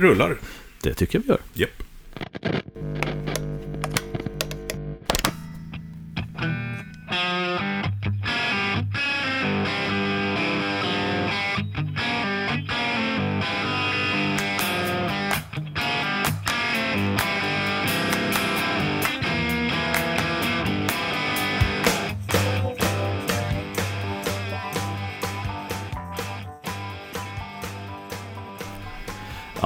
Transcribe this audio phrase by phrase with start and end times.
[0.00, 0.38] rullar.
[0.82, 1.40] Det tycker jag vi gör.
[1.54, 1.82] Japp.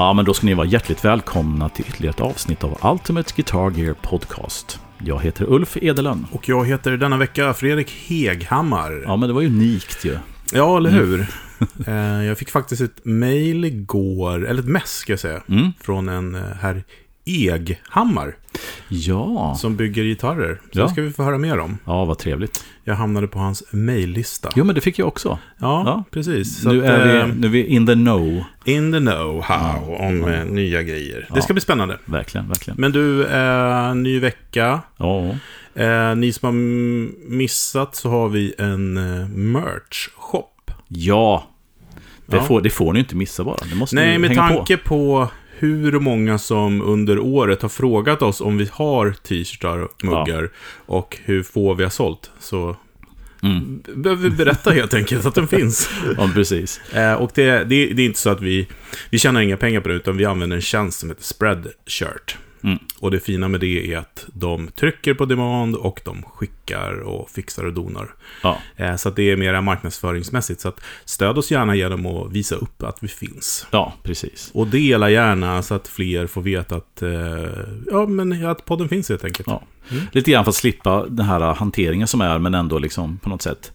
[0.03, 3.71] Ja, men då ska ni vara hjärtligt välkomna till ytterligare ett avsnitt av Ultimate Guitar
[3.71, 4.81] Gear Podcast.
[4.99, 6.27] Jag heter Ulf Edelön.
[6.33, 9.03] Och jag heter denna vecka Fredrik Heghammar.
[9.05, 10.19] Ja, men det var ju unikt ju.
[10.53, 11.27] Ja, eller hur?
[11.87, 15.73] Eh, jag fick faktiskt ett mail igår, eller ett mess ska jag säga, Mm.
[15.81, 16.85] från en eh, herr
[17.25, 18.37] Eghammar
[18.89, 19.55] Ja.
[19.61, 20.61] som bygger gitarrer.
[20.73, 20.89] Så Ja.
[20.89, 21.79] ska vi få höra mer om.
[21.85, 22.65] ja, vad trevligt.
[22.85, 24.49] Jag hamnade på hans maillista.
[24.57, 25.39] Jo, men det fick jag också.
[25.59, 26.05] Ja, Ja.
[26.11, 26.65] precis.
[26.65, 28.45] Nu att, är, eh, vi, nu är vi in the know.
[28.65, 31.27] in the know-how om eh, nya grejer.
[31.29, 31.35] Ja.
[31.35, 31.99] Det ska bli spännande.
[32.05, 32.81] Verkligen, verkligen.
[32.81, 34.81] Men du, eh, ny vecka.
[34.97, 35.35] Ja,
[35.75, 36.53] Eh, ni som har
[37.31, 40.45] missat så har vi en eh, merch-shop.
[40.89, 41.45] ja.
[42.27, 42.43] Det, Ja.
[42.43, 43.57] Får, det får ni inte missa bara.
[43.71, 45.29] Det måste Nej, med tanke på.
[45.63, 50.51] Hur många som under året har frågat oss om vi har t-shirtar och muggar
[50.87, 52.31] och hur få vi har sålt.
[52.39, 52.77] Så.
[53.43, 53.83] Mm.
[53.95, 55.91] behöver vi berätta helt enkelt att den finns.
[56.17, 56.81] Ja, precis.
[56.93, 58.69] Eh, och det, det, det är inte så att vi,
[59.11, 62.37] vi tjänar inga pengar på det, utan vi använder en tjänst som heter Spreadshirt.
[62.63, 62.79] Mm.
[63.01, 67.31] Och det fina med det är att de trycker på demand och de skickar och
[67.31, 68.15] fixar och donar.
[68.43, 70.61] Ja, Eh, så att det är mer marknadsföringsmässigt.
[70.61, 73.67] Så att stöd oss gärna genom att visa upp att vi finns.
[73.71, 74.51] ja precis.
[74.55, 77.11] Och dela gärna så att fler får veta att, eh,
[77.91, 79.49] ja, men att podden finns helt enkelt.
[79.49, 79.63] Ja.
[79.91, 80.05] Mm.
[80.13, 83.43] Lite grann för att slippa den här hanteringen som är, men ändå liksom på något
[83.43, 83.73] sätt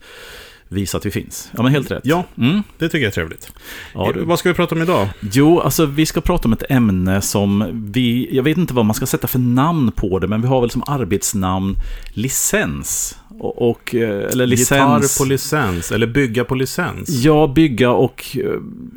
[0.68, 1.50] visa att vi finns.
[1.56, 2.00] Ja, men helt rätt.
[2.04, 2.62] Ja, Mm.
[2.78, 3.52] det tycker jag är trevligt.
[3.94, 4.24] Ja, du.
[4.24, 5.08] Vad ska vi prata om idag?
[5.20, 8.94] Jo, alltså vi ska prata om ett ämne som vi, jag vet inte vad man
[8.94, 11.76] ska sätta för namn på det, men vi har väl som arbetsnamn
[12.12, 13.18] licens.
[13.40, 14.70] Och, och eh, eller licens.
[14.70, 17.08] Gitarr på licens, eller bygga på licens.
[17.08, 18.50] Ja, bygga och, eh,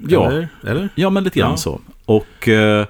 [0.08, 0.48] ja, Eller?
[0.68, 0.90] Eller?
[0.96, 1.58] ja men lite grann Ja.
[1.58, 1.82] så.
[2.06, 2.86] Och eh,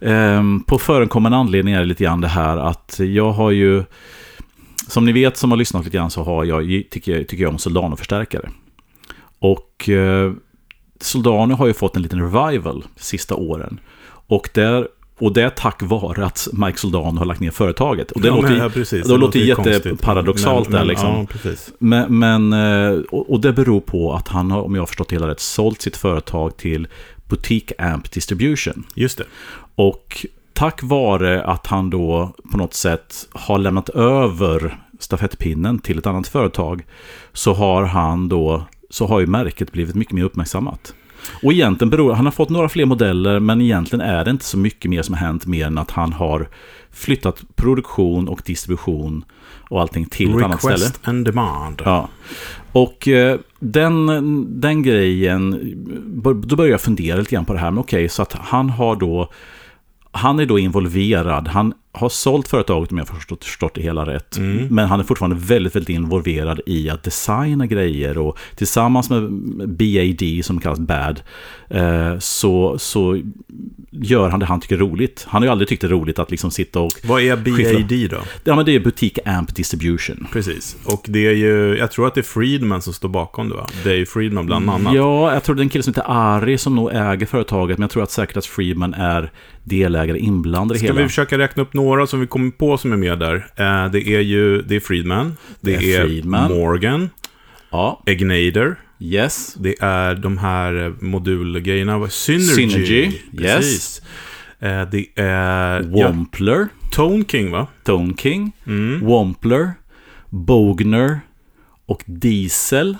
[0.00, 3.84] ehm, på förekommande anledning är det lite grann det här att jag har ju,
[4.90, 7.50] som ni vet som har lyssnat lite grann så har jag, tycker, jag- tycker jag
[7.52, 8.50] om Soldano-förstärkare.
[9.38, 10.32] Och eh,
[11.00, 13.80] Soldano har ju fått en liten revival de sista åren.
[14.26, 18.10] Och där och det är tack vare att Mike Soldano har lagt ner företaget.
[18.10, 19.06] Och det Ja, låter, ja, precis.
[19.06, 19.84] det låter ju konstigt.
[19.86, 21.26] jätteparadoxalt Men- där men, liksom.
[21.44, 21.50] Ja.
[21.78, 25.08] Men, men eh, och, och det beror på att han har, om jag har förstått
[25.08, 26.88] det hela rätt, sålt sitt företag till
[27.28, 28.86] Boutique Amp Distribution.
[28.94, 29.24] Just det.
[29.74, 30.26] Och
[30.60, 36.28] tack vare att han då på något sätt har lämnat över stafettpinnen till ett annat
[36.28, 36.86] företag
[37.32, 40.94] så har han då så har ju märket blivit mycket mer uppmärksammat.
[41.42, 44.58] Och egentligen beror, han har fått några fler modeller men egentligen är det inte så
[44.58, 46.48] mycket mer som har hänt mer än att han har
[46.90, 49.24] flyttat produktion och distribution
[49.68, 50.74] och allting till ett annat ställe.
[50.74, 51.82] Request and demand.
[51.84, 52.08] Ja.
[52.72, 54.06] Och eh, den,
[54.60, 55.60] den grejen,
[56.44, 57.70] då börjar jag fundera lite grann på det här.
[57.70, 59.30] Men okej, så att han har då,
[60.12, 61.48] han är då involverad.
[61.48, 64.36] Han har sålt företaget om jag förstått, förstått det hela rätt.
[64.36, 64.66] Mm.
[64.70, 68.18] Men han är fortfarande väldigt, väldigt involverad i att designa grejer.
[68.18, 69.22] Och tillsammans med
[69.68, 71.22] BAD, som kallas BAD,
[71.70, 73.20] eh, så, så
[73.90, 75.26] gör han det han tycker är roligt.
[75.28, 76.92] Han har ju aldrig tyckt det är roligt att liksom sitta och...
[77.04, 78.26] Vad är BAD då?
[78.44, 80.26] Ja, men det är Boutique Amp Distribution.
[80.32, 80.76] Precis.
[80.84, 83.66] Och det är ju, jag tror att det är Friedman som står bakom det va?
[83.84, 84.94] Dave Friedman bland annat.
[84.94, 87.78] Ja, jag tror det är en kille som heter Ari som nog äger företaget.
[87.78, 89.30] Men jag tror att säkert att Friedman är
[89.64, 91.00] delägare inblandad i Ska hela.
[91.00, 93.34] vi försöka räkna upp några som vi kommer på som är med där?
[93.56, 95.36] Eh, det är ju, det är Friedman.
[95.60, 96.52] Det, Det är Friedman.
[96.52, 97.10] Morgan.
[97.70, 98.76] Ja, Egnader.
[98.98, 99.54] yes.
[99.54, 102.08] Det är de här eh, modulgrejerna.
[102.08, 102.54] Synergy.
[102.54, 103.56] Synergy, yes.
[103.56, 104.02] Precis.
[104.58, 107.66] Eh, det är ja, Wampler, Tone King va?
[107.84, 109.06] Tone King, Mm.
[109.06, 109.70] Wampler,
[110.28, 111.20] Bogner
[111.86, 112.96] och Diesel.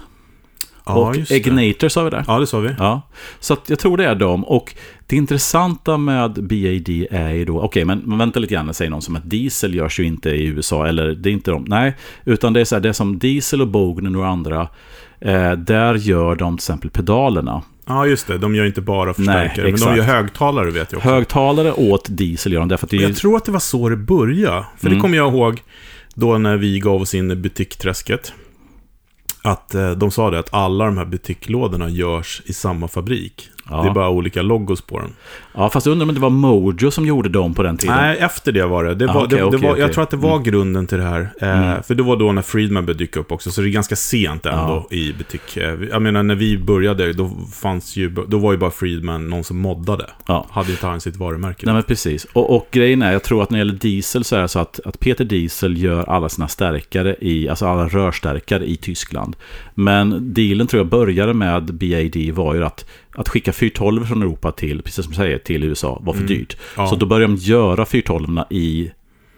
[0.86, 1.30] Ja, och.
[1.32, 2.24] Egnator sa vi där.
[2.26, 2.70] Ja, det sa vi.
[2.78, 3.02] Ja,
[3.40, 4.44] så jag tror det är dem.
[4.44, 4.74] Och
[5.10, 9.02] det intressanta med BAD är ju då, okej, men, men vänta lite grann, säger någon
[9.02, 12.52] som att Diesel görs ju inte i USA, eller det är inte de, nej, utan
[12.52, 14.68] det är så här, det är som Diesel och Bogner och andra,
[15.20, 17.62] eh, där gör de till exempel pedalerna.
[17.86, 18.38] Ja, just det.
[18.38, 21.08] De gör inte bara förstärkare, men de gör högtalare vet jag också.
[21.10, 23.88] Högtalare åt Diesel gör de, därför att det är Jag tror att det var så
[23.88, 24.64] det började.
[24.78, 24.98] För Mm.
[24.98, 25.62] det kommer jag ihåg
[26.14, 28.32] då när vi gav oss in i butikträsket.
[29.42, 33.48] Att eh, de sa det att alla de här butikklådorna görs i samma fabrik.
[33.70, 33.82] Ja.
[33.82, 35.12] Det är bara olika logos på den.
[35.54, 37.96] Ja, fast jag undrar om det var Mojo som gjorde dem på den tiden.
[37.96, 38.94] Nej, efter det var det.
[38.94, 39.82] det, Ah, var, okej, det, det okej, var, okej.
[39.82, 41.20] Jag tror att det var grunden till det här.
[41.40, 43.96] Eh, För det var då när Friedman började dyka upp också, så det är ganska
[43.96, 45.56] sent ändå i butik.
[45.56, 49.44] Eh, jag menar, när vi började, då, fanns ju, då var ju bara Friedman någon
[49.44, 50.06] som moddade.
[50.26, 50.46] Ja.
[50.50, 51.66] Hade inte han sitt varumärke.
[51.66, 52.26] Nej men precis.
[52.32, 54.58] Och, och grejen är, jag tror att när det gäller diesel så är det så
[54.58, 59.36] att, att Peter Diesel gör alla sina stärkare i, alltså alla rörstärkare i Tyskland.
[59.74, 62.86] Men dealen tror jag började med BAD var ju att,
[63.20, 66.56] att skicka 412 från Europa till, precis som du säger, till USA var för dyrt.
[66.76, 66.86] Ja.
[66.86, 68.90] Så då började de göra 412 i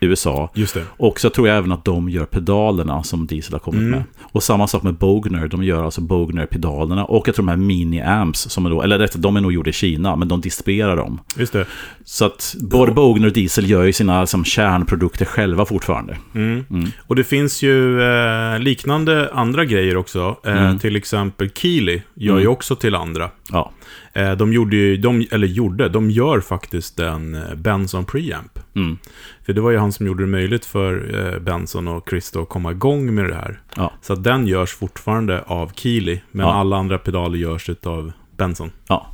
[0.07, 0.51] USA.
[0.55, 0.85] Just det.
[0.97, 4.03] Och så tror jag även att de gör pedalerna som Diesel har kommit med.
[4.23, 7.05] Och samma sak med Bogner, de gör alltså Bogner-pedalerna.
[7.05, 9.71] Och jag tror de här mini-amps, som är då, eller rätt, de är nog gjorda
[9.71, 11.21] i Kina, men de distribuerar dem.
[11.37, 11.67] Just det.
[12.05, 16.17] Så att både Bogner och Diesel gör ju sina liksom, kärnprodukter själva fortfarande.
[16.35, 16.65] Mm.
[17.07, 20.37] Och det finns ju eh, liknande andra grejer också.
[20.47, 20.79] Eh, Mm.
[20.79, 23.31] Till exempel Keely gör ju också till andra.
[23.53, 23.73] Ja,
[24.15, 28.59] de gjorde ju, de, eller gjorde, de gör faktiskt en eh, Benson preamp.
[28.77, 28.99] mm.
[29.47, 32.49] För det var ju han som gjorde det möjligt för eh, Benson och Chris att
[32.49, 33.61] komma igång med det här.
[33.77, 36.53] ja, Så att den görs fortfarande av Keely, men Ja.
[36.55, 38.71] alla andra pedaler görs av Benson.
[38.89, 39.07] ja.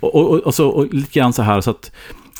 [0.00, 1.92] Och, och, och, och, så, och lite grann så här så att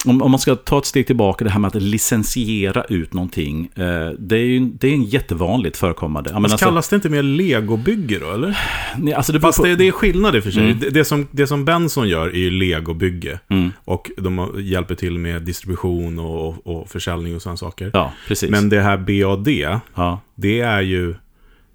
[0.07, 3.71] om, om man ska ta ett steg tillbaka, det här med att licensiera ut någonting.
[3.75, 6.33] Eh, det, är ju, det är en jättevanligt förekommande.
[6.33, 8.59] Men alltså, kallas det inte mer legobygge då, eller?
[8.99, 10.65] nej, alltså det Fast på- det, det är skillnad i och för sig.
[10.65, 10.79] Mm.
[10.81, 13.39] Det, det, som, det som Benson gör är ju legobygge.
[13.49, 13.71] Mm.
[13.85, 17.91] Och de hjälper till med distribution och, och försäljning och sådana saker.
[17.95, 18.51] Ja, precis.
[18.51, 19.49] Men det här BAD,
[19.95, 20.21] ja.
[20.35, 21.15] det är ju...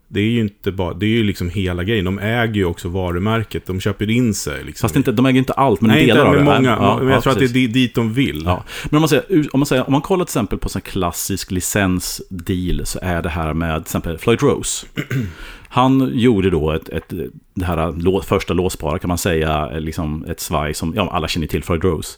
[0.09, 2.05] Det är ju inte bara, det är ju liksom hela grejen.
[2.05, 3.65] De äger ju också varumärket.
[3.65, 4.63] De köper in sig.
[4.63, 4.87] Liksom.
[4.87, 6.43] Fast inte, de äger inte allt, men Nej, delar inte av det.
[6.43, 6.69] många.
[6.81, 7.53] Ja, men jag ja, tror att det är precis.
[7.53, 8.41] di- dit de vill.
[8.45, 9.23] Ja, men om man, säger,
[9.53, 13.29] om man, säger, om man kollar till exempel på en klassisk licensdeal så är det
[13.29, 14.85] här med till exempel Floyd Rose.
[15.69, 17.13] Han gjorde då ett, ett,
[17.59, 21.27] det här lå, första låsbara kan man säga, eh, liksom ett svaj som ja, alla
[21.27, 22.17] känner till, Floyd Rose.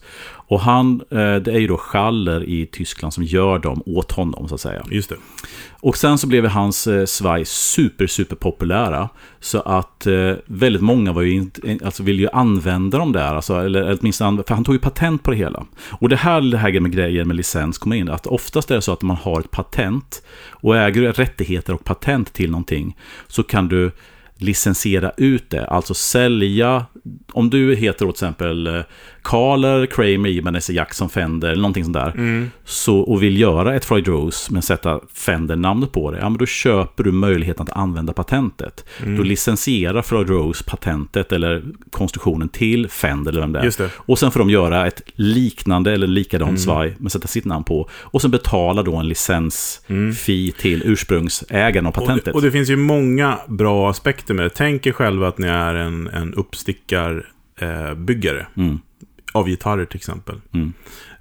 [0.49, 4.47] Och han, eh, det är ju då Schaller i Tyskland som gör dem åt honom
[4.47, 4.83] så att säga.
[4.91, 5.15] Just det.
[5.81, 9.09] Och sen så blev hans eh, svaj super, super populära.
[9.39, 11.49] Så att eh, väldigt många var ju
[11.85, 13.35] alltså ville ju använda dem där.
[13.35, 15.65] Alltså, eller åtminstone, för han tog ju patent på det hela.
[15.91, 18.09] Och det här, det här med grejer med licens kommer in.
[18.09, 20.23] Att oftast är det så att man har ett patent.
[20.49, 22.97] Och äger rättigheter och patent till någonting.
[23.27, 23.91] Så kan du
[24.39, 25.65] licensiera ut det.
[25.65, 26.85] Alltså sälja,
[27.31, 28.81] om du heter till exempel eh,
[29.23, 32.11] Carler, Kramer, Ibanez, Jackson, Fender någonting sånt där.
[32.11, 32.51] Mm.
[32.65, 36.17] Så, och vill göra ett Floyd Rose men sätta Fender-namnet på det.
[36.17, 38.85] Ja, men då köper du möjligheten att använda patentet.
[39.03, 39.17] Mm.
[39.17, 43.63] Då licensierar Floyd Rose patentet eller konstruktionen till Fender eller vem det är.
[43.63, 43.89] Just det.
[43.95, 47.89] Och sen får de göra ett liknande eller likadant svaj men sätta sitt namn på.
[48.01, 52.35] Och sen betala då en licensfee till ursprungsägaren av Och det, patentet.
[52.35, 54.49] och det finns ju många bra aspekter med det.
[54.49, 58.39] Tänk er själva att ni är en, en uppstickarbyggare.
[58.39, 58.79] Eh, Mm.
[59.33, 60.35] Av gitarrer till exempel.
[60.53, 60.73] Mm.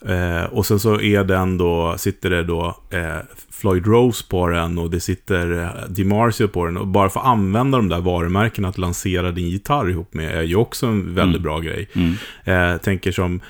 [0.06, 3.16] Eh, och sen så är den då, sitter det då eh,
[3.50, 6.76] Floyd Rose på den och det sitter eh, DiMarzio på den.
[6.76, 10.56] Och bara få använda de där varumärkena att lansera din gitarr ihop med är ju
[10.56, 11.42] också en väldigt Mm.
[11.42, 11.88] bra grej.
[11.92, 12.14] Mm.
[12.44, 13.40] Eh, tänker som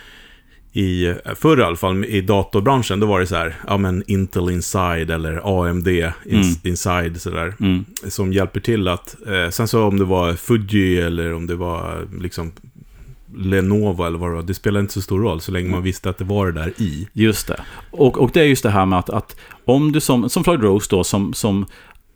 [0.72, 4.50] i, förr i alla fall, i datorbranschen, då var det så här, ja men Intel
[4.50, 6.42] Inside eller AMD ins, Mm.
[6.62, 7.54] Inside sådär.
[7.60, 7.84] Mm.
[8.08, 12.06] Som hjälper till att, eh, sen så om det var Fuji eller om det var
[12.20, 12.52] liksom
[13.36, 16.10] Lenovo eller vad det var, det spelar inte så stor roll så länge man visste
[16.10, 17.08] att det var det där i.
[17.12, 17.60] Just det.
[17.90, 20.62] Och, och det är just det här med att, att om du som, som Floyd
[20.62, 21.66] Rose då, som, som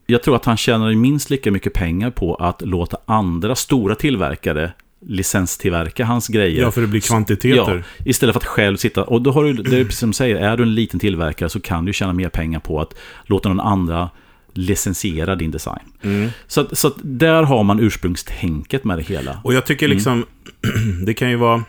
[0.06, 4.72] jag tror att han tjänar minst lika mycket pengar på att låta andra stora tillverkare
[5.06, 6.62] licenstillverka hans grejer.
[6.62, 7.76] Ja, för det blir kvantiteter.
[7.76, 10.14] Ja, istället för att själv sitta, och då har du, det är precis som du
[10.14, 13.48] säger, är du en liten tillverkare så kan du tjäna mer pengar på att låta
[13.48, 14.10] någon andra
[14.54, 15.92] licensiera din design.
[16.02, 16.30] Mm.
[16.46, 19.40] Så, så där har man ursprungstänket med det hela.
[19.44, 20.24] Och jag tycker liksom,
[21.06, 21.64] det kan ju vara...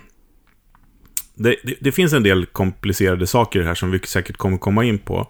[1.36, 5.00] Det, det, det finns en del komplicerade saker här som vi säkert kommer komma in
[5.00, 5.28] på.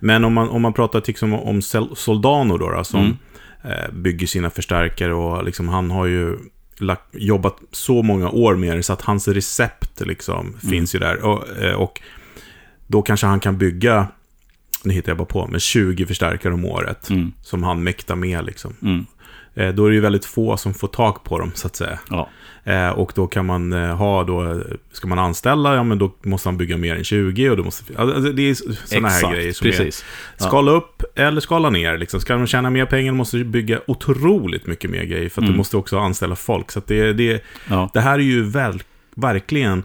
[0.00, 1.62] Men om man, om man pratar liksom om
[1.94, 3.16] Soldano då, då som Mm.
[3.64, 6.38] eh, bygger sina förstärkare och liksom han har ju
[6.78, 11.24] lagt, jobbat så många år med det så att hans recept liksom finns ju där.
[11.24, 12.00] Och, eh, och
[12.86, 14.06] då kanske han kan bygga,
[14.84, 17.10] nu hittar jag bara på, med 20 förstärkare om året.
[17.10, 17.32] Mm.
[17.42, 18.74] Som han mäktar med liksom.
[18.82, 19.06] Mm.
[19.54, 21.98] Eh, då är det ju väldigt få som får tag på dem så att säga.
[22.10, 22.28] Ja.
[22.64, 24.62] Eh, och då kan man eh, ha då,
[24.92, 27.98] ska man anställa, ja men då måste han bygga mer än 20 och då måste,
[27.98, 28.54] alltså, det är
[28.88, 30.04] sådana här grejer som precis.
[30.38, 32.20] är, skala upp eller skala ner liksom.
[32.20, 35.52] Ska man tjäna mer pengar måste du bygga otroligt mycket mer grejer för att Mm.
[35.52, 36.70] du måste också anställa folk.
[36.70, 37.90] Så det, det, Ja.
[37.94, 38.82] det här är ju väl,
[39.14, 39.82] verkligen,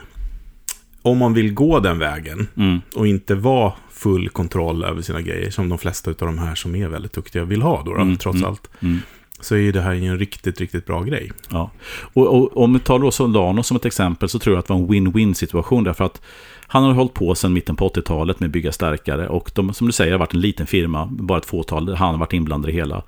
[1.02, 2.82] om man vill gå den vägen Mm.
[2.96, 6.76] och inte vara full kontroll över sina grejer, som de flesta av de här som
[6.76, 8.70] är väldigt duktiga vill ha då, då Mm, trots mm, allt.
[8.80, 9.00] mm.
[9.40, 11.32] så är ju det här en riktigt, riktigt bra grej.
[11.50, 11.72] Ja.
[12.14, 14.74] Och, och om vi tar då Solano som ett exempel så tror jag att det
[14.74, 16.22] var en win-win situation därför att
[16.68, 19.88] han har hållit på sedan mitten på 80-talet med att bygga stärkare och de, som
[19.88, 22.74] du säger har varit en liten firma, bara ett fåtal, han har varit inblandad i
[22.74, 23.04] hela.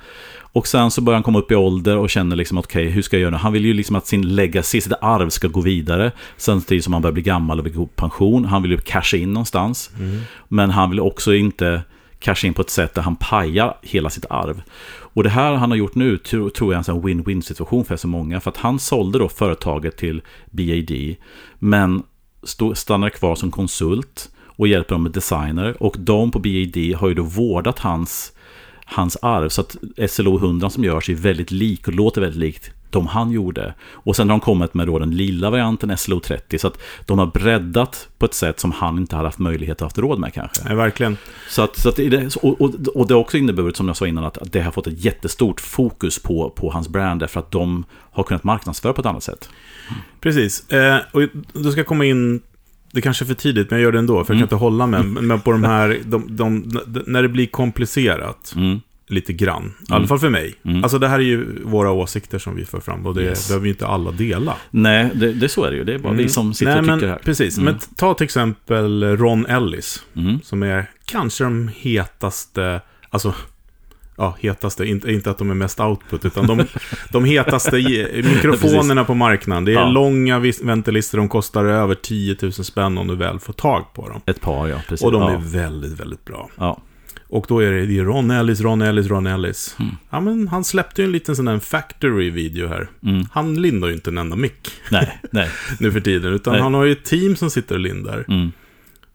[0.51, 3.01] Och sen så börjar han komma upp i ålder och känner liksom okej, okay, hur
[3.01, 3.37] ska jag göra nu?
[3.37, 6.11] Han vill ju liksom att sin legacy, sitt arv ska gå vidare.
[6.37, 8.45] Samtidigt som han börjar bli gammal och vill gå pension.
[8.45, 9.91] Han vill ju casha in någonstans.
[9.99, 10.21] Mm.
[10.47, 11.81] Men han vill också inte
[12.19, 14.61] casha in på ett sätt där han pajar hela sitt arv.
[14.91, 18.07] Och det här han har gjort nu tror jag är en win-win situation för så
[18.07, 18.39] många.
[18.39, 21.15] För att han sålde då företaget till BAD.
[21.59, 22.03] Men
[22.75, 24.29] stannar kvar som konsult
[24.59, 25.83] och hjälper dem med designer.
[25.83, 28.31] Och de på BAD har ju då vårdat hans,
[28.85, 29.49] hans arv.
[29.49, 29.77] Så att
[30.09, 33.73] SLO 100 som görs är väldigt lik och låter väldigt likt de han gjorde.
[33.91, 36.59] Och sen har de kommit med då den lilla varianten SLO 30.
[36.59, 39.81] Så att de har breddat på ett sätt som han inte hade haft möjlighet att
[39.81, 40.63] haft råd med kanske.
[40.63, 41.17] Nej, verkligen.
[41.49, 44.07] Så att, så att det, och, och, och det har också inneburit, som jag sa
[44.07, 47.19] innan, att det har fått ett jättestort fokus på, på hans brand.
[47.19, 49.49] Därför att de har kunnat marknadsföra på ett annat sätt.
[50.21, 50.69] Precis.
[50.69, 51.21] Eh, och
[51.53, 52.41] då ska komma in
[52.91, 54.43] det kanske är för tidigt, men jag gör det ändå, för jag kan mm.
[54.43, 55.05] inte hålla med.
[55.05, 58.79] Men på de här, de, de, de, när det blir komplicerat, mm
[59.09, 59.61] lite grann.
[59.61, 59.73] Mm.
[59.89, 60.55] I alla fall för mig.
[60.65, 60.83] Mm.
[60.83, 63.47] Alltså det här är ju våra åsikter som vi för fram och det yes.
[63.47, 64.55] behöver ju inte alla dela.
[64.71, 65.83] Nej, det, det så är det ju.
[65.83, 66.23] Det är bara mm.
[66.23, 67.19] vi som sitter Nej, och tycker men, här.
[67.23, 67.65] Precis, mm.
[67.65, 70.05] men ta till exempel Ron Ellis.
[70.15, 70.39] Mm.
[70.43, 73.33] Som är kanske de hetaste, alltså
[74.19, 76.65] ja, hetaste, inte, inte att de är mest output, utan de,
[77.11, 77.75] de hetaste
[78.15, 79.65] mikrofonerna på marknaden.
[79.65, 79.89] Det är ja.
[79.89, 84.21] långa ventilister, de kostar över 10 000 spänn om du väl får tag på dem.
[84.25, 85.05] Ett par, ja, precis.
[85.05, 85.31] Och de ja.
[85.31, 86.49] är väldigt, väldigt bra.
[86.55, 86.81] Ja.
[87.27, 89.75] Och då är det, det är Ron Ellis, Ron Ellis, Ron Ellis.
[89.79, 89.91] Mm.
[90.09, 92.89] Ja, men han släppte ju en liten sån där factory-video här.
[93.03, 93.25] Mm.
[93.31, 94.71] Han lindar ju inte en enda mick.
[94.91, 95.49] Nej, nej.
[95.79, 96.61] nu för tiden, utan nej.
[96.61, 98.25] han har ju ett team som sitter och lindar.
[98.27, 98.51] Mm.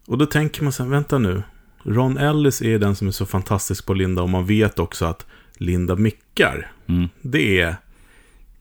[0.07, 1.43] Och då tänker man så här, vänta nu.
[1.85, 5.25] Ron Ellis är den som är så fantastisk på linda och man vet också att
[5.57, 7.09] linda mickar, mm.
[7.21, 7.75] det är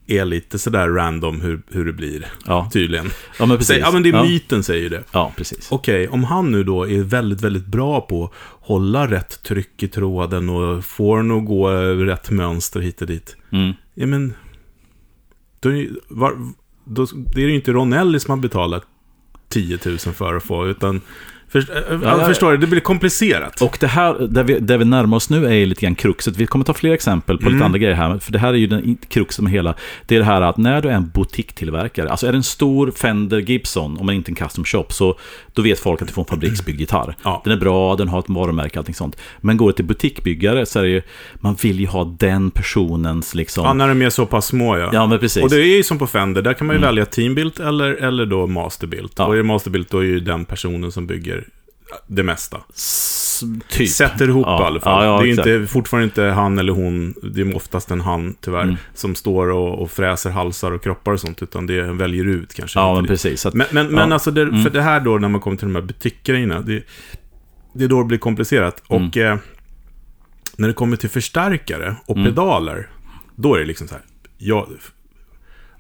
[0.07, 2.27] är lite sådär random hur, hur det blir.
[2.47, 2.71] Ja.
[2.73, 3.11] Tydligen.
[3.39, 3.79] Ja, men precis.
[3.81, 4.25] ja, men det är ja.
[4.25, 5.05] myten säger det.
[5.13, 5.73] Ja, precis.
[5.73, 9.83] Okej, okay, om han nu då är väldigt, väldigt bra på att hålla rätt tryck
[9.83, 13.37] i tråden och får den att gå rätt mönster hit och dit.
[13.53, 13.73] Mm.
[13.95, 14.35] Ja, men...
[15.61, 15.71] Då,
[16.09, 16.53] var,
[16.85, 18.83] då, det är ju inte Ron Ellis som har betalat
[19.49, 21.01] 10 000 för att få, utan
[21.55, 23.61] Först, ja, jag förstår det, det blir komplicerat.
[23.63, 26.37] Och det här, där vi, där vi närmar oss nu är lite grann kruxet.
[26.37, 27.53] Vi kommer ta fler exempel på mm.
[27.53, 28.19] lite andra grejer här.
[28.19, 29.75] För det här är ju den kruxet med hela.
[30.07, 32.91] Det är det här att när du är en boutiquetillverkare, alltså är det en stor
[32.91, 35.19] Fender Gibson, om man inte är en custom shop, så
[35.55, 37.17] då vet folk att du får en fabriksbyggd gitarr.
[37.23, 37.41] Ja.
[37.45, 39.17] Den är bra, den har ett varumärke, allting sånt.
[39.41, 41.03] Men går det till butikbyggare så är det ju,
[41.35, 43.65] man vill ju ha den personens liksom...
[43.65, 44.91] Ja, när de är så pass små ja.
[44.93, 45.43] Ja, men precis.
[45.43, 46.89] Och det är ju som på Fender, där kan man ju mm.
[46.89, 49.13] välja teambuilt eller, eller då masterbuilt.
[49.17, 49.27] Ja.
[49.27, 51.45] Och är det masterbuilt då är ju den personen som bygger
[52.07, 52.61] det mesta.
[53.69, 53.91] typ.
[53.91, 54.63] Sätter ihop ja.
[54.63, 55.05] i alla fall.
[55.05, 58.35] Ja, ja, det är inte, fortfarande inte han eller hon, det är oftast en han
[58.41, 58.77] tyvärr, mm.
[58.95, 62.79] som står och, och, fräser halsar och kroppar och sånt, utan det väljer ut kanske.
[62.79, 63.47] Ja, men precis.
[63.47, 64.63] Att, men men, men alltså, det, mm.
[64.63, 66.83] för det här då, när man kommer till de här butikgrejerna, det,
[67.75, 68.83] det är då det blir komplicerat.
[68.91, 69.09] Mm.
[69.09, 69.39] Och eh,
[70.57, 72.29] när det kommer till förstärkare och mm.
[72.29, 72.89] pedaler,
[73.37, 74.05] då är det liksom så här,
[74.39, 74.69] jag,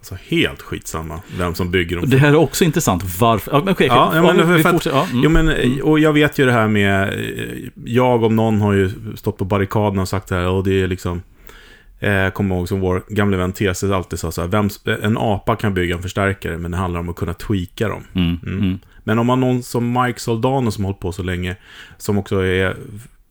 [0.05, 2.11] Alltså helt skitsamma vem som bygger dem.
[2.11, 3.19] Det här är också intressant.
[3.21, 3.53] Varför?
[3.53, 5.25] Ja, men, okay, ja, men, för, för att, ja, mm.
[5.25, 5.83] jo, men, mm.
[5.83, 7.15] Och jag vet ju det här med...
[7.85, 10.49] Jag om någon har ju stått på barrikaderna och sagt det här.
[10.49, 11.23] Och det är liksom...
[11.99, 14.49] Jag eh, kommer ihåg som vår gamla vän TC alltid sa så här.
[14.49, 14.69] Vem,
[15.03, 18.05] en apa kan bygga en förstärkare, men det handlar om att kunna tweaka dem.
[18.15, 18.39] Mm.
[18.43, 18.59] Mm.
[18.59, 18.79] mm.
[19.05, 21.57] Men om man någon som Mike Soldano som har hållit på så länge,
[21.99, 22.77] som också är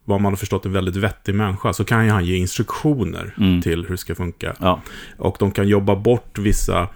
[0.06, 3.62] vad man har förstått en väldigt vettig människa, så kan ju han ge instruktioner mm.
[3.62, 4.56] till hur det ska funka.
[4.60, 4.82] Ja.
[5.18, 6.88] Och de kan jobba bort vissa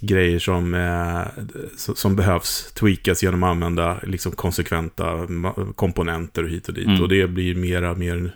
[0.00, 1.44] grejer som, eh,
[1.76, 5.28] som behövs tweakas genom att använda liksom, konsekventa
[5.74, 6.86] komponenter och hit och dit.
[6.86, 7.02] Mm.
[7.02, 8.30] Och det blir mera, mer...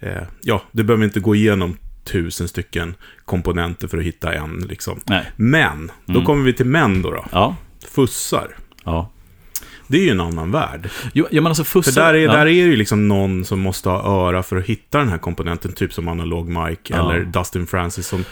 [0.00, 2.94] Eh, ja, du behöver inte gå igenom tusen stycken
[3.24, 4.58] komponenter för att hitta en.
[4.68, 5.00] Liksom.
[5.36, 6.24] Men, då mm.
[6.24, 7.10] kommer vi till män då.
[7.10, 7.24] då.
[7.32, 7.56] Ja.
[7.88, 8.56] Fussar.
[8.84, 9.10] Ja.
[9.86, 10.90] Det är ju en annan värld.
[11.12, 12.32] Jo, ja, men alltså fussar, för där är, ja.
[12.32, 15.18] där är det ju liksom någon som måste ha öra för att hitta den här
[15.18, 17.10] komponenten, typ som analog Mike ja.
[17.10, 18.24] eller Dustin Francis som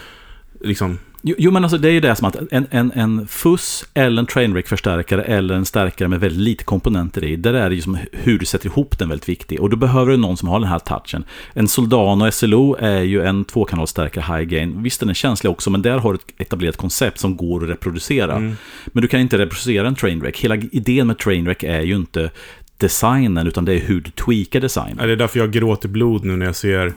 [0.65, 3.85] liksom Jo, jo, men alltså det är ju det som att en, en, en fuss
[3.93, 7.81] eller en Trainwreck-förstärkare eller en stärkare med väldigt lite komponenter i, där är det ju
[7.81, 9.61] som hur du sätter ihop den väldigt viktig.
[9.61, 11.23] Och då behöver du någon som har den här touchen.
[11.53, 14.83] En Soldano SLO är ju en tvåkanalsstärkare high gain.
[14.83, 17.69] Visst, den är känslig också, men där har du ett etablerat koncept som går att
[17.69, 18.35] reproducera.
[18.35, 18.55] Mm.
[18.85, 20.39] Men du kan inte reproducera en Trainwreck.
[20.39, 22.29] Hela idén med Trainwreck är ju inte
[22.77, 24.97] designen, utan det är hur du tweakar designen.
[24.99, 26.93] Ja, det är därför jag gråter blod nu när jag ser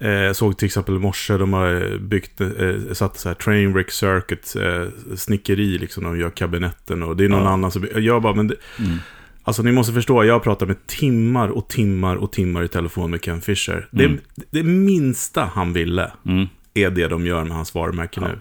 [0.00, 2.48] jag såg till exempel i morse, de har byggt, eh,
[2.92, 7.44] satt så här Trainwreck Circuit, eh, snickeri liksom, de gör kabinetten och det är någon
[7.44, 7.50] ja.
[7.50, 8.98] annan som, jag bara, men det, mm.
[9.44, 13.24] Alltså ni måste förstå, jag pratar med timmar och timmar och timmar i telefon med
[13.24, 13.88] Ken Fisher.
[13.90, 14.20] Det, mm.
[14.50, 16.46] det minsta han ville, mm.
[16.74, 18.28] är det de gör med hans varumärke Ja.
[18.28, 18.38] nu.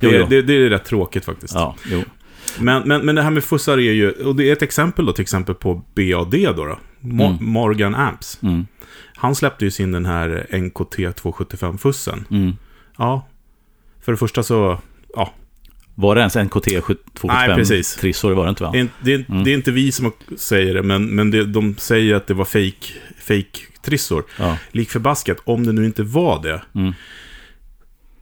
[0.00, 0.26] Det, jo.
[0.30, 1.54] det, det är rätt tråkigt faktiskt.
[1.54, 1.76] Ja.
[2.58, 5.12] Men, men, men det här med fussar är ju, och det är ett exempel då
[5.12, 6.64] till exempel på BAD då.
[6.64, 6.78] då.
[7.00, 7.36] Mo- Mm.
[7.40, 8.40] Morgan Amps.
[9.22, 12.24] Han släppte ju sin den här NKT 275-fussen.
[12.30, 12.56] Mm.
[12.98, 13.26] Ja.
[14.00, 14.78] För det första så,
[15.14, 15.32] ja,
[15.94, 16.80] Var det ens NKT Nej,
[17.14, 17.96] 275 precis.
[17.96, 18.28] trissor?
[18.30, 18.70] Det var det inte va?
[18.72, 19.44] det är, inte- det, är, Mm.
[19.44, 22.44] det är inte vi som säger det, men, men det, de säger att det var
[22.44, 24.24] fake, fake trissor.
[24.38, 24.58] Ja.
[24.72, 26.92] Lik förbaskat, om det nu inte var det, Mm.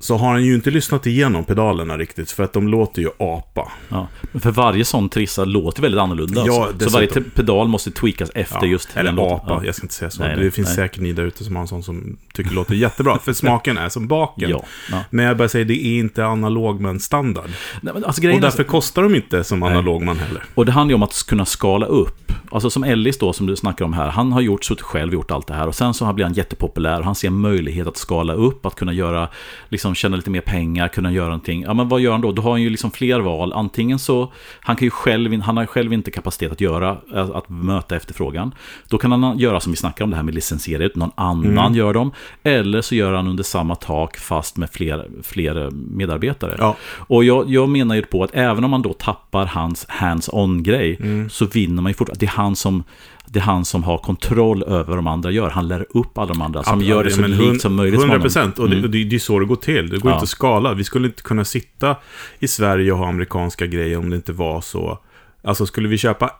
[0.02, 3.73] Så har han ju inte lyssnat igenom pedalerna riktigt, för att de låter ju apa.
[3.88, 4.09] Ja.
[4.40, 6.42] För varje sån trissa låter väldigt annorlunda.
[6.47, 6.90] Ja, alltså.
[6.90, 9.64] Så varje pedal måste tweakas efter Ja, just eller den apa, Ja.
[9.64, 10.23] jag ska inte säga så.
[10.23, 10.76] Nej, det nej, finns nej.
[10.76, 13.78] säkert ni där ute som har en sån som tycker det låter jättebra, för smaken
[13.78, 14.50] är som baken.
[14.50, 14.64] Ja.
[15.11, 17.50] Men jag bara säger, det är inte analog men standard.
[17.80, 20.42] Nej, men alltså, Och är- därför kostar de inte som analog man heller.
[20.54, 22.33] Och det handlar ju om att kunna skala upp.
[22.52, 25.30] Alltså som Ellis då, som du snackar om här, han har gjort, suttit själv gjort
[25.30, 27.02] allt det här och sen så blir han jättepopulär.
[27.02, 29.28] Han ser möjlighet att skala upp, att kunna göra,
[29.69, 31.62] liksom tjäna lite mer pengar, kunna göra någonting.
[31.62, 32.33] Ja men vad gör han då?
[32.33, 33.52] Då har han ju liksom fler val.
[33.52, 37.49] Antingen så, han kan ju själv, han har själv inte kapacitet att göra, att att
[37.49, 38.54] möta efterfrågan.
[38.88, 41.59] Då kan han göra som vi snackar om det här med licensiera ut, någon annan
[41.59, 41.75] Mm.
[41.75, 42.12] gör dem.
[42.42, 46.57] Eller så gör han under samma tak fast med fler, fler medarbetare.
[46.59, 46.76] Ja.
[46.97, 51.30] Och jag, jag menar ju på att även om man då tappar hans hands-on-grej Mm.
[51.30, 52.19] så vinner man ju fortfarande.
[52.40, 52.85] Han som
[53.26, 55.50] det är han som har kontroll över vad de andra gör.
[55.50, 57.94] Han lär upp alla de andra som gör det så likt som möjligt.
[58.00, 58.23] som 100 honom.
[58.23, 58.59] procent.
[58.59, 58.85] Och, det, Mm.
[58.85, 59.88] och det, det är så det går till.
[59.90, 60.16] Det går Ja.
[60.16, 60.75] inte att skala.
[60.75, 61.97] Vi skulle inte kunna sitta
[62.38, 64.99] i Sverige och ha amerikanska grejer om det inte var så.
[65.44, 66.30] Alltså skulle vi köpa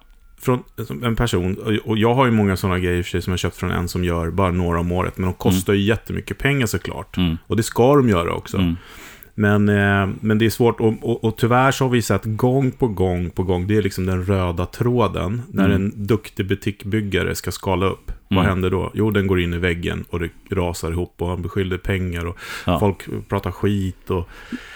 [0.41, 0.63] från
[1.03, 3.71] en person, och- jag har ju många sådana grejer för sig som jag köpt från
[3.71, 7.17] en som gör bara några om året, men de kostar ju jättemycket pengar såklart.
[7.17, 7.39] Mm.
[7.47, 8.57] Och det ska de göra också.
[8.57, 8.77] Mm.
[9.41, 12.71] Men, eh, men det är svårt och, och, och tyvärr så har vi sett gång
[12.71, 15.77] på gång på gång, det är liksom den röda tråden, när Mm.
[15.77, 18.13] en duktig butikbyggare ska skala upp.
[18.29, 18.49] Vad Mm.
[18.51, 18.91] händer då?
[18.95, 22.37] Jo, den går in i väggen och det rasar ihop och han beskyller pengar och
[22.67, 22.79] Ja.
[22.81, 24.29] folk pratar skit och...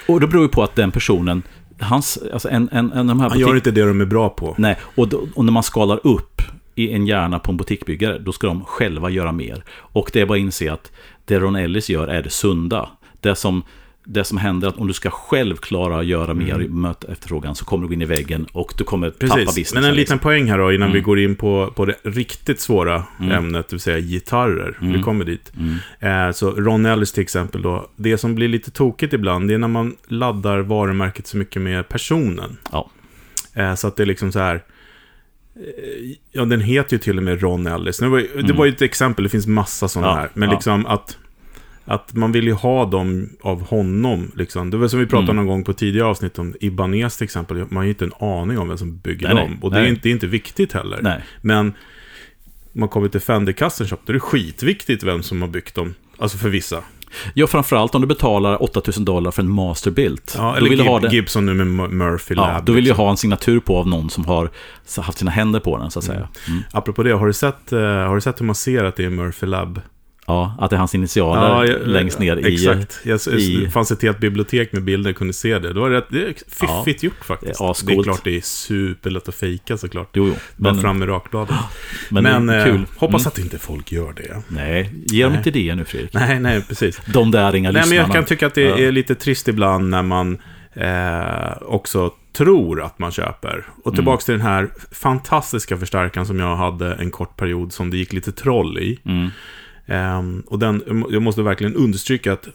[0.08, 1.42] Och det beror ju på att den personen,
[1.80, 4.54] hans, alltså en, en, en de här Han gör inte det de är bra på.
[4.58, 6.42] Nej, och, då, och när man skalar upp
[6.74, 9.64] i en hjärna på en butikbyggare, då ska de själva göra mer.
[9.78, 10.92] Och det är bara att inse att
[11.24, 12.88] det Ron Ellis gör är det sunda.
[13.20, 13.62] Det som,
[14.06, 17.54] det som händer är att om du ska själv klara att göra mer, möta efterfrågan,
[17.54, 19.74] så kommer du gå in i väggen och du kommer tappa Precis, business.
[19.74, 20.94] men en liten poäng här då innan Mm.
[20.94, 23.32] vi går in på, på det riktigt svåra Mm.
[23.32, 24.78] ämnet, det vill säga gitarrer.
[24.80, 25.02] Vi Mm.
[25.02, 25.52] kommer dit.
[26.00, 26.28] Mm.
[26.28, 29.58] Eh, så Ron Ellis till exempel då, det som blir lite tokigt ibland, det är
[29.58, 32.56] när man laddar varumärket så mycket med personen.
[32.72, 32.90] Ja.
[33.54, 34.54] Eh, så att det är liksom så här,
[35.56, 38.00] eh, ja den heter ju till och med Ron Ellis.
[38.00, 38.56] Nu var, Det Mm.
[38.56, 40.30] var ju ett exempel, det finns massa sådana Ja, här.
[40.34, 40.54] Men ja.
[40.54, 41.18] liksom att,
[41.84, 44.30] att man vill ju ha dem av honom.
[44.36, 44.70] Liksom.
[44.70, 45.36] Det var som vi pratade Mm.
[45.36, 47.56] någon gång på tidigare avsnitt om Ibanez till exempel.
[47.56, 49.44] Man har ju inte en aning om vem som bygger Nej, nej.
[49.48, 49.58] dem.
[49.62, 49.90] Och det är, Nej.
[49.90, 50.98] inte, det är inte viktigt heller.
[51.02, 51.22] Nej.
[51.40, 51.72] Men
[52.72, 55.94] man kommer till Fender Custom Shop, då är det skitviktigt vem som har byggt dem.
[56.18, 56.78] Alltså för vissa.
[57.34, 60.34] Ja, framförallt om du betalar 8000 dollar för en masterbuilt.
[60.38, 62.48] Ja, eller vill Gib- ha det- Gibson nu med Mur- Murphy Lab.
[62.54, 63.04] Ja, då vill jag liksom.
[63.04, 64.50] ha en signatur på av någon som har
[65.02, 66.28] haft sina händer på den, så att säga.
[66.48, 66.62] Mm.
[66.72, 69.10] Apropå det, har du, sett, eh, har du sett hur man ser att det är
[69.10, 69.80] Murphy Lab?
[70.26, 72.54] Ja, att det är hans initialer jag- längst ner i...
[72.54, 73.00] Exakt.
[73.04, 75.72] Jag, i- Det fanns ett helt bibliotek med bilder, jag kunde se det.
[75.72, 77.58] Det var rätt det är fiffigt gjort faktiskt.
[77.58, 80.08] Det är Det är klart det är superlätt att fejka såklart.
[80.12, 80.34] Jo, jo.
[80.56, 81.54] Bara Men, fram med rakbladet.
[82.08, 82.86] men, Men, det eh, kul.
[82.96, 83.28] hoppas Mm.
[83.28, 84.42] att inte folk gör det.
[84.48, 86.12] Nej, ge dem inte idéer nu Fredrik.
[86.14, 87.00] Nej, nej, precis.
[87.12, 88.08] De där inga Nej, men lyssnarna.
[88.08, 88.78] jag kan tycka att det Ja.
[88.78, 90.38] är lite trist ibland när man
[90.72, 93.64] eh, också tror att man köper.
[93.82, 93.94] Och Mm.
[93.96, 98.12] tillbaks till den här fantastiska förstärkaren som jag hade en kort period som det gick
[98.12, 98.98] lite troll i.
[99.04, 99.28] Mm.
[99.86, 102.48] Ehm, och den, jag måste verkligen understryka att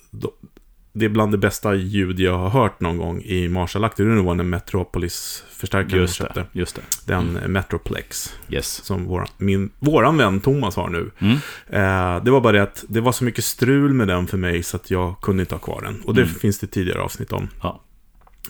[0.93, 4.03] det är bland det bästa ljud jag har hört någon gång i Marshall-akter.
[4.05, 6.81] Det var den Metropolis-förstärkaren Just det, just det.
[7.13, 8.67] Den Metroplex, Yes.
[8.85, 11.11] som våran, min, våran vän Thomas har nu.
[11.19, 11.33] Mm.
[11.69, 14.63] Eh, det var bara det att det var så mycket strul med den för mig
[14.63, 16.01] så att jag kunde inte ha kvar den.
[16.01, 16.33] Och det Mm.
[16.33, 17.47] finns det tidigare avsnitt om.
[17.61, 17.81] Ja.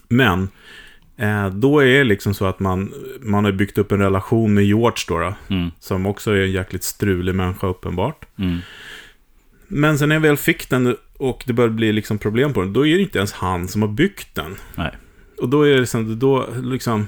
[0.07, 0.49] Men,
[1.53, 5.03] då är det liksom så att man, man har byggt upp en relation med George
[5.07, 5.71] då, då Mm.
[5.79, 8.25] som också är en jäkligt strulig människa uppenbart.
[8.39, 8.57] Mm.
[9.67, 12.73] Men sen när jag väl fick den och det började bli liksom problem på den,
[12.73, 14.55] då är det inte ens han som har byggt den.
[14.75, 14.91] Nej.
[15.41, 17.07] Och då är det liksom, då liksom,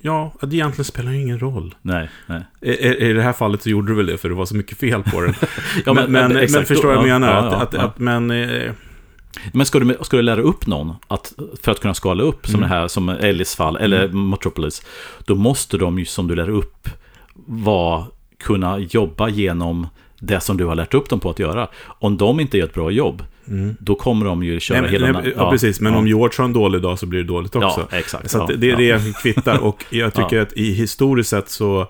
[0.00, 1.74] ja, det egentligen spelar ju ingen roll.
[1.82, 2.42] Nej, nej.
[2.60, 4.78] I, i, det här fallet så gjorde det väl det, för det var så mycket
[4.78, 5.34] fel på den.
[5.86, 6.68] Ja, men, men, men, exakt.
[6.68, 7.32] förstår vad jag Ja, menar?
[7.32, 7.80] ja, att, ja, att, ja.
[7.80, 8.72] att, men, eh,
[9.52, 12.54] Men ska du, ska du lära upp någon att, för att kunna skala upp, som
[12.54, 12.68] Mm.
[12.68, 14.82] det här, som Ellis fall, eller Metropolis,
[15.26, 16.88] då måste de ju, som du lär upp,
[17.46, 18.04] vara,
[18.44, 19.86] kunna jobba genom
[20.20, 21.68] det som du har lärt upp dem på att göra.
[21.86, 23.76] Om de inte gör ett bra jobb, mm.
[23.80, 25.12] då kommer de ju köra nej, hela...
[25.12, 25.98] nej, ja, precis, men ja.
[25.98, 27.86] om George har en dålig dag så blir det dåligt också.
[27.90, 28.30] Ja, exakt.
[28.30, 28.76] Så ja, att det är ja.
[28.76, 29.58] det jag kvittar.
[29.58, 30.42] Och jag tycker Ja.
[30.42, 31.86] att i historiskt sett så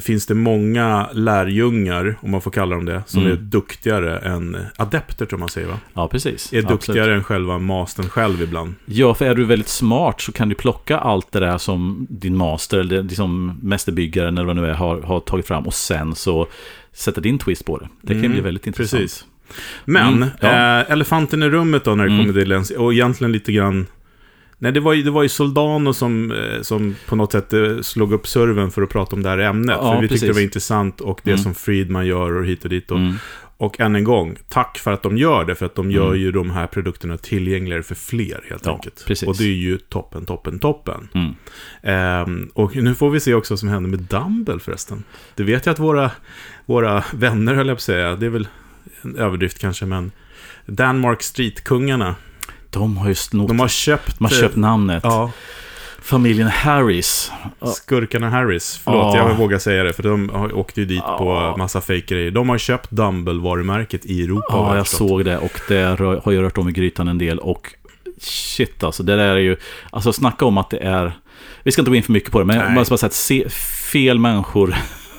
[0.00, 3.32] finns det många lärjungar, om man får kalla dem det, som Mm.
[3.32, 5.78] är duktigare än adepter, tror man säger va?
[5.94, 6.52] Ja, precis.
[6.52, 6.68] Är Absolut.
[6.68, 8.74] duktigare än själva mastern själv ibland.
[8.84, 12.36] Ja, för är du väldigt smart så kan du plocka allt det där som din
[12.36, 16.14] master, eller liksom mästerbyggaren eller vad det nu är, har, har tagit fram och sen
[16.14, 16.46] så
[16.92, 17.88] sätta din twist på det.
[18.02, 19.02] Det kan Mm, bli väldigt intressant.
[19.02, 19.24] Precis.
[19.84, 20.80] Men, Mm, ja.
[20.80, 22.22] eh, elefanten i rummet då när det Mm.
[22.26, 23.86] kommer till Lens, och egentligen lite grann...
[24.64, 27.80] Nej, det var ju, det var ju Soldano som, eh, som på något sätt eh,
[27.80, 29.76] slog upp serven för att prata om det här ämnet.
[29.80, 30.28] Ja, för vi tyckte precis.
[30.28, 31.42] det var intressant och det Mm.
[31.42, 32.90] som Friedman gör och hit och dit.
[32.90, 33.14] Och, Mm.
[33.56, 36.20] och än en gång, tack för att de gör det, för att de gör Mm.
[36.20, 39.04] ju de här produkterna tillgängligare för fler helt Ja, enkelt.
[39.06, 39.28] precis.
[39.28, 41.08] Och det är ju toppen, toppen, toppen.
[41.14, 41.34] Mm.
[41.82, 45.02] Ehm, och nu får vi se också vad som händer med Dumble förresten.
[45.34, 46.10] Det vet jag att våra,
[46.66, 48.48] våra vänner, höll jag på att säga, det är väl
[49.02, 50.10] en överdrift kanske, men
[50.66, 52.14] Danmark Street-kungarna,
[52.74, 54.18] De har ju snott, de har köpt...
[54.18, 55.00] de har köpt namnet.
[55.04, 55.30] Ja,
[56.02, 57.32] Familjen Harris.
[57.76, 58.80] Skurkarna Harris.
[58.84, 59.28] Förlåt, Ja.
[59.28, 61.18] jag vågar säga det, för de åkte ju dit Ja.
[61.18, 62.30] på massa fake-grejer.
[62.30, 64.46] De har köpt Dumble-varumärket i Europa.
[64.50, 65.82] Ja, jag såg det och det
[66.24, 67.74] har ju rört om i grytan en del och
[68.20, 69.56] shit alltså, det där är ju,
[69.90, 71.12] alltså snacka om att det är,
[71.62, 72.74] vi ska inte gå in för mycket på det, men jag Nej.
[72.74, 73.48] måste bara säga att se,
[73.92, 74.74] fel människor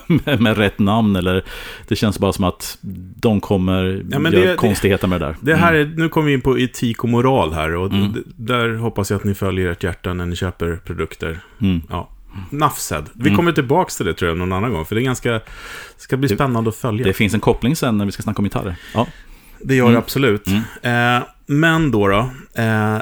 [0.25, 1.43] med, med rätt namn eller
[1.87, 2.77] det känns bara som att
[3.17, 5.35] de kommer Ja, göra det- konstigheter med det där.
[5.41, 8.23] Det här är, nu kommer vi in på etik och moral här och Mm.
[8.35, 11.39] där hoppas jag att ni följer ert hjärta när ni köper produkter.
[11.61, 11.81] Mm.
[11.89, 12.09] Ja.
[12.49, 13.03] Nafsed.
[13.13, 13.35] Vi Mm.
[13.35, 15.41] kommer tillbaka till det tror jag någon annan gång, för det är ganska,
[15.97, 17.03] ska bli spännande att följa.
[17.05, 18.75] Det finns en koppling sen när vi ska snacka om gitarrer.
[18.93, 19.07] Ja.
[19.61, 19.99] Det gör det Mm.
[20.03, 20.47] absolut.
[20.81, 21.17] Mm.
[21.21, 22.29] Eh, men då, då
[22.61, 22.97] eh,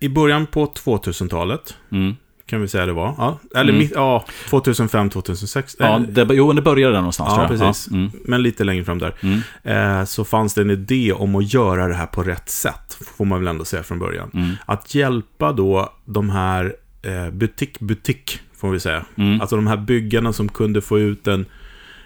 [0.00, 2.16] i början på 2000-talet, Mm.
[2.46, 3.78] Kan vi säga det var, ja, eller Mm.
[3.78, 7.32] mitt, ja, 2005, 2006, Ja, eh, det, jo, det började där någonstans.
[7.36, 7.88] Ja, precis.
[7.90, 7.96] Ja.
[7.96, 8.10] Mm.
[8.24, 10.00] men lite längre fram där, Mm.
[10.00, 13.24] eh, så fanns det en idé om att göra det här på rätt sätt, får
[13.24, 14.30] man väl ändå säga från början.
[14.34, 14.50] Mm.
[14.66, 19.04] Att hjälpa då de här eh, butik-butik, får vi säga.
[19.16, 19.40] Mm.
[19.40, 21.46] Alltså de här byggarna som kunde få ut en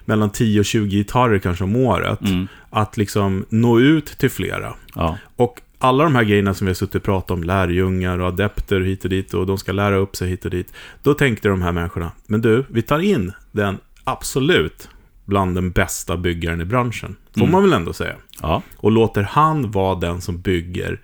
[0.04, 2.20] mellan 10 och 20 gitarrer kanske om året.
[2.20, 2.48] Mm.
[2.70, 4.74] Att liksom nå ut till flera.
[4.94, 5.18] Ja.
[5.36, 8.80] Och alla de här grejerna som vi har suttit och pratat om, lärjungar och adepter
[8.80, 10.72] hit och dit och de ska lära upp sig hit och dit.
[11.02, 14.88] Då tänkte de här människorna, men du, vi tar in den absolut
[15.24, 17.16] bland den bästa byggaren i branschen.
[17.34, 17.52] Får Mm.
[17.52, 18.14] man väl ändå säga.
[18.42, 18.62] Ja.
[18.76, 21.00] Och låter han vara den som bygger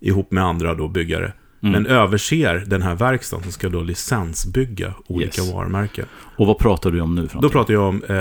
[0.00, 1.32] ihop med andra då byggare.
[1.62, 1.72] Mm.
[1.72, 5.52] Men överser den här verkstaden som ska då licensbygga olika Yes.
[5.52, 6.06] varumärken.
[6.36, 7.28] Och vad pratar du om nu?
[7.42, 8.16] Då pratar jag om eh,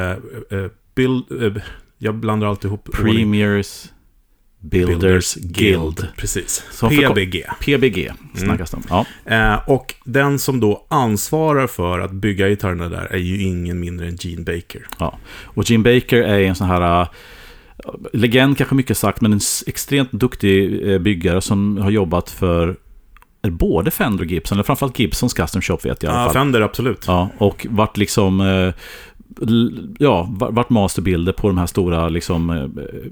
[0.60, 1.64] eh, build, eh,
[1.98, 3.14] jag blandar alltid ihop ordning.
[4.62, 6.08] Builders Guild.
[6.18, 6.64] Precis.
[6.72, 7.44] Som PBG.
[7.60, 8.84] PBG snackas det om.
[8.90, 9.06] Ja.
[9.36, 14.08] Eh, och den som då ansvarar för att bygga gitarrerna där är ju ingen mindre
[14.08, 14.88] än Gene Baker.
[15.00, 15.18] Ja.
[15.44, 17.02] Och Jim Baker är en sån här...
[17.02, 17.08] äh,
[18.14, 22.76] legend kanske mycket sagt, men en extremt duktig äh, byggare som har jobbat för
[23.50, 26.34] både Fender och Gibson, eller framförallt Gibsons Custom Shop vet jag i alla Ja, fall.
[26.34, 27.04] Fender, absolut.
[27.08, 28.42] Ja, och vart liksom...
[28.42, 28.74] eh,
[30.00, 32.68] Ja, var- vart masterbilder på de här stora liksom, eh,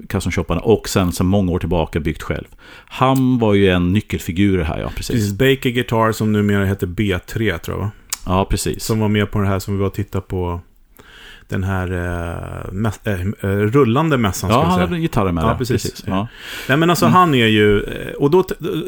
[0.08, 2.46] custom shopparna och sen sedan många år tillbaka byggt själv.
[2.86, 5.14] Han var ju en nyckelfigur i det här, ja precis.
[5.16, 7.90] Precis, Baker Guitar som numera heter B3 tror jag va?
[8.26, 8.84] Ja, precis.
[8.84, 10.60] Som var med på det här som vi var och tittade på.
[11.48, 13.00] Den här eh, mäss-
[13.44, 15.54] eh, eh, rullande mässan Ja, han hade gitarrer med Ja, där.
[15.54, 16.04] precis.
[16.06, 16.26] Ja.
[16.68, 17.14] Nej men alltså Mm.
[17.14, 18.42] han är ju, eh, och då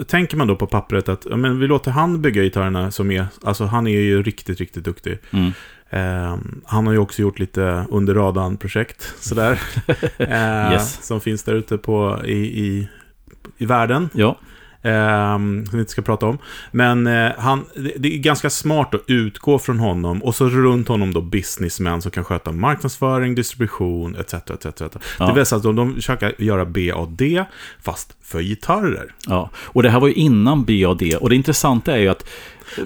[0.06, 3.26] tänker man då på pappret att ja, men vi låter han bygga gitarrerna som är,
[3.44, 5.18] alltså han är ju riktigt, riktigt duktig.
[5.30, 5.52] Mm.
[5.92, 9.60] Eh, han har ju också gjort lite under radarn-projekt, sådär.
[10.18, 11.06] eh, Yes.
[11.06, 12.32] Som finns där ute på, i,
[12.66, 12.88] i,
[13.58, 14.08] i världen.
[14.12, 14.38] ja.
[14.84, 16.38] Eh, som vi inte ska prata om.
[16.70, 20.88] Men eh, han, det, det är ganska smart att utgå från honom och så runt
[20.88, 24.34] honom då businessmän som kan sköta marknadsföring, distribution etc.
[24.34, 24.82] etc, etc.
[25.18, 25.26] Ja.
[25.26, 27.44] Det vill säga att de, de försöker göra B och D
[27.82, 29.14] fast för gitarrer.
[29.26, 31.02] Ja, och det här var ju innan BAD.
[31.20, 32.28] Och det intressanta är ju att...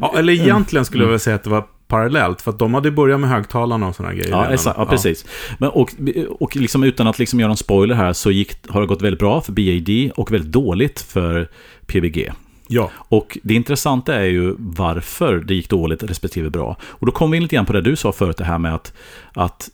[0.01, 2.91] Ja, eller egentligen skulle jag vilja säga att det var parallellt, för att de hade
[2.91, 4.31] börjat med högtalarna och sådana grejer.
[4.31, 5.25] Ja, exakt, ja, precis.
[5.59, 5.95] Men, och
[6.41, 9.21] och liksom utan att liksom göra en spoiler här så gick, har det gått väldigt
[9.21, 11.49] bra för BAD och väldigt dåligt för
[11.87, 12.33] PBG.
[12.69, 16.77] Ja, Och det intressanta är ju varför det gick dåligt respektive bra.
[16.83, 18.75] Och då kommer vi in lite grann på det du sa förut, det här med
[18.75, 18.93] att,
[19.33, 19.71] att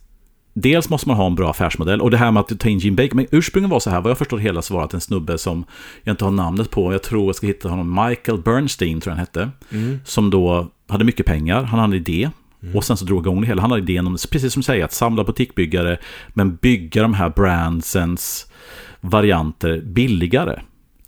[0.54, 2.96] Dels måste man ha en bra affärsmodell och det här med att ta in Jim
[2.96, 3.14] Baker.
[3.14, 5.64] Men ursprungligen var så här, vad jag förstår hela så var att en snubbe som
[6.02, 9.16] jag inte har namnet på, jag tror jag ska hitta honom, Michael Bernstein tror jag
[9.16, 9.50] han hette.
[9.70, 9.98] Mm.
[10.04, 12.30] Som då hade mycket pengar, han hade en idé.
[12.74, 13.62] Och sen så drog igång det hela.
[13.62, 17.28] Han hade idén om, precis som du säger, att samla butikbyggare, men bygga de här
[17.30, 18.46] brandsens
[19.00, 20.60] varianter billigare.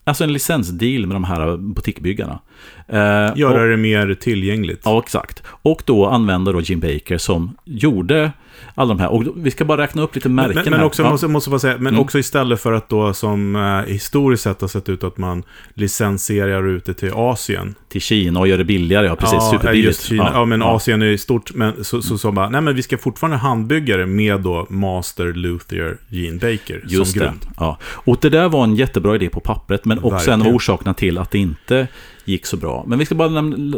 [0.04, 2.40] Alltså en licensdeal med de här butikbyggarna.
[2.88, 2.96] Eh,
[3.36, 4.80] Göra och, det mer tillgängligt.
[4.84, 5.42] Ja, exakt.
[5.46, 8.32] Och då använda då Jim Baker som gjorde
[8.74, 9.08] alla de här.
[9.12, 10.86] Och vi ska bara räkna upp lite märken Men, men här.
[10.86, 11.10] också, ja.
[11.10, 12.00] måste, måste säga, men Mm.
[12.00, 15.42] också istället för att då som eh, historiskt sett har sett ut att man
[15.74, 17.74] licensierar ut det till Asien.
[17.88, 19.34] Till Kina och gör det billigare, ja precis.
[19.40, 19.86] ja, superbilligt.
[19.86, 20.30] just Kina.
[20.34, 21.54] Ja, men Asien är stort.
[21.54, 25.32] Men så, så, så bara, nej men vi ska fortfarande handbygga det med då Master
[25.32, 27.26] Luthier Gene Baker Just som det.
[27.26, 27.46] grund.
[27.58, 27.78] Ja.
[27.82, 30.56] Och det där var en jättebra idé på pappret, men också en av Verkligen.
[30.56, 31.88] orsakerna till att det inte
[32.24, 32.84] gick så bra.
[32.86, 33.28] Men vi ska bara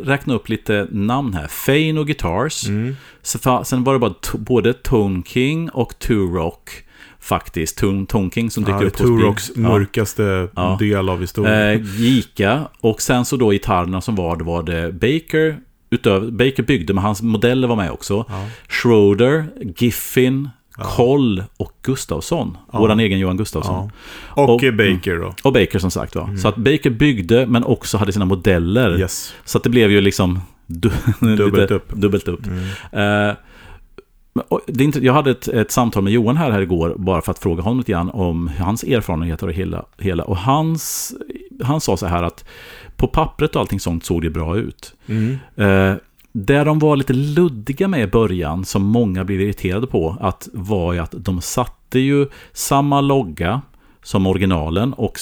[0.05, 1.47] räkna upp lite namn här.
[1.47, 2.69] Fane och Guitars.
[2.69, 2.97] Mm.
[3.65, 6.71] Sen var det bara både Tone King och Two Rock
[7.21, 7.79] faktiskt.
[7.79, 10.77] Tone, Tone King som dyker Ja, upp hos Turoks mörkaste Ja.
[10.81, 11.81] del av historien.
[11.81, 15.59] Eh, Gica och sen så då gitarrerna som var, det var det Baker,
[15.91, 18.25] utöver, Baker byggde, men hans modeller var med också.
[18.29, 18.47] Ja.
[18.69, 19.45] Schroeder,
[19.77, 22.57] Giffin, Koll och Gustafsson.
[22.73, 22.79] Ja.
[22.79, 23.91] Våran egen Johan Gustafsson.
[24.37, 24.43] Ja.
[24.43, 25.35] Och, och- eh, Baker då.
[25.43, 26.31] Och Baker som sagt va.
[26.43, 28.99] Så att Baker byggde men också hade sina modeller.
[29.01, 29.35] Yes.
[29.45, 30.91] Så att det blev ju liksom du,
[31.37, 31.93] Dubbelt upp.
[31.93, 32.41] Dubbelt upp.
[32.93, 33.37] Mm.
[34.49, 37.23] Och det är inte, jag hade ett, ett samtal med Johan här, här igår bara
[37.23, 39.85] för att fråga honom lite grann om hans erfarenheter och hela.
[39.99, 40.25] hela.
[40.25, 41.15] Och hans,
[41.63, 42.45] han sa så här att
[42.97, 44.95] på pappret och allting sånt såg det bra ut.
[45.07, 45.39] Mm.
[45.57, 45.95] Eh,
[46.45, 50.93] där de var lite luddiga med i början, som många blev irriterade på, att var
[50.93, 53.63] ju att de satte ju samma logga
[54.03, 55.19] som originalen och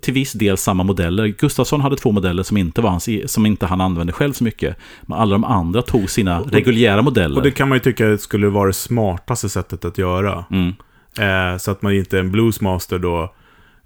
[0.00, 1.26] till viss del samma modeller.
[1.26, 4.76] Gustafsson hade två modeller som inte, var hans, som inte han använde själv så mycket.
[5.02, 7.36] Men alla de andra tog sina reguljära modeller.
[7.36, 10.44] Och det kan man ju tycka skulle vara det smartaste sättet att göra.
[10.50, 10.72] mm.
[11.18, 13.34] Eh, så att man inte är en bluesmaster då.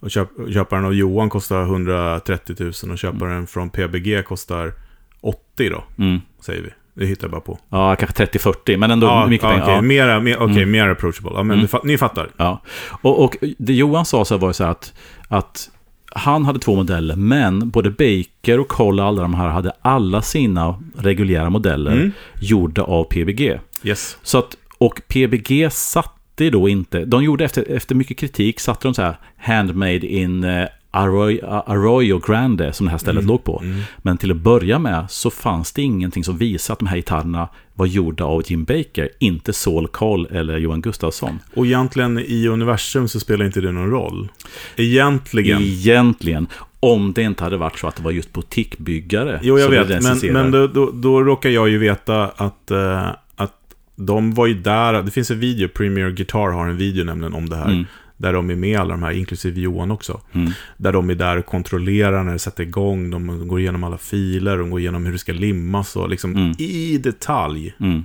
[0.01, 4.73] Och köp, köpa den av Johan kostar 130 000 och köpa den från PBG kostar
[5.21, 6.21] 80 då, Mm.
[6.47, 6.69] Säger vi.
[6.95, 7.59] Det hittar jag bara på.
[7.69, 9.63] Ja, kanske 30-40, men ändå mycket ja, pengar.
[9.65, 9.81] okej, Ja.
[9.83, 10.71] Mera, mer, okej, Mm.
[10.71, 11.31] mer approachable.
[11.35, 11.69] Ja, men Mm.
[11.69, 12.29] fa- ni fattar.
[12.37, 12.63] Ja,
[13.03, 14.93] och, och det Johan sa så var ju så här att,
[15.29, 15.71] att
[16.13, 20.83] han hade två modeller, men både Baker och och alla de här hade alla sina
[20.99, 22.13] reguljära modeller Mm.
[22.41, 23.61] gjorda av PBG.
[23.83, 24.19] Yes.
[24.23, 28.95] Så att, och PBG satte då inte, de gjorde efter, efter mycket kritik, satte de
[28.95, 33.61] så här handmade in eh, Arroyo, Arroyo Grande som det här stället låg på.
[33.65, 33.81] Mm.
[33.99, 37.49] Men till att börja med så fanns det ingenting som visade att de här gitarrerna
[37.75, 41.39] var gjorda av Jim Baker, inte Saul Cole eller Johan Gustafsson.
[41.55, 44.29] Och egentligen i universum så spelar inte det någon roll.
[44.77, 45.63] Egentligen.
[45.63, 46.47] Egentligen.
[46.81, 49.41] Om det inte hade varit så att det var just butikbyggare.
[49.43, 50.03] Jo, jag vet.
[50.03, 53.55] Men, men då, då, då råkar jag ju veta att, eh, att
[53.97, 55.03] de var ju där.
[55.03, 57.69] Det finns en video, Premier Guitar har en video nämligen om det här.
[57.69, 57.85] Mm.
[58.17, 60.21] Där de är med alla de här, inklusive Johan också.
[60.33, 60.51] Mm.
[60.77, 63.11] Där de är där och kontrollerar när det sätter igång.
[63.11, 66.55] De går igenom alla filer, de går igenom hur det ska limmas och liksom Mm.
[66.59, 67.75] i detalj.
[67.81, 68.05] Mm.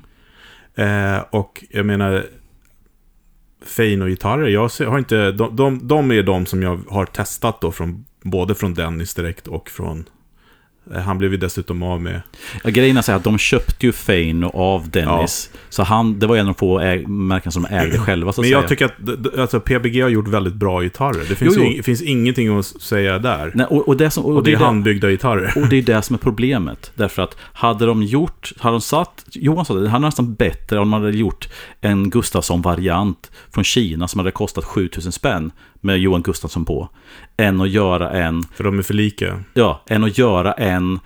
[0.76, 2.26] Eh, och jag menar,
[3.65, 7.62] Fein och gitarrer, jag har inte, de, de, de är de som jag har testat
[7.62, 10.06] då, från, både från Dennis direkt och från,
[11.06, 12.22] han blev ju dessutom av med,
[12.63, 15.50] Ja, grejen är att de köpte ju Fane av Dennis.
[15.70, 16.80] Så han, det var en av de få
[17.12, 18.70] märken som de ägde själva så men jag säga.
[18.70, 21.26] tycker att alltså, PBG har gjort väldigt bra gitarrer.
[21.30, 21.78] Det finns, Jo, ju jo.
[21.80, 23.52] ing- finns ingenting att säga där.
[23.56, 25.54] Nej, och, och, det som, och, och det är det- handbyggda gitarrer.
[25.56, 26.91] Och det är det som är problemet.
[26.96, 30.80] Därför att hade de gjort, hade de satt, Johan sa det, det hade nästan bättre
[30.80, 31.50] om man hade gjort
[31.82, 36.89] en Gustafsson-variant från Kina som hade kostat 7000 spänn med Johan Gustafsson på.
[37.38, 39.44] Än att göra en, För de är för lika.
[39.54, 41.00] ja, än att göra en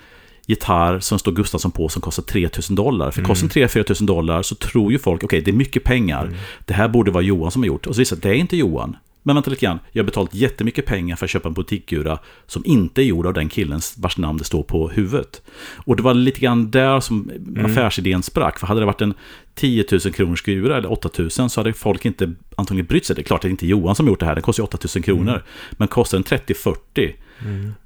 [0.48, 3.12] gitarr som står Gustafsson på som kostar 3000 dollar.
[3.12, 6.30] För kostar den 3-4 tusen dollar så tror ju folk, okej det är mycket pengar.
[6.66, 7.88] Det här borde vara Johan som har gjort.
[7.88, 8.98] Och så visar det det är inte Johan.
[9.26, 12.66] Men vänta lite grann, jag har betalat jättemycket pengar för att köpa en butikgura som
[12.66, 15.42] inte är gjord av den killen vars namn det står på huvudet.
[15.86, 17.32] Och det var lite grann där som
[17.66, 18.60] affärsidén sprack.
[18.60, 19.14] För hade det varit en
[19.56, 23.16] 10 000 kronors gura eller 8 000 så hade folk inte antagligen brytt sig.
[23.16, 24.66] Det är klart att det är inte Johan som gjort det här, det kostar ju
[24.66, 25.44] 8 000 kronor.
[25.72, 27.14] Men kostar den 30-40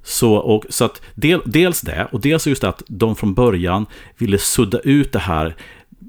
[0.03, 3.85] så, och, så att del, dels det, och dels just att de från början
[4.17, 5.55] ville sudda ut det här.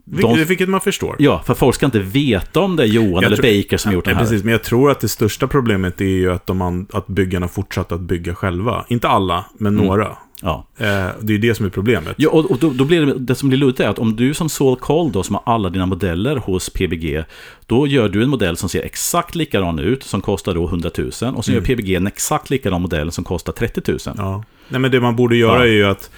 [0.05, 1.17] De, vilket man förstår.
[1.19, 3.93] ja, för folk ska inte veta om det är Johan Jag eller tror- Baker som
[3.93, 4.21] gjort det här.
[4.21, 7.93] precis, men jag tror att det största problemet är ju att, de, att byggarna fortsatt
[7.93, 8.85] att bygga själva.
[8.89, 9.87] Inte alla, men Mm.
[9.87, 10.17] några.
[10.43, 10.67] Ja.
[10.79, 10.87] Eh,
[11.21, 12.15] det är ju det som är problemet.
[12.17, 14.35] Ja, och, och då, då blir det, det som blir luddigt är att om du
[14.35, 17.25] som Saul Cole då, som har alla dina modeller hos PBG,
[17.67, 21.11] då gör du en modell som ser exakt likadan ut, som kostar då 100 000,
[21.35, 23.99] och så gör PBG en exakt likadan modell som kostar 30 000.
[24.07, 24.17] Mm.
[24.27, 24.45] Ja.
[24.69, 25.65] Nej, men det man borde göra Ja.
[25.65, 26.11] är ju att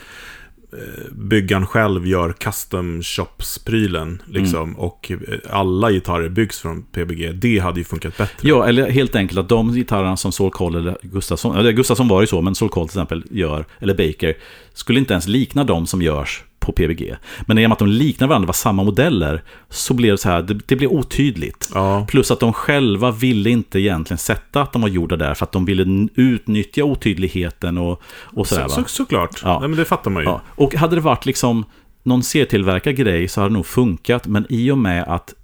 [1.13, 4.23] byggaren själv gör custom shops-prylen.
[4.27, 4.75] Liksom, Mm.
[4.75, 7.35] Och eh, alla gitarrer byggs från PBG.
[7.35, 8.49] Det hade ju funkat bättre.
[8.49, 12.21] Ja, eller helt enkelt att de gitarrerna som Saul Cole eller Gustafsson, eller Gustafsson var
[12.21, 14.37] ju så, men Saul Cole till exempel gör, eller Baker,
[14.75, 17.16] skulle inte ens likna de som görs på PBG.
[17.40, 20.29] Men i och med att de liknar varandra, var samma modeller, så blev det så
[20.29, 21.70] här, det, det blev otydligt.
[21.75, 22.07] Ja.
[22.09, 25.53] Plus att de själva ville inte egentligen sätta att de var gjorda där, för att
[25.53, 28.68] de ville utnyttja otydligheten och, och sådär.
[28.68, 29.40] Så, så, såklart.
[29.44, 29.59] Ja.
[29.59, 30.29] Nej, men det fattar man ju.
[30.29, 31.64] Ja, och hade det varit liksom
[32.03, 34.27] någon serietillverkad grej så hade det nog funkat.
[34.27, 35.35] Men i och med att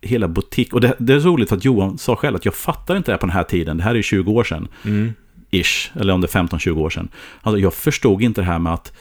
[0.00, 0.74] hela butik...
[0.74, 3.10] Och det, det är så roligt för att Johan sa själv att jag fattar inte
[3.10, 3.76] det här på den här tiden.
[3.76, 4.68] Det här är ju 20 år sedan.
[4.84, 5.12] Mm.
[5.50, 5.90] Ish.
[5.94, 7.08] Eller om det är 15-20 år sedan.
[7.42, 8.92] Alltså jag förstod inte det här med att...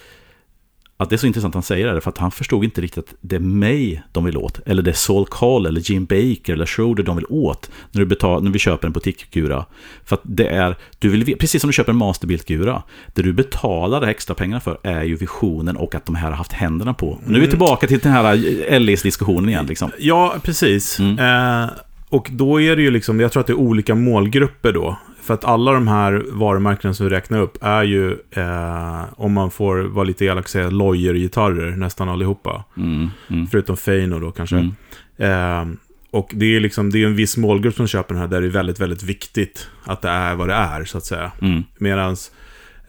[1.00, 3.04] Att det är så intressant att han säger det, för att han förstod inte riktigt
[3.04, 4.60] att det är mig de vill åt.
[4.66, 7.70] Eller det är Saul Call, eller Jim Baker, eller Schroeder de vill åt.
[7.92, 9.66] När, du betal, när vi köper en butikgura.
[10.06, 12.84] För att det är, du vill, precis som du köper en Masterbilt-gura.
[13.14, 16.54] Det du betalar extra pengar för är ju visionen och att de här har haft
[16.54, 17.10] händerna på.
[17.10, 19.66] Och nu är vi tillbaka till den här LEs-diskussionen igen.
[19.66, 19.92] Liksom.
[20.00, 21.00] Ja, precis.
[21.00, 21.20] Mm.
[21.64, 21.70] Eh,
[22.10, 24.98] och då är det ju liksom, jag tror att det är olika målgrupper då.
[25.28, 29.52] För att alla de här varumärkena som vi räknar upp är ju, eh, om man
[29.52, 32.64] får vara lite elak säga, Loyer-gitarrer, nästan allihopa.
[32.78, 34.56] Mm, mm, Förutom Feino då kanske.
[34.56, 35.72] Mm.
[35.72, 35.78] Eh,
[36.12, 38.48] och det är liksom, det är en viss målgrupp som köper den här, där det
[38.48, 41.32] är väldigt, väldigt viktigt att det är vad det är, så att säga.
[41.42, 41.64] mm.
[41.78, 42.32] Medans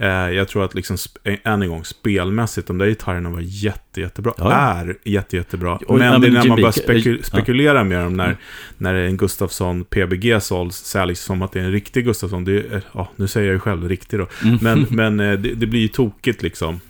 [0.07, 4.33] jag tror att liksom, sp- än en gång, spelmässigt, de där gitarrerna var jätte, jättebra.
[4.39, 4.53] Ja.
[4.53, 5.77] Är jätte, jättebra.
[5.87, 7.23] Och- men ja, det är men när Jim man börjar Baker- speku- ja.
[7.23, 8.37] spekulera med dem, när, Mm.
[8.79, 12.45] när en Gustafsson PBG såls, säljs som att det är en riktig Gustafsson.
[12.45, 14.27] Det är, ja, nu säger jag ju själv riktig då.
[14.45, 14.59] Mm.
[14.63, 16.81] Men, men eh, det, det blir ju tokigt liksom.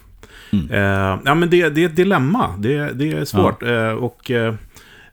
[0.52, 0.70] Mm.
[0.70, 2.54] Eh, ja, men det, det är ett dilemma.
[2.58, 3.62] Det, det är svårt.
[3.62, 4.54] Eh, och, eh,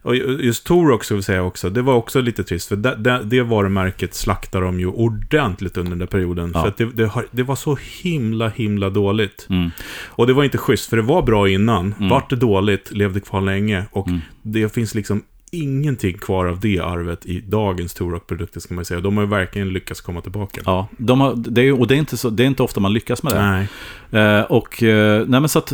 [0.06, 2.68] och just Torok, ska vi säga också, det var också lite trist.
[2.68, 6.52] För det, det, det varumärket slaktar de ju ordentligt under den där perioden.
[6.54, 6.62] Ja.
[6.62, 9.46] För det, det, det var så himla, himla dåligt.
[9.50, 9.70] Mm.
[10.06, 11.94] Och det var inte schysst, för det var bra innan.
[11.98, 12.08] Mm.
[12.08, 13.84] Vart det dåligt, levde kvar länge.
[13.90, 14.20] Och Mm.
[14.42, 19.00] det finns liksom ingenting kvar av det arvet i dagens Torok-produkter, ska man säga.
[19.00, 20.60] De har ju verkligen lyckats komma tillbaka.
[20.64, 22.92] Ja, de har, det är, och det är, inte så, det är inte ofta man
[22.92, 23.66] lyckas med det.
[24.10, 24.38] Nej.
[24.38, 25.72] Eh, och, eh, nej men så att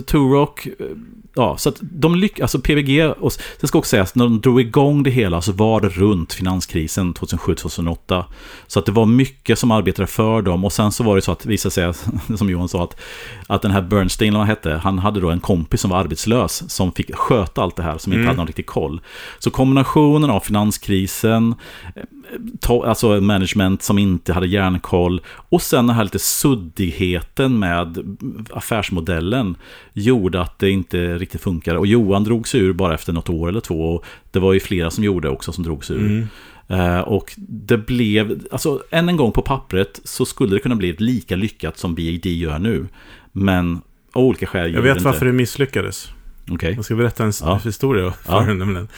[0.78, 0.86] eh,
[1.34, 4.60] ja, så att de lyckas, alltså PVG, och det ska också sägas, när de drog
[4.60, 8.24] igång det hela så var det runt finanskrisen 2007-2008.
[8.66, 11.32] Så att det var mycket som arbetade för dem och sen så var det så
[11.32, 11.92] att, visa sig,
[12.36, 13.00] som Johan sa, att,
[13.46, 16.92] att den här Bernstein, han hette, han hade då en kompis som var arbetslös, som
[16.92, 18.26] fick sköta allt det här, som inte Mm.
[18.28, 19.00] hade någon riktig koll.
[19.38, 21.54] Så kombinationen av finanskrisen,
[22.60, 28.16] to- alltså management som inte hade järnkoll och sen den här lite suddigheten med
[28.50, 29.56] affärsmodellen
[29.92, 31.78] gjorde att det inte riktigt funkade.
[31.78, 33.94] Och Johan drog sig ur bara efter något år eller två.
[33.94, 36.06] Och det var ju flera som gjorde också som drog sig ur.
[36.06, 36.28] Mm.
[36.68, 40.92] Eh, och det blev, alltså än en gång på pappret så skulle det kunna bli
[40.98, 42.86] lika lyckat som BAD gör nu.
[43.32, 43.80] Men
[44.12, 46.08] av olika skäl Jag vet varför det misslyckades.
[46.50, 46.72] Okej.
[46.76, 47.60] Jag ska berätta en Ja.
[47.64, 48.40] historia för Ja.
[48.54, 48.88] nämligen.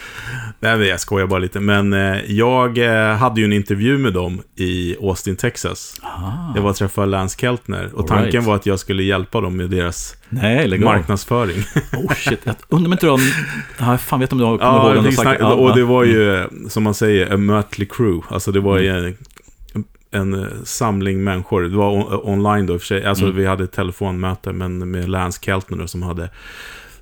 [0.59, 1.59] Nej, jag skojar bara lite.
[1.59, 5.99] Men eh, jag eh, hade ju en intervju med dem i Austin, Texas.
[6.01, 6.51] Ah.
[6.55, 7.89] Jag var och träffade Lance Keltner.
[7.93, 8.45] Och All tanken right.
[8.47, 11.63] var att jag skulle hjälpa dem med deras Nej, marknadsföring.
[11.93, 13.19] Oh shit, jag undrar om inte de...
[13.79, 15.83] Ja, fan vet om jag kommer ja, ihåg om det de snack, ja, och det
[15.83, 18.27] var ju, eh, som man säger, a mötlig crew.
[18.33, 19.15] Alltså det var ju en,
[20.11, 21.61] en eh, samling människor.
[21.61, 23.05] Det var on, online då i och för sig.
[23.05, 23.35] Alltså Mm.
[23.37, 26.29] vi hade ett telefonmöte men med Lance Keltner då, som hade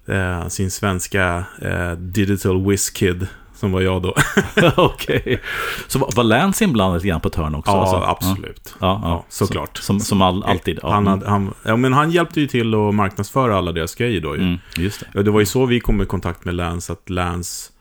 [0.07, 3.27] eh, sin svenska eh, digital whiz kid.
[3.63, 4.15] Som var jag då.
[4.75, 5.41] Okej.
[5.87, 7.71] Så var, Lance inblandad lite grann på ett hörn också?
[7.71, 7.95] ja, alltså?
[7.95, 8.75] absolut.
[8.79, 9.77] Ja, ja, Ja, såklart.
[9.77, 10.79] Som, som all, alltid.
[10.81, 11.19] Ja, Han, mm.
[11.19, 14.41] hade, han, ja, men han hjälpte ju till att marknadsföra alla deras grejer då ju.
[14.41, 15.23] Mm, just det.
[15.23, 17.71] Det var ju så vi kom i kontakt med Lance, att Lance,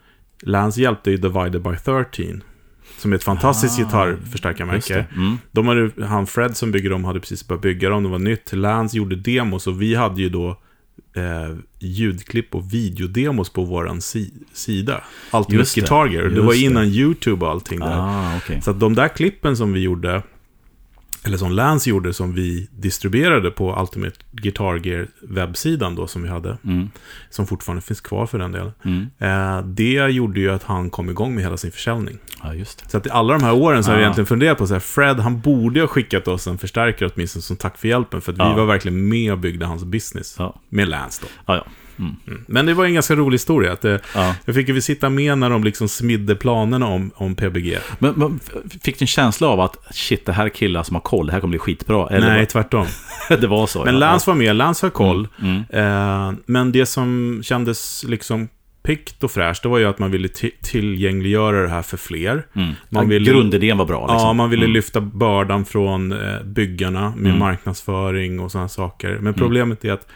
[0.43, 2.43] Lance hjälpte ju Divided by 13.
[2.99, 5.07] Som är ett fantastiskt Ah, gitarrförstärkarmärke.
[5.17, 5.39] Mm.
[5.51, 8.53] De hade, han Fred som bygger dem hade precis börjat bygga dem, det var nytt.
[8.53, 10.59] Lance gjorde demos och vi hade ju då
[11.15, 15.05] eh, ljudklipp och videodemos på våran si sida.
[15.33, 16.25] Ultimate Just det, Guitar Gear.
[16.25, 16.59] Det var det.
[16.59, 17.99] innan YouTube och allting där.
[17.99, 18.63] Ah, okej.
[18.63, 20.23] Så att de där klippen som vi gjorde,
[21.25, 26.29] eller som Lance gjorde, som vi distribuerade på Ultimate Guitar Gear webbsidan då som vi
[26.29, 26.91] hade, Mm,
[27.31, 28.73] som fortfarande finns kvar för den delen.
[28.85, 29.07] mm.
[29.19, 32.19] Eh, det gjorde ju att han kom igång med hela sin försäljning.
[32.43, 32.91] Ja, just det.
[32.91, 34.03] Så att i alla de här åren så har jag Ah.
[34.05, 37.57] egentligen funderat på så här, Fred, han borde ha skickat oss en förstärkare åtminstone som
[37.57, 38.55] tack för hjälpen, för att vi Ja.
[38.55, 40.37] var verkligen med och byggde hans business.
[40.39, 41.29] Ja, Med Lance då.
[41.47, 41.55] ja.
[41.57, 41.65] ja.
[41.99, 42.17] Mm.
[42.27, 42.45] Mm.
[42.49, 43.73] Men det var en ganska rolig historia.
[43.73, 44.35] Att, eh, ja.
[44.45, 47.79] jag fick ju sitta med när de liksom smidde planerna om, om PBG.
[47.99, 48.41] Men, men
[48.85, 51.33] fick du en känsla av att shit, det här är killar som har koll, det
[51.33, 52.09] här kommer bli skitbra?
[52.09, 52.87] Eller Nej, tvärtom.
[53.31, 53.85] var, det var så?
[53.85, 54.01] Men ja.
[54.01, 55.29] Lance var med, Lance har koll.
[55.43, 55.63] Mm.
[55.71, 58.49] Eh, men det som kändes liksom
[58.83, 62.47] pikt och fräscht, det var ju att man ville ti- tillgängliggöra det här för fler.
[62.55, 62.73] Mm.
[62.89, 64.01] Man ja, vill- Grundidén var bra.
[64.01, 64.27] Liksom.
[64.27, 64.73] Ja, man ville Mm.
[64.75, 67.39] lyfta bördan från eh, byggarna med Mm.
[67.39, 69.19] marknadsföring och sådana saker.
[69.21, 70.09] Men problemet är att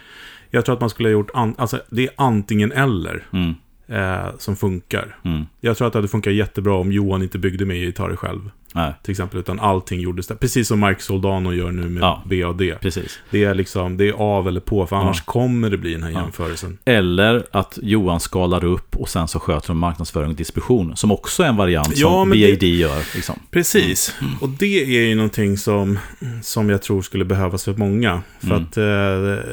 [0.51, 3.55] jag tror att man skulle ha gjort, an- alltså det är antingen eller Mm.
[3.89, 5.17] eh, som funkar.
[5.25, 5.47] Mm.
[5.61, 8.51] Jag tror att det hade funkat jättebra om Johan inte byggde med gitarrer själv.
[8.75, 10.35] Nej, till exempel, utan allting gjordes där.
[10.35, 12.23] Precis som Mike Soldano gör nu med Ja.
[12.25, 12.73] BAD.
[12.81, 13.19] precis.
[13.31, 15.33] Det är liksom, det är av eller på, för annars Ja.
[15.33, 16.21] kommer det bli den här Ja.
[16.23, 16.79] jämförelsen.
[16.85, 20.97] Eller att Johan skalar upp och sen så sköter de marknadsföring och distribution.
[20.97, 23.15] Som också är en variant som BAD det- gör.
[23.15, 23.35] Liksom.
[23.51, 25.99] Precis, och det är ju någonting som,
[26.43, 28.23] som jag tror skulle behövas för många.
[28.41, 28.63] För Mm.
[28.63, 29.51] att, eh,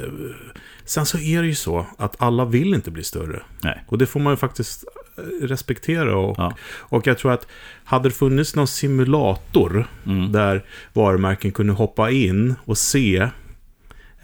[0.85, 3.41] sen så är det ju så att alla vill inte bli större.
[3.63, 3.83] Nej.
[3.87, 4.83] Och det får man ju faktiskt
[5.17, 6.17] eh, respektera.
[6.17, 6.53] Och, Ja.
[6.79, 7.47] och jag tror att
[7.83, 10.31] hade det funnits någon simulator Mm.
[10.31, 10.63] där
[10.93, 13.29] varumärken kunde hoppa in och se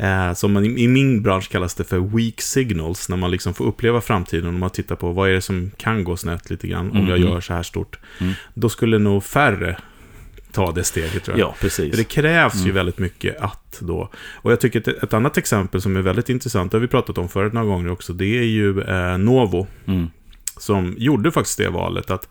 [0.02, 3.66] Eh, som man, i min bransch kallas det för weak signals, när man liksom får
[3.66, 6.92] uppleva framtiden och man tittar på vad är det som kan gå snett lite grann
[6.92, 7.30] om jag Mm.
[7.30, 8.00] gör så här stort.
[8.20, 8.34] Mm.
[8.54, 9.78] Då skulle nog färre
[10.52, 11.48] ta det steget tror jag.
[11.50, 11.98] Ja, precis.
[11.98, 12.76] Det krävs ju Mm.
[12.76, 14.10] väldigt mycket att då.
[14.36, 17.18] Och jag tycker att ett annat exempel som är väldigt intressant, det har vi pratat
[17.18, 19.68] om förut några gånger också, det är ju eh, Novo.
[19.86, 20.08] Mm.
[20.58, 22.30] Som gjorde faktiskt det valet att,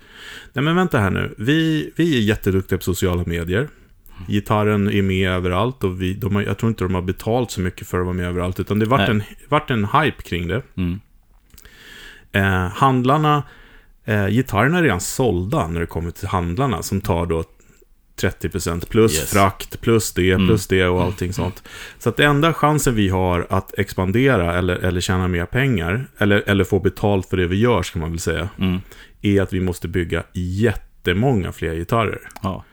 [0.52, 3.68] nej men vänta här nu, vi, vi är jätteduktiga på sociala medier.
[4.28, 7.60] Gitarren är med överallt och vi, de har, jag tror inte de har betalt så
[7.60, 9.10] mycket för att vara med överallt, utan det vart Nej.
[9.10, 10.62] en, vart en hype kring det.
[10.76, 11.00] Mm.
[12.32, 13.42] Eh, handlarna,
[14.04, 17.44] eh, gitarrerna är redan sålda när det kommer till handlarna som tar då
[18.18, 19.30] 30% plus Yes.
[19.30, 20.46] frakt, plus det, Mm.
[20.46, 21.62] plus det och allting sånt.
[21.98, 26.42] Så att det enda chansen vi har att expandera eller, eller tjäna mer pengar, eller,
[26.46, 28.78] eller få betalt för det vi gör, ska man väl säga, Mm.
[29.22, 32.18] är att vi måste bygga jättemånga fler gitarrer.
[32.42, 32.64] Ja.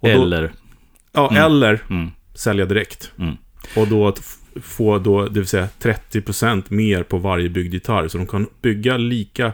[0.00, 0.52] Då, Eller...
[1.12, 1.42] ja, Mm.
[1.44, 2.10] eller Mm.
[2.34, 3.12] sälja direkt.
[3.18, 3.34] Mm.
[3.76, 4.14] Och då
[4.62, 8.08] få då, det vill säga 30% mer på varje byggd gitarr.
[8.08, 9.52] Så de kan bygga lika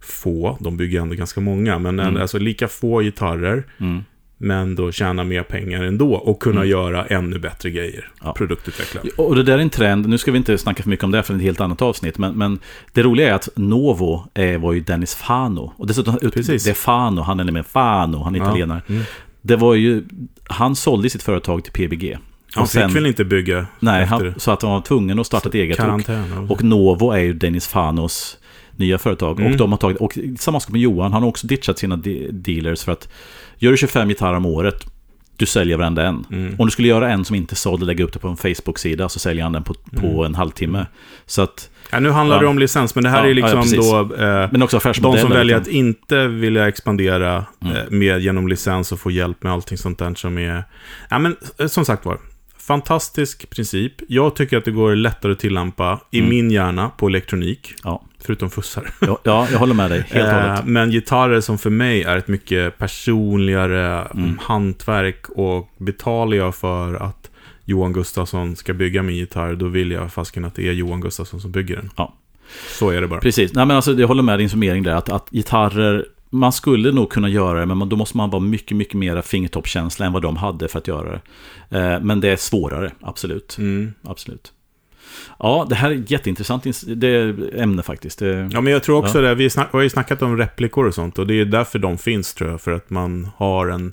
[0.00, 2.16] få, de bygger ändå ganska många, men Mm.
[2.22, 4.04] alltså lika få gitarrer, Mm.
[4.38, 6.70] Men då tjäna mer pengar ändå och kunna Mm.
[6.70, 8.08] göra ännu bättre grejer.
[8.24, 8.32] Ja.
[8.32, 9.00] Produktutveckla.
[9.16, 11.22] Och det där är en trend, nu ska vi inte snacka för mycket om det
[11.22, 12.58] för det är ett helt annat avsnitt, men, men
[12.92, 15.72] det roliga är att Novo eh, var ju Dennis Fano.
[15.76, 16.64] Och dessutom, ut- Precis.
[16.64, 18.44] det är Fano, han är nämligen Fano, han är Ja.
[18.44, 18.82] italienare.
[18.88, 19.02] Mm.
[19.42, 20.02] Det var ju,
[20.44, 22.18] han sålde sitt företag till PBG.
[22.54, 25.26] Han Och fick sen- väl inte bygga Nej, han, så att han var tvungen att
[25.26, 25.78] starta ett eget.
[25.80, 28.38] Och, och Novo är ju Dennis Fanos
[28.78, 29.40] nya företag.
[29.40, 29.52] Mm.
[29.52, 32.28] Och de har tagit, och samma sak med Johan, han har också ditchat sina de-
[32.32, 33.08] dealers för att
[33.58, 34.86] gör du 25 gitarrer om året,
[35.36, 36.24] du säljer varenda en.
[36.32, 36.56] mm.
[36.58, 39.08] Om du skulle göra en som inte sålde och lägga upp det på en Facebook-sida
[39.08, 40.20] så säljer han den på, på Mm.
[40.24, 40.86] en halvtimme.
[41.26, 42.42] Så att, ja, nu handlar Ja.
[42.42, 43.90] det om licens, men det här Ja, är ja, liksom precis.
[43.90, 44.14] då...
[44.14, 45.78] Eh, men också de som väljer att liksom.
[45.86, 47.76] inte vilja expandera Mm.
[47.76, 50.64] eh, med genom licens och få hjälp med allting sånt där som är...
[51.10, 52.18] Ja, men eh, som sagt var.
[52.66, 53.92] Fantastisk princip.
[54.08, 56.30] Jag tycker att det går lättare att tillämpa i Mm.
[56.30, 57.74] min hjärna på elektronik.
[57.84, 58.02] Ja.
[58.20, 58.90] Förutom fussar.
[59.00, 60.04] Ja, ja, jag håller med dig.
[60.10, 60.64] Helt och Eh, hållet.
[60.66, 64.24] Men gitarrer som för mig är ett mycket personligare Mm.
[64.24, 64.38] mm.
[64.42, 67.30] hantverk och betalar jag för att
[67.64, 71.40] Johan Gustafsson ska bygga min gitarr, då vill jag fasken att det är Johan Gustafsson
[71.40, 71.90] som bygger den.
[71.96, 72.14] Ja.
[72.78, 73.20] Så är det bara.
[73.20, 73.52] Precis.
[73.54, 74.94] Nej, men alltså, jag håller med din summering där.
[74.94, 76.04] Att, att gitarrer,
[76.38, 80.06] man skulle nog kunna göra det, men då måste man vara mycket, mycket mer fingertoppskänsla
[80.06, 81.20] än vad de hade för att göra det.
[81.78, 83.58] Eh, men det är svårare, absolut.
[83.58, 83.94] Mm.
[84.02, 84.52] absolut.
[85.38, 88.18] Ja, det här är ett jätteintressant det ämne faktiskt.
[88.18, 89.34] Det, Ja, men jag tror också det.
[89.34, 91.18] Vi snack, har ju snackat om replikor och sånt.
[91.18, 92.60] Och det är därför de finns, tror jag.
[92.60, 93.92] För att man har en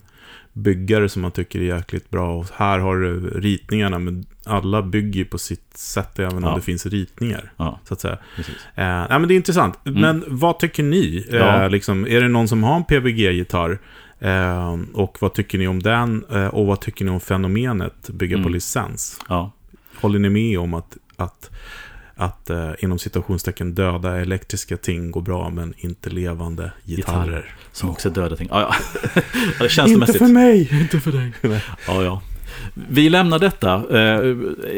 [0.56, 2.34] byggare som man tycker är jäkligt bra.
[2.38, 6.48] Och här har du ritningarna, men alla bygger på sitt sätt, även Ja.
[6.48, 7.52] om det finns ritningar.
[7.56, 8.18] ja, Så att säga.
[8.38, 9.78] Eh, nej, men det är intressant.
[9.82, 11.26] Men vad tycker ni?
[11.30, 11.68] Eh, Ja.
[11.68, 13.78] liksom, är det någon som har en PBG-gitarr?
[14.20, 16.24] Eh, och vad tycker ni om den?
[16.32, 18.52] Eh, och vad tycker ni om fenomenet bygga på Mm.
[18.52, 19.20] licens?
[19.28, 19.50] Ja,
[20.00, 21.50] Håller ni med om att, att,
[22.16, 27.24] att eh, inom citationstecken döda elektriska ting går bra, men inte levande gitarrer?
[27.26, 27.54] Gitarrer.
[27.72, 28.48] som också är döda ting.
[28.50, 28.74] Ja,
[29.14, 29.20] ja.
[29.58, 30.20] det känns mässigt.
[30.30, 30.68] mig!
[30.80, 31.32] Inte för dig.
[31.86, 32.22] Ja, ja.
[32.88, 34.36] Vi lämnar detta eh,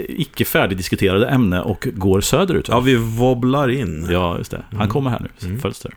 [0.09, 2.69] icke färdigdiskuterade ämne och går söderut.
[2.69, 4.07] Ja, vi wobblar in.
[4.11, 4.63] Ja, just det.
[4.71, 4.89] Han Mm.
[4.89, 5.49] kommer här nu.
[5.49, 5.61] Mm.
[5.61, 5.95] Fölster.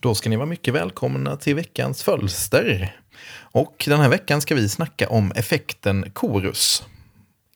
[0.00, 2.96] Då ska ni vara mycket välkomna till veckans fölster.
[3.38, 6.82] Och den här veckan ska vi snacka om effekten korus.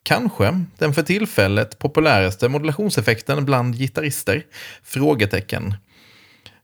[0.03, 4.47] Kanske den för tillfället populäraste modulationseffekten bland gitarrister?
[4.83, 5.75] Frågetecken.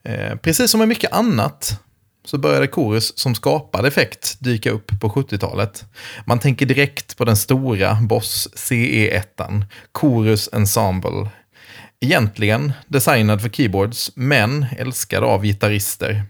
[0.03, 1.80] Eh, precis som med mycket annat
[2.24, 5.84] så började korus som skapade effekt dyka upp på 70-talet.
[6.24, 11.30] Man tänker direkt på den stora Boss CE1, korus Ensemble.
[12.01, 16.22] Egentligen designad för keyboards, men älskad av gitarrister.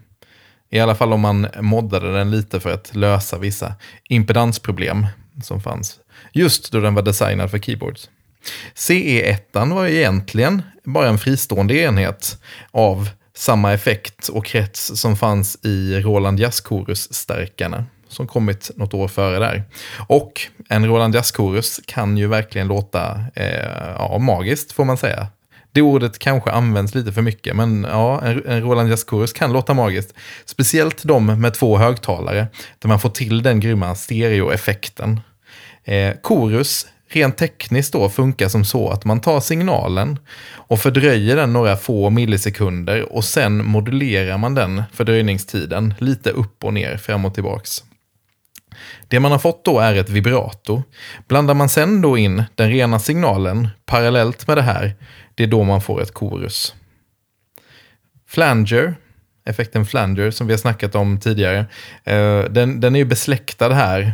[0.71, 3.75] I alla fall om man moddade den lite för att lösa vissa
[4.09, 5.07] impedansproblem
[5.43, 5.99] som fanns.
[6.33, 8.11] Just då den var designad för keyboards.
[8.75, 12.39] CE1 var egentligen bara en fristående enhet
[12.71, 19.09] av samma effekt och krets som fanns i Roland Jazz Chorus-stärkarna som kommit något år
[19.09, 19.65] före där.
[20.07, 25.27] Och en Roland Jazz Chorus kan ju verkligen låta eh, ja, magiskt får man säga.
[25.77, 30.15] Det ordet kanske används lite för mycket, men ja, en, Roland Jazz kan låta magiskt.
[30.45, 32.47] Speciellt de med två högtalare,
[32.79, 35.21] där man får till den grymma stereoeffekten.
[35.85, 40.19] Eh, chorus rent tekniskt då funkar som så att man tar signalen
[40.49, 46.75] och fördröjer den några få millisekunder och sen modulerar man den fördröjningstiden lite upp och
[46.75, 47.83] ner, fram och tillbaks.
[49.09, 50.83] Det man har fått då är ett vibrato.
[51.29, 54.95] Blandar man sen då in den rena signalen parallellt med det här,
[55.35, 56.75] det är då man får ett korus.
[58.29, 58.95] Flanger,
[59.45, 61.67] effekten flanger som vi har snackat om tidigare,
[62.05, 64.13] eh, den, den är ju besläktad här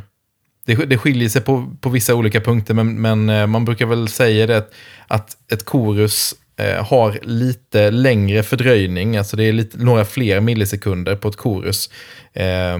[0.65, 4.09] det, det skiljer sig på, på vissa olika punkter, men, men eh, man brukar väl
[4.09, 4.69] säga det
[5.07, 11.17] att ett korus eh, har lite längre fördröjning, alltså det är lite, några fler millisekunder
[11.17, 11.91] på ett korus.
[12.33, 12.79] Eh,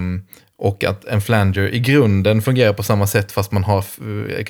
[0.63, 3.85] och att en flanger i grunden fungerar på samma sätt fast man har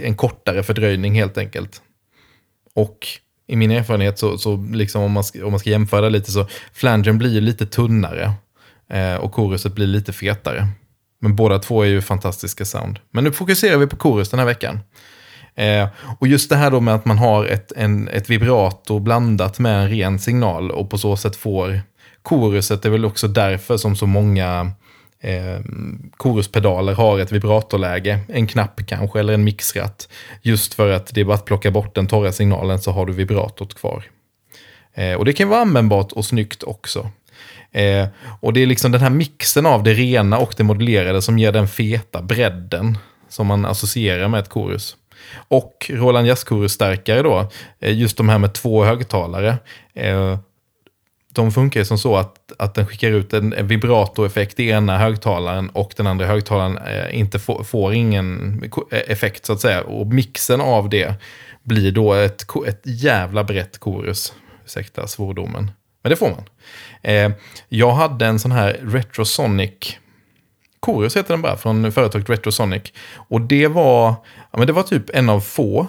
[0.01, 1.83] en kortare fördröjning helt enkelt.
[2.75, 3.07] Och
[3.47, 6.47] i min erfarenhet så, så liksom om, man ska, om man ska jämföra lite så
[6.73, 8.33] flangern blir lite tunnare
[8.91, 10.69] eh, och koruset blir lite fetare.
[11.21, 12.99] Men båda två är ju fantastiska sound.
[13.11, 14.81] Men nu fokuserar vi på korus den här veckan.
[15.55, 15.89] Eh,
[16.19, 19.83] och just det här då med att man har ett, en, ett vibrato blandat med
[19.83, 21.81] en ren signal och på så sätt får
[22.23, 22.83] koruset.
[22.83, 24.73] Det är väl också därför som så många
[25.23, 25.61] eh,
[26.17, 28.21] koruspedaler har ett vibratorläge.
[28.29, 30.09] En knapp kanske, eller en mixratt.
[30.43, 33.13] Just för att det är bara att plocka bort den torra signalen så har du
[33.13, 34.05] vibratot kvar.
[34.95, 37.11] Eh, och det kan vara användbart och snyggt också.
[37.73, 38.07] Eh,
[38.41, 41.53] och det är liksom den här mixen av det rena och det modellerade som ger
[41.53, 42.99] den feta bredden
[43.29, 44.97] som man associerar med ett korus.
[45.35, 47.51] Och Roland Jazz-korusstärkare då,
[47.81, 49.59] eh, just de här med två högtalare.
[49.95, 50.39] Eh,
[51.35, 54.99] de funkar ju som så att, att den skickar ut en, en vibratoeffekt i ena
[54.99, 59.83] högtalaren och den andra högtalaren eh, inte får, får ingen eh, effekt så att säga.
[59.83, 61.15] Och mixen av det
[61.63, 64.33] blir då ett, ett jävla brett korus.
[64.65, 65.71] Ursäkta svordomen.
[66.03, 66.45] Men det får man.
[67.03, 67.33] Eh,
[67.69, 69.97] jag hade en sån här Retrosonic
[70.87, 72.83] Chorus heter den bara, från företaget Retrosonic.
[73.15, 74.15] Och det var,
[74.51, 75.87] ja, men det var typ en av få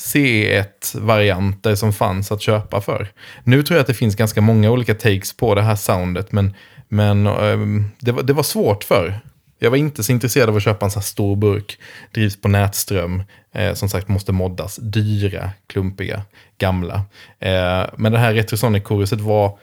[0.00, 3.08] CE1-varianter som fanns att köpa för.
[3.44, 6.54] Nu tror jag att det finns ganska många olika takes på det här soundet, men,
[6.88, 9.20] men ehm, det, var, det var svårt för.
[9.58, 11.78] Jag var inte så intresserad av att köpa en sån här stor burk,
[12.14, 13.22] drivs på nätström,
[13.52, 16.22] eh, som sagt måste moddas, dyra, klumpiga,
[16.58, 16.94] gamla.
[17.38, 19.58] Eh, men det här Retrosonic-koruset var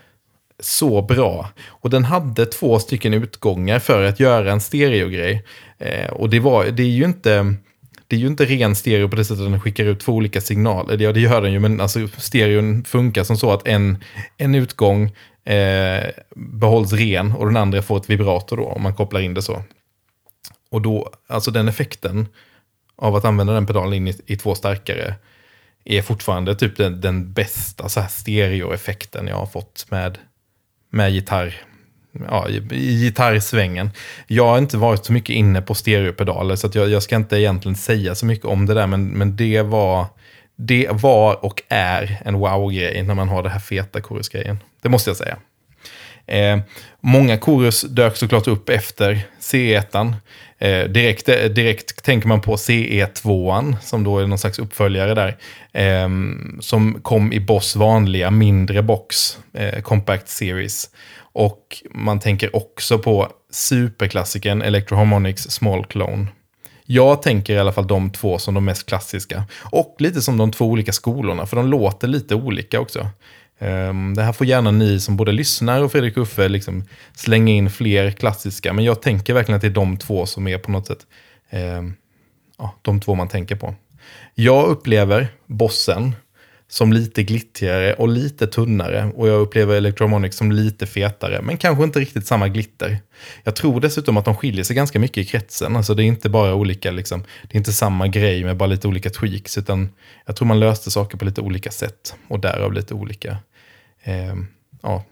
[0.60, 1.50] så bra.
[1.68, 5.46] Och den hade två stycken utgångar för att göra en stereogrej.
[5.78, 7.56] Eh, och det, var, det är ju inte...
[8.08, 10.42] Det är ju inte ren stereo på det sättet att den skickar ut två olika
[10.42, 10.98] signaler.
[10.98, 14.04] Ja, det gör den ju, men alltså, stereon funkar som så att en,
[14.38, 15.12] en utgång
[15.44, 16.04] eh,
[16.36, 19.64] behålls ren och den andra får ett vibrato då, om man kopplar in det så.
[20.70, 22.28] Och då, alltså den effekten
[22.96, 25.16] av att använda den pedalen in i, i två starkare
[25.86, 30.18] är fortfarande typ den, den bästa så här stereoeffekten jag har fått med,
[30.90, 31.67] med gitarr.
[32.30, 32.60] Ja, i,
[33.00, 33.90] gitarrsvängen.
[34.28, 37.76] Jag har inte varit så mycket inne på stereopedaler så jag, jag, ska inte egentligen
[37.76, 38.88] säga så mycket om det där.
[38.88, 40.06] Men, men det, var,
[40.56, 44.60] det var och är en wow-grej när man har det här feta korusgrejen.
[44.82, 45.38] Det måste jag säga.
[46.28, 46.60] Eh,
[47.02, 50.14] många korus dök såklart upp efter C1.
[50.60, 55.38] Eh, direkt, eh, direkt tänker man på CE2 som då är någon slags uppföljare där.
[55.74, 56.10] Eh,
[56.60, 60.90] som kom i Boss vanliga mindre box, eh, Compact Series.
[61.38, 66.28] Och man tänker också på superklassikern Electroharmonics Small Clone.
[66.86, 69.44] Jag tänker i alla fall de två som de mest klassiska.
[69.72, 73.10] Och lite som de två olika skolorna, för de låter lite olika också.
[73.60, 76.84] Ehm, det här får gärna ni som både lyssnar och Fredrik Uffe liksom
[77.16, 78.74] slänga in fler klassiska.
[78.74, 81.06] Men jag tänker verkligen att det är de två som är på något sätt
[81.50, 81.94] ehm,
[82.58, 83.76] ja, de två man tänker på.
[84.36, 86.16] Jag upplever bossen
[86.70, 89.12] som lite glittrigare och lite tunnare.
[89.16, 92.98] Och jag upplever Electromonic som lite fetare, men kanske inte riktigt samma glitter.
[93.44, 95.76] Jag tror dessutom att de skiljer sig ganska mycket i kretsen.
[95.76, 98.88] Alltså det är inte bara olika, liksom, det är inte samma grej med bara lite
[98.88, 99.90] olika tweaks, utan
[100.26, 102.16] jag tror man löste saker på lite olika sätt.
[102.28, 103.38] Och därav lite olika
[104.04, 104.36] eh,
[104.82, 105.04] ja,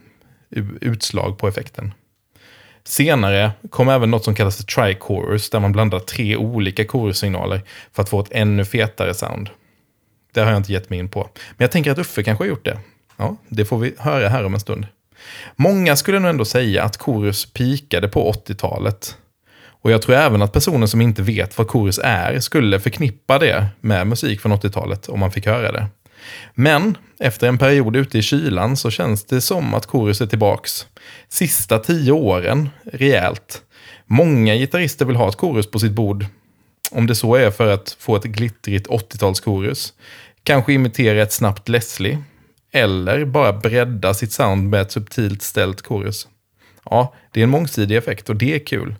[0.81, 1.93] utslag på effekten.
[2.83, 7.61] Senare kom även något som kallas för trichorus, där man blandar tre olika chorussignaler
[7.93, 9.49] för att få ett ännu fetare sound.
[10.35, 11.29] Det har jag inte gett mig in på.
[11.33, 12.79] Men jag tänker att Uffe kanske har gjort det.
[13.17, 14.87] Ja, det får vi höra här om en stund.
[15.55, 19.17] Många skulle nog ändå säga att korus pikade på 80-talet.
[19.81, 23.67] Och jag tror även att personer som inte vet vad korus är skulle förknippa det
[23.81, 25.87] med musik från 80-talet om man fick höra det.
[26.53, 30.87] Men efter en period ute i kylan så känns det som att korus är tillbaks.
[31.29, 33.61] Sista tio åren, rejält.
[34.05, 36.25] Många gitarrister vill ha ett korus på sitt bord.
[36.91, 39.93] Om det så är för att få ett glittrigt 80-talskorus.
[40.45, 42.17] Kanske imitera ett snabbt Leslie.
[42.71, 46.27] eller bara bredda sitt sound med ett subtilt ställt chorus.
[46.89, 48.95] Ja, det är en mångsidig effekt och det är kul.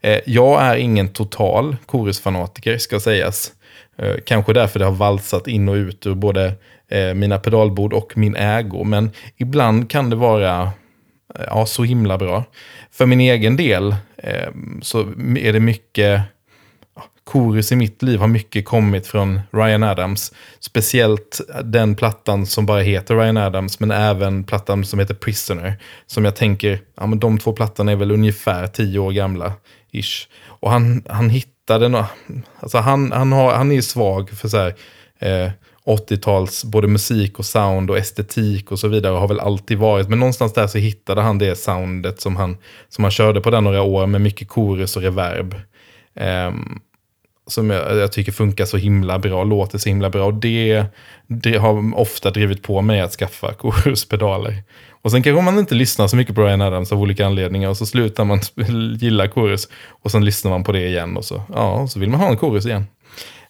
[0.00, 3.52] Eh, jag är ingen total chorusfanatiker ska sägas.
[3.98, 6.52] Eh, kanske därför det har valsat in och ut ur både
[6.88, 8.84] eh, mina pedalbord och min ägo.
[8.84, 10.70] Men ibland kan det vara
[11.46, 12.44] ja, så himla bra.
[12.90, 13.94] För min egen del
[14.82, 15.00] så
[15.38, 16.22] är det mycket
[17.30, 20.32] Korus i mitt liv har mycket kommit från Ryan Adams.
[20.60, 25.76] Speciellt den plattan som bara heter Ryan Adams, men även plattan som heter Prisoner.
[26.06, 29.52] Som jag tänker, ja men de två plattorna är väl ungefär tio år gamla.
[29.92, 30.28] Ish.
[30.46, 32.04] Och han, han hittade, no
[32.60, 34.74] alltså han, han, har, han är svag för så här,
[35.18, 35.50] eh,
[35.84, 40.08] 80-tals både musik och sound och estetik och så vidare har väl alltid varit.
[40.08, 42.56] Men någonstans där så hittade han det soundet som han,
[42.88, 45.54] som han körde på den några år med mycket chorus och reverb.
[46.14, 46.80] Um,
[47.50, 50.24] som jag, jag, tycker funkar så himla bra, låter så himla bra.
[50.24, 50.84] Och det,
[51.26, 54.62] det har ofta drivit på mig att skaffa choruspedaler.
[55.02, 57.76] Och sen kanske man inte lyssnar så mycket på Ryan Adams av olika anledningar och
[57.76, 58.40] så slutar man
[58.98, 59.68] gilla chorus.
[59.88, 62.36] Och sen lyssnar man på det igen och så, ja, så vill man ha en
[62.36, 62.86] chorus igen.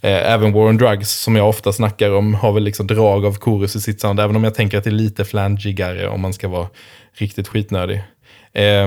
[0.01, 3.38] Eh, även War on Drugs, som jag ofta snackar om, har väl liksom drag av
[3.38, 4.20] chorus i sitt sound.
[4.20, 6.68] Även om jag tänker att det är lite flangigare om man ska vara
[7.12, 8.03] riktigt skitnödig.
[8.53, 8.86] Eh,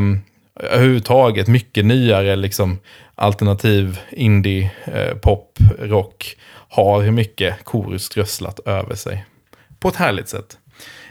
[0.60, 2.80] överhuvudtaget mycket nyare liksom,
[3.16, 6.36] alternativ, indie, eh, pop, rock
[6.70, 9.26] har mycket korus strösslat över sig.
[9.80, 10.58] På ett härligt sätt.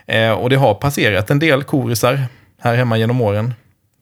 [0.06, 2.24] Eh, och det har passerat en del korusar
[2.58, 3.54] här hemma genom åren.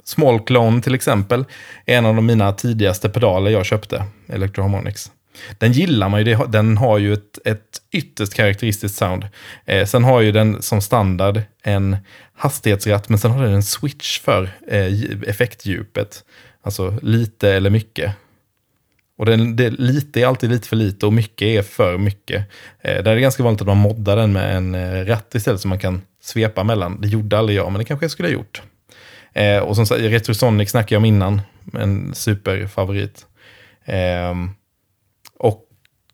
[0.05, 1.45] Small Clone till exempel
[1.87, 5.11] är en av de mina tidigaste pedaler jag köpte, Electroharmonics.
[5.59, 9.29] Den gillar man ju, den har ju ett, ett ytterst karaktäristiskt sound.
[9.65, 11.97] Eh, sen har ju den som standard en
[12.37, 14.93] hastighetsratt, men sen har den en switch för eh,
[15.27, 16.25] effektdjupet.
[16.63, 18.15] Alltså lite eller mycket.
[19.19, 22.47] Och det, det, lite är alltid lite för lite och mycket är för mycket.
[22.81, 25.61] Eh, där är det ganska vanligt att man moddar den med en eh, ratt istället
[25.61, 27.01] som man kan svepa mellan.
[27.01, 28.63] Det gjorde aldrig jag, men det kanske jag skulle ha gjort.
[29.33, 31.41] Eh, och som sagt, Retrosonic snackade jag om innan.
[31.73, 33.27] En superfavorit.
[33.85, 34.35] Eh,
[35.39, 35.67] och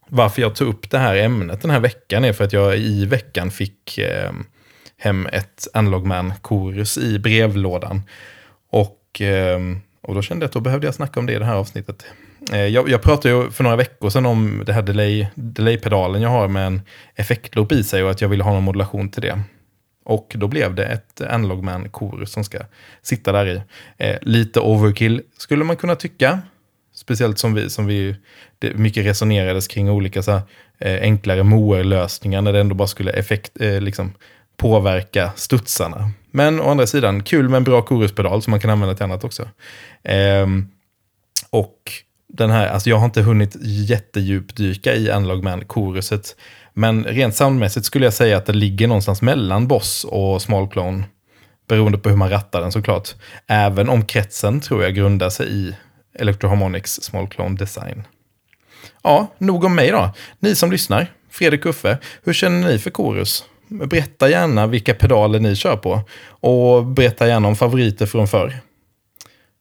[0.09, 3.07] varför jag tog upp det här ämnet den här veckan är för att jag i
[3.07, 4.33] veckan fick eh,
[4.97, 8.03] hem ett Analogman-korus i brevlådan.
[8.71, 9.61] Och, eh,
[10.07, 12.07] och då kände jag att då behövde jag snacka om det i det här avsnittet.
[12.53, 16.29] Eh, jag, jag pratade ju för några veckor sedan om det här delay, delay-pedalen jag
[16.29, 16.81] har med en
[17.15, 19.41] effektloop i sig och att jag ville ha någon modulation till det.
[20.05, 22.59] Och då blev det ett Analogman-kor som ska
[23.03, 23.63] sitta där i.
[23.97, 26.41] Eh, lite overkill skulle man kunna tycka.
[26.95, 28.17] Speciellt som vi, som vi
[28.59, 30.43] det mycket resonerades kring olika så här,
[30.79, 34.13] eh, enklare moer-lösningar när det ändå bara skulle effekt, eh, liksom,
[34.57, 36.11] påverka studsarna.
[36.31, 39.25] Men å andra sidan, kul med en bra koruspedal som man kan använda till annat
[39.25, 39.49] också.
[40.05, 40.69] Ehm,
[41.51, 41.93] och
[42.29, 46.37] den här, alltså jag har inte hunnit jättedjupdyka i Analog Man koruset.
[46.75, 51.05] Men rent soundmässigt skulle jag säga att det ligger någonstans mellan Boss och Small Clone.
[51.69, 53.15] Beroende på hur man rattar den såklart.
[53.47, 55.77] Även om kretsen tror jag grundar sig i
[56.19, 58.05] Electroharmonics Small Clone Design.
[59.03, 60.11] Ja, nog om mig då.
[60.39, 63.45] Ni som lyssnar, Fredrik Uffe, hur känner ni för korus?
[63.69, 66.01] Berätta gärna vilka pedaler ni kör på.
[66.29, 68.61] Och berätta gärna om favoriter från förr.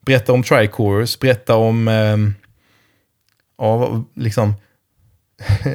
[0.05, 1.87] Berätta om tricores, berätta om...
[1.87, 2.17] Eh,
[3.57, 4.53] ja, liksom...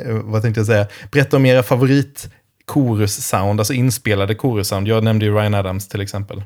[0.22, 0.86] vad tänkte jag säga?
[1.12, 2.30] Berätta om era favorit
[2.66, 4.88] chorus-sound, alltså inspelade chorus-sound.
[4.88, 6.42] Jag nämnde ju Ryan Adams till exempel.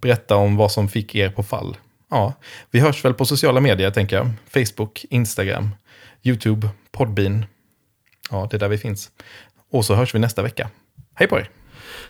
[0.00, 1.76] Berätta om vad som fick er på fall.
[2.10, 2.32] Ja,
[2.70, 4.30] vi hörs väl på sociala medier, tänker jag.
[4.46, 5.70] Facebook, Instagram,
[6.22, 7.44] YouTube, Podbean.
[8.30, 9.10] Ja, det är där vi finns.
[9.70, 10.70] Och så hörs vi nästa vecka.
[11.18, 11.48] Hej på er!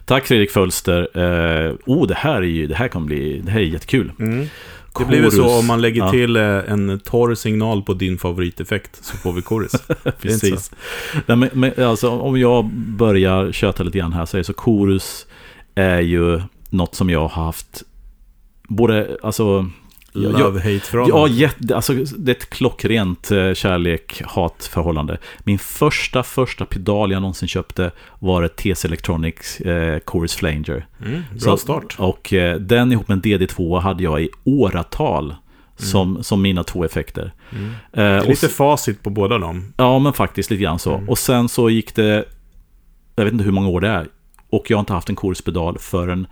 [0.04, 1.18] Tack Fredrik Fölster.
[1.18, 4.12] Uh, oh, det här är ju, det här kommer bli, det här är jättekul.
[4.18, 4.46] Mm.
[4.98, 6.11] Det blir väl så om man lägger ja.
[6.11, 9.72] till eh, en torr signal på din favoriteffekt så får vi chorus.
[10.20, 10.70] Precis.
[11.26, 15.26] Nej, men, men, alltså, om jag börjar köta lite grann här så är så chorus
[15.74, 16.40] är ju
[16.70, 17.82] något som jag har haft
[18.68, 19.70] både, alltså
[20.16, 21.18] Love-hate-förhållande.
[21.18, 25.18] Ja, jätte, alltså, det är ett klockrent eh, kärlek-hat-förhållande.
[25.44, 30.86] Min första, första pedal jag någonsin köpte var ett TC Electronics eh, Chorus Flanger.
[31.06, 31.96] Mm, bra Så, start.
[31.98, 35.34] Och eh, den ihop med en DD2 hade jag i åratal.
[35.78, 35.90] Mm.
[35.90, 37.32] Som, som mina två effekter.
[37.52, 38.18] Mm.
[38.18, 39.72] Eh, lite facit på båda dem.
[39.76, 40.94] Ja, men faktiskt lite grann så.
[40.94, 41.08] Mm.
[41.08, 42.24] Och sen så gick det,
[43.16, 44.08] jag vet inte hur många år det är.
[44.50, 46.26] Och jag har inte haft en chorus-pedal förrän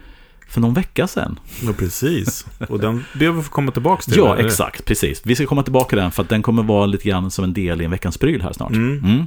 [0.55, 1.39] för någon vecka sedan.
[1.63, 2.47] Ja, precis.
[2.69, 4.17] Och den ber vi få komma tillbaka till.
[4.17, 4.47] Ja, eller?
[4.47, 4.85] exakt.
[4.85, 5.23] Precis.
[5.25, 7.53] Vi ska komma tillbaka till den för att den kommer vara lite grann som en
[7.53, 8.71] del i en veckans pryl här snart.
[8.71, 9.05] Mm.
[9.05, 9.27] Mm.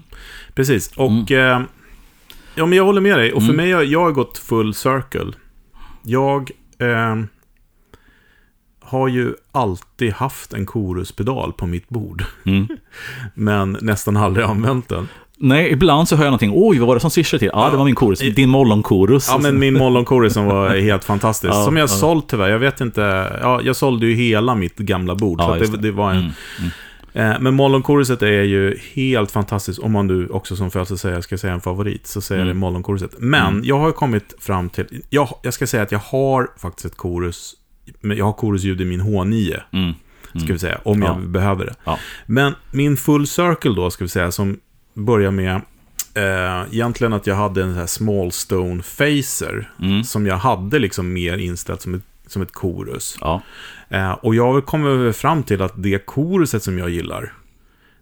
[0.56, 0.92] Precis.
[0.96, 1.62] Och mm.
[1.62, 1.68] eh,
[2.56, 3.34] ja, men jag håller med dig.
[3.34, 3.56] Och för mm.
[3.56, 5.32] mig, har jag har gått full circle.
[6.04, 7.16] Jag eh,
[8.80, 12.24] har ju alltid haft en koruspedal på mitt bord.
[12.46, 12.68] Mm.
[13.34, 15.08] men nästan aldrig använt den.
[15.40, 16.52] Nej, ibland så hör jag någonting.
[16.56, 17.50] Oj, vad var det som swishade till?
[17.54, 18.20] Ja, det var min chorus.
[18.20, 19.28] Din mollonchorus.
[19.32, 21.54] Ja, men min mollonchorus som var helt fantastisk.
[21.54, 21.88] Ja, som jag ja.
[21.88, 22.50] sålt tyvärr.
[22.50, 23.38] Jag vet inte.
[23.42, 25.40] Ja, jag sålde ju hela mitt gamla bord.
[25.42, 25.92] Ja, så det, det.
[25.92, 26.18] var en...
[26.18, 26.72] Mm, mm.
[27.32, 29.80] Eh, men mollonchoruset är ju helt fantastiskt.
[29.80, 32.56] Om man nu också som födelsesägare ska säga en favorit, så säger Mm.
[32.56, 33.12] det mollonchoruset.
[33.20, 33.64] Men Mm.
[33.66, 34.86] jag har kommit fram till...
[35.10, 36.98] Jag, jag ska säga att jag har faktiskt ett
[38.02, 39.94] men Jag har chorusljud i min H9, Mm.
[40.44, 40.80] ska vi säga.
[40.84, 41.28] Om jag Ja.
[41.28, 41.98] behöver det.
[42.26, 44.58] Men min full circle då, ska vi säga, som
[44.98, 45.62] börjar med...
[46.14, 49.72] Eh, egentligen att jag hade en sån här small stone phaser.
[49.82, 50.04] Mm.
[50.04, 53.18] Som jag hade liksom mer inställt som ett, som ett chorus.
[53.22, 53.42] Ja.
[53.90, 57.34] Eh, och jag kommit fram till att det koruset som jag gillar,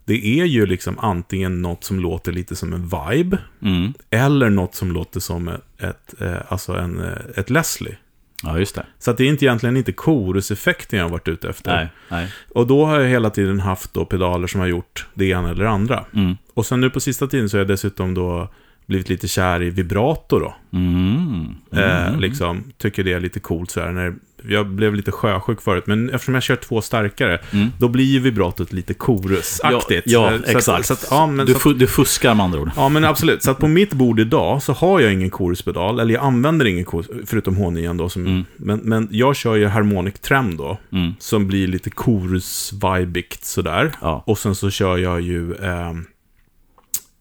[0.06, 3.94] det är ju liksom antingen något som låter lite som en vibe, Mm.
[4.10, 7.98] eller något som låter som ett, ett, eh, alltså en, eh, ett Leslie.
[8.46, 8.86] Ja, just det.
[9.00, 11.76] Så det är inte egentligen inte koruseffekten jag har varit ute efter.
[11.76, 12.34] Nej, nej.
[12.50, 15.64] Och då har jag hela tiden haft då pedaler som har gjort det ena eller
[15.64, 16.06] det andra.
[16.14, 16.38] Mm.
[16.54, 18.50] Och sen nu på sista tiden så har jag dessutom då
[18.88, 20.56] blivit lite kär i vibrato då.
[20.74, 21.46] Mm.
[21.72, 22.20] Eh, Mm.
[22.20, 23.92] liksom, tycker det är lite coolt så här.
[23.92, 24.14] När
[24.50, 27.68] jag blev lite sjösjuk förut, men eftersom jag kör två starkare, Mm.
[27.80, 30.04] då blir ju vibratot lite korusaktigt.
[30.08, 30.86] Ja, ja Så att- exakt.
[30.86, 32.72] Så att, ja, men, du, så att, du fuskar med andra ord.
[32.76, 33.44] ja, men absolut.
[33.44, 36.86] Så att på mitt bord idag så har jag ingen koruspedal, eller jag använder ingen
[36.86, 38.10] korus, förutom H9 då.
[38.10, 38.46] Som, Mm.
[38.58, 41.14] men, men jag kör ju Harmonic Trem då, Mm.
[41.20, 43.92] som blir lite korus-vibigt sådär.
[44.02, 44.24] Ja.
[44.28, 46.06] Och sen så kör jag ju, ehm,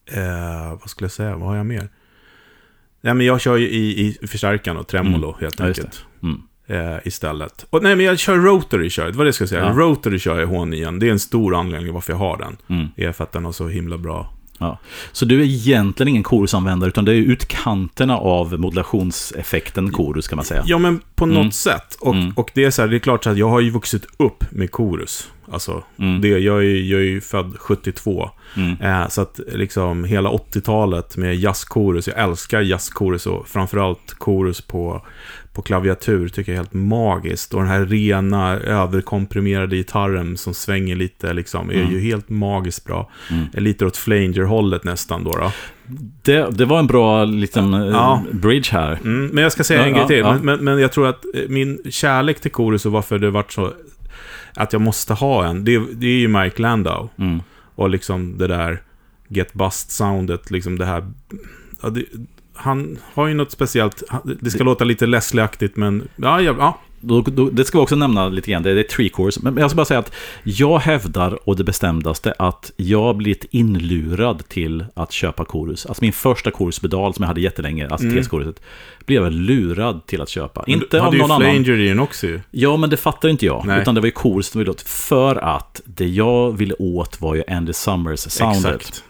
[0.07, 1.89] eh, vad skulle jag säga, vad har jag mer?
[3.01, 5.41] Nej, men jag kör ju i, i förstärkaren och tremolo Mm.
[5.41, 6.05] helt Ja, enkelt.
[6.23, 6.43] Mm.
[6.67, 7.67] Eh, istället.
[7.71, 9.61] Och, nej, men jag kör rotary kör, det var det jag skulle säga.
[9.65, 9.73] Ja.
[9.77, 10.99] Rotary kör jag i H9.
[10.99, 12.57] Det är en stor anledning varför jag har den.
[12.79, 12.89] Mm.
[12.97, 14.35] Är för att den har så himla bra.
[14.59, 14.79] Ja.
[15.13, 20.45] Så du är egentligen ingen korusanvändare, utan det är utkanterna av modulationseffekten korus, kan man
[20.45, 20.63] säga.
[20.67, 21.37] Ja, men på Mm.
[21.45, 21.97] något sätt.
[22.01, 22.33] Och, Mm.
[22.37, 24.45] och det är så här, det är klart så att jag har ju vuxit upp
[24.51, 25.31] med korus.
[25.53, 26.21] Alltså, Mm.
[26.21, 28.31] det, jag, är, jag är ju född 72.
[28.57, 28.81] Mm.
[28.81, 35.07] Eh, så att liksom hela 80-talet med jazzkorus, jag älskar jazzkorus och framförallt korus på,
[35.55, 37.55] på klaviatur tycker jag är helt magiskt.
[37.55, 41.93] Och den här rena, överkomprimerade gitarren som svänger lite liksom, är Mm.
[41.93, 43.11] ju helt magiskt bra.
[43.31, 43.45] Mm.
[43.53, 45.33] Lite åt Flanger-hållet nästan då.
[45.33, 45.53] då.
[46.23, 48.23] Det, det var en bra liten eh, Ja.
[48.33, 48.93] bridge här.
[49.05, 50.19] Mm, men jag ska säga Ja, en grej ja, till.
[50.19, 50.33] ja.
[50.33, 53.53] Men, men, men jag tror att eh, min kärlek till korus och varför det varit
[53.53, 53.73] så...
[54.57, 57.09] Att jag måste ha en, det, det är ju Mike Landau.
[57.19, 57.41] Mm.
[57.75, 58.83] Och liksom det där
[59.29, 61.11] Get Bust-soundet, liksom det här...
[61.83, 62.05] Ja, det,
[62.55, 64.03] han har ju något speciellt,
[64.41, 66.09] det ska låta lite Leslie-aktigt men...
[66.17, 66.81] Ja, ja, ja.
[67.07, 69.41] Då, då, det ska vi också nämna lite grann, det är, det tree course.
[69.43, 74.49] Men jag ska bara säga att jag hävdar, och det bestämdaste, att jag blivit inlurad
[74.49, 75.87] till att köpa korus.
[75.87, 78.17] Alltså min första koruspedal som jag hade jättelänge, alltså Mm.
[78.23, 78.61] TS-koruset,
[79.07, 80.65] blev jag lurad till att köpa.
[80.67, 81.41] Men Inte du av hade någon ju annan.
[81.65, 82.41] Flanger i den också ju.
[82.51, 83.67] Ja, men det fattar inte jag.
[83.67, 83.81] Nej.
[83.81, 84.81] Utan det var ju korus som ville åt.
[84.81, 89.03] För att det jag ville åt var ju Andy Summers-soundet.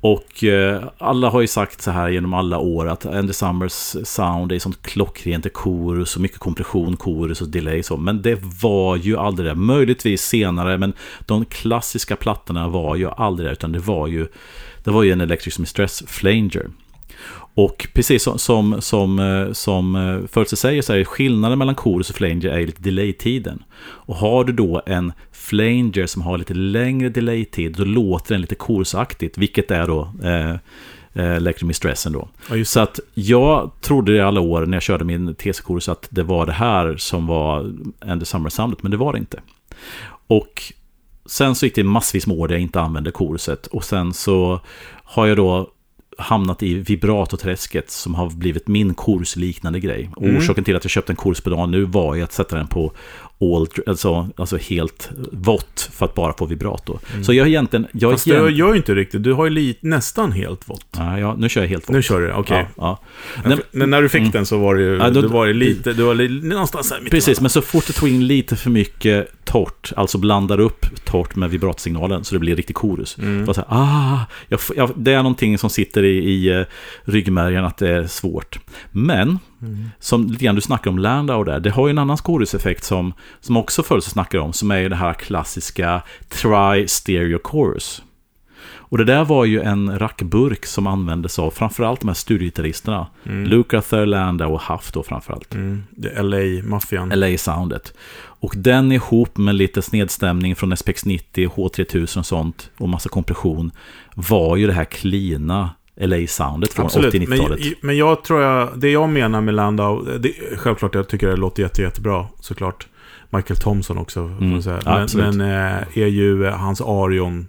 [0.00, 4.52] Och eh, alla har ju sagt så här genom alla år att Andy Summers sound
[4.52, 7.96] är sånt klockrent, det är och mycket kompression, korus och delay så.
[7.96, 9.54] Men det var ju aldrig det.
[9.54, 10.92] Möjligtvis senare, men
[11.26, 14.28] de klassiska plattorna var ju aldrig det, utan det var ju,
[14.84, 16.70] det var ju en Electric Mistress Flanger.
[17.54, 22.10] Och precis som, som, som, eh, som eh, Förutse säger så är skillnaden mellan chorus
[22.10, 23.62] och flanger är lite delay-tiden.
[23.80, 28.54] Och har du då en flanger som har lite längre delay-tid, då låter den lite
[28.54, 30.50] chorusaktigt, vilket är då eh,
[31.12, 32.28] eh, Electric Mistressen då.
[32.50, 36.22] Ja, Så att jag trodde i alla år när jag körde min TC-kurs att det
[36.22, 39.40] var det här som var Andy Summer-soundet, men det var det inte.
[40.26, 40.62] Och
[41.26, 44.60] sen så gick det massvis med år där jag inte använde kurset och sen så
[45.04, 45.70] har jag då
[46.20, 50.10] hamnat i vibratoträsket som har blivit min kursliknande grej.
[50.16, 50.36] Och Mm.
[50.36, 52.92] Orsaken till att jag köpte en kurspedal nu var ju att sätta den på
[53.40, 56.98] all, alltså, alltså helt vått för att bara få vibrato.
[57.22, 57.86] Så jag är egentligen...
[57.92, 58.14] Jag Mm.
[58.16, 60.86] Fast egentligen gör ju inte riktigt, du har ju lite, nästan helt vått.
[60.96, 61.94] ja, ja, nu kör jag helt vått.
[61.94, 62.66] Nu kör du, okej.
[62.76, 63.00] Ja,
[63.44, 63.48] ja.
[63.48, 65.52] Men, men när du fick den så var det ju, Ja, då- du var ju
[65.52, 68.56] lite, du var li, någonstans här mitt Precis, men så fort du tog in lite
[68.56, 73.18] för mycket torrt, alltså blandar upp torrt med vibratosignalen så det blir riktig chorus.
[73.18, 73.46] Mm.
[73.46, 74.18] Så här, ah,
[74.48, 76.62] jag, jag, det är någonting som sitter i, i eh,
[77.04, 78.58] ryggmärgen att det är svårt.
[78.92, 79.90] Men, Mm.
[79.98, 83.12] som lite grann du snackar om Landau där, det har ju en annan choruseffekt som,
[83.40, 88.02] som också förut snackar om, som är ju det här klassiska tri-stereo chorus.
[88.90, 93.06] Och det där var ju en rackburk som användes av framförallt de här studiogitarristerna.
[93.26, 93.44] Mm.
[93.44, 95.54] Lukather, Landau och Huff då framförallt.
[95.54, 95.82] Mm.
[96.16, 97.12] LA-maffian.
[97.12, 97.94] LA-soundet.
[98.18, 103.70] Och den ihop med lite snedstämning från SPX 90, H3000 och sånt och massa kompression
[104.14, 105.70] var ju det här cleana
[106.00, 107.60] LA-soundet från Absolut, 80-90-talet.
[107.60, 111.36] men, men jag tror jag, det jag menar med Landau, det, självklart jag tycker det
[111.36, 112.86] låter jätte, jättebra, såklart.
[113.30, 114.78] Michael Thompson också, får man Mm, säga.
[114.84, 115.34] ja, Men, absolut.
[115.36, 115.40] men
[115.72, 117.46] eh, är ju hans Arion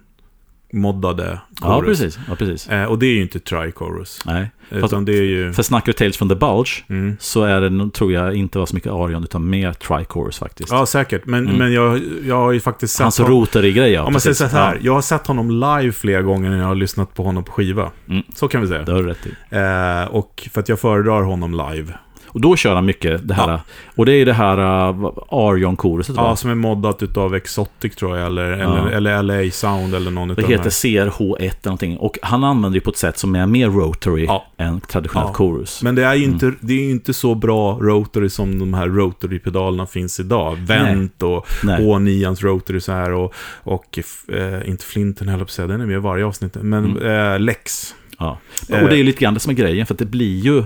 [0.72, 2.00] moddade Ja, chorus.
[2.00, 2.18] precis.
[2.28, 2.68] Ja, precis.
[2.68, 4.22] Eh, och det är ju inte tri-chorus.
[4.26, 4.50] Nej.
[4.70, 5.52] Utan Fast, det är ju...
[5.52, 7.16] för snackar vi Tales from the Bulge Mm.
[7.20, 10.70] så är det, tror jag, inte var så mycket Arion utan mer Trichorus faktiskt.
[10.72, 11.26] Ja, säkert.
[11.26, 11.58] Men, Mm.
[11.58, 13.32] men jag, jag har ju faktiskt sett Hans honom...
[13.32, 14.02] rotary-grej, ja.
[14.02, 16.74] Om man säger så här, jag har sett honom live flera gånger när jag har
[16.74, 17.90] lyssnat på honom på skiva.
[18.08, 18.22] Mm.
[18.34, 18.78] Så kan vi säga.
[18.80, 19.34] Ja, det har du rätt i.
[19.50, 21.92] Eh, och för att jag föredrar honom live.
[22.34, 23.48] Och då kör han mycket det här.
[23.50, 23.60] Ja.
[23.96, 24.58] Och det är det här
[24.90, 26.36] uh, Arion-koruset, Ja, va?
[26.36, 28.88] som är moddat utav Exotic tror jag, eller, Ja.
[28.88, 30.70] eller, eller LA Sound eller någon Det heter här.
[30.70, 31.96] CRH1 eller någonting.
[31.96, 34.46] Och han använder det på ett sätt som är mer rotary Ja.
[34.58, 35.34] än traditionellt Ja.
[35.34, 35.82] chorus.
[35.82, 36.58] Men det är ju inte, Mm.
[36.60, 40.56] det är ju inte så bra rotary som de här rotary-pedalerna finns idag.
[40.66, 41.80] Vent och Nej.
[41.84, 45.86] H9ans rotary så här och, och eh, inte Flinten heller på att säga, den är
[45.86, 46.56] med i varje avsnitt.
[46.60, 47.32] Men Mm.
[47.32, 47.94] eh, Lex.
[48.18, 48.38] Ja.
[48.68, 48.82] Eh.
[48.82, 50.64] Och det är lite grann det som är grejen, för att det blir ju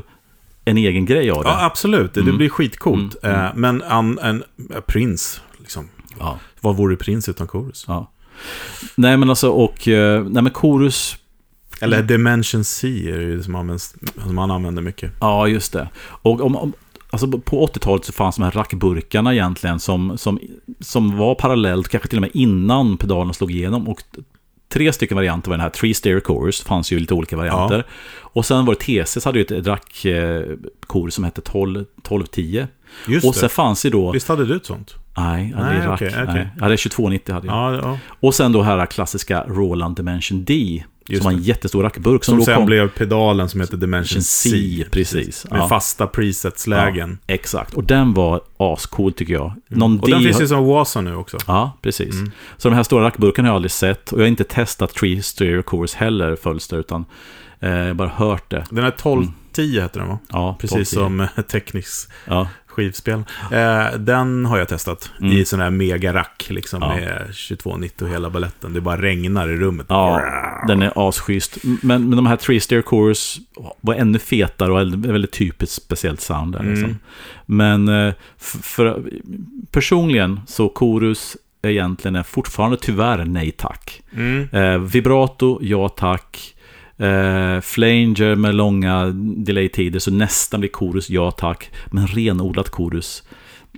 [0.68, 1.48] en egen grej av det.
[1.50, 2.14] Ja, absolut.
[2.14, 2.36] Det, det Mm.
[2.38, 3.16] blir skitcoolt.
[3.22, 3.46] Mm, mm.
[3.46, 4.42] Eh, men en,
[4.74, 5.88] eh, Prince, liksom.
[6.18, 6.38] Ja.
[6.60, 7.84] Vad vore Prince utan chorus?
[7.88, 8.10] ja.
[8.94, 9.88] Nej, men alltså, och...
[9.88, 11.16] eh, Nej, men chorus...
[11.80, 15.12] Eller Dimension C är det som, används, som han använder mycket.
[15.20, 15.88] Ja, just det.
[16.04, 16.72] Och om, om,
[17.10, 20.38] alltså på 80-talet så fanns de här rackburkarna egentligen som, som,
[20.80, 23.88] som var parallellt, kanske till och med innan pedalerna slog igenom.
[23.88, 24.02] Och
[24.68, 27.84] tre stycken varianter var den här Three Stereo Chorus, det fanns ju lite olika varianter.
[28.20, 32.66] Och sen var det TCS hade ju ett rack-chorus som hette 12, 1210.
[33.08, 33.38] Just Och det.
[33.38, 34.12] sen fanns ju då...
[34.12, 34.94] Visst hade du ett sånt?
[35.16, 35.94] Nej, ja, det Nej, rack.
[35.94, 36.24] okej, okej.
[36.34, 36.48] Nej.
[36.60, 37.56] Ja, det är 2290 hade jag.
[37.56, 37.98] Ja, ja.
[38.20, 40.84] Och sen då här klassiska Roland Dimension D.
[41.09, 42.24] Just som var en jättestor rackburk.
[42.24, 42.66] Som, Som sen kom...
[42.66, 44.48] blev pedalen som heter Dimension C.
[44.50, 45.46] C, precis.
[45.50, 45.68] Med Ja.
[45.68, 47.18] fasta presetslägen.
[47.26, 49.52] Exakt, och den var ascool tycker jag.
[49.68, 50.00] Någon Mm.
[50.02, 51.38] Och den D finns har- ju som Wasa nu också.
[51.46, 52.14] Ja, precis.
[52.14, 52.30] Mm.
[52.57, 54.12] Så de här stora rackburkarna har jag aldrig sett.
[54.12, 57.04] Och jag har inte testat Tree Stereo Course heller, Fölster, utan
[57.61, 58.64] eh, bara hört det.
[58.70, 60.18] Den här 1210 heter den va?
[60.32, 61.04] Ja, Precis 12.
[61.04, 63.22] som eh, teknisk Ja, skivspel.
[63.53, 65.33] Eh, den har jag testat Mm.
[65.33, 66.89] i sån här megarack liksom Ja.
[66.97, 68.72] med 2290 och hela balletten.
[68.72, 69.87] Det bara regnar i rummet.
[69.89, 70.22] ja
[70.68, 71.59] den är asschysst.
[71.62, 73.41] Men, men de här Tree Stereo Course
[73.81, 76.62] var ännu fetare och väldigt, typiskt speciellt sound där.
[76.62, 76.85] Liksom.
[76.85, 76.99] Mm.
[77.47, 79.03] Men eh, f- för,
[79.70, 84.03] personligen så Chorus egentligen är fortfarande tyvärr nej tack.
[84.12, 84.49] Mm.
[84.53, 86.55] Eh, vibrato, ja tack.
[86.99, 91.70] Eh, flanger med långa delay-tider, så nästan blir chorus, ja tack.
[91.90, 93.22] Men renodlat chorus,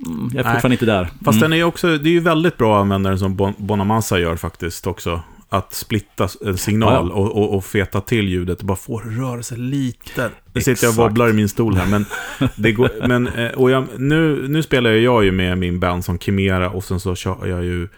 [0.07, 1.05] mm, jag är fortfarande inte där.
[1.25, 1.51] Fast mm.
[1.51, 4.37] den är också, det är ju väldigt bra att använda den som Bon- Bonamassa gör
[4.37, 5.21] faktiskt också.
[5.51, 9.43] Att splitta en signal Och, och, och feta till ljudet och bara få det röra
[9.43, 10.31] sig lite.
[10.53, 12.05] Nu sitter jag och wobblar i min stol här, men,
[12.57, 16.19] det går, men eh, och jag, nu, nu spelar jag ju med min band som
[16.19, 17.89] Chimera och sen så kör jag ju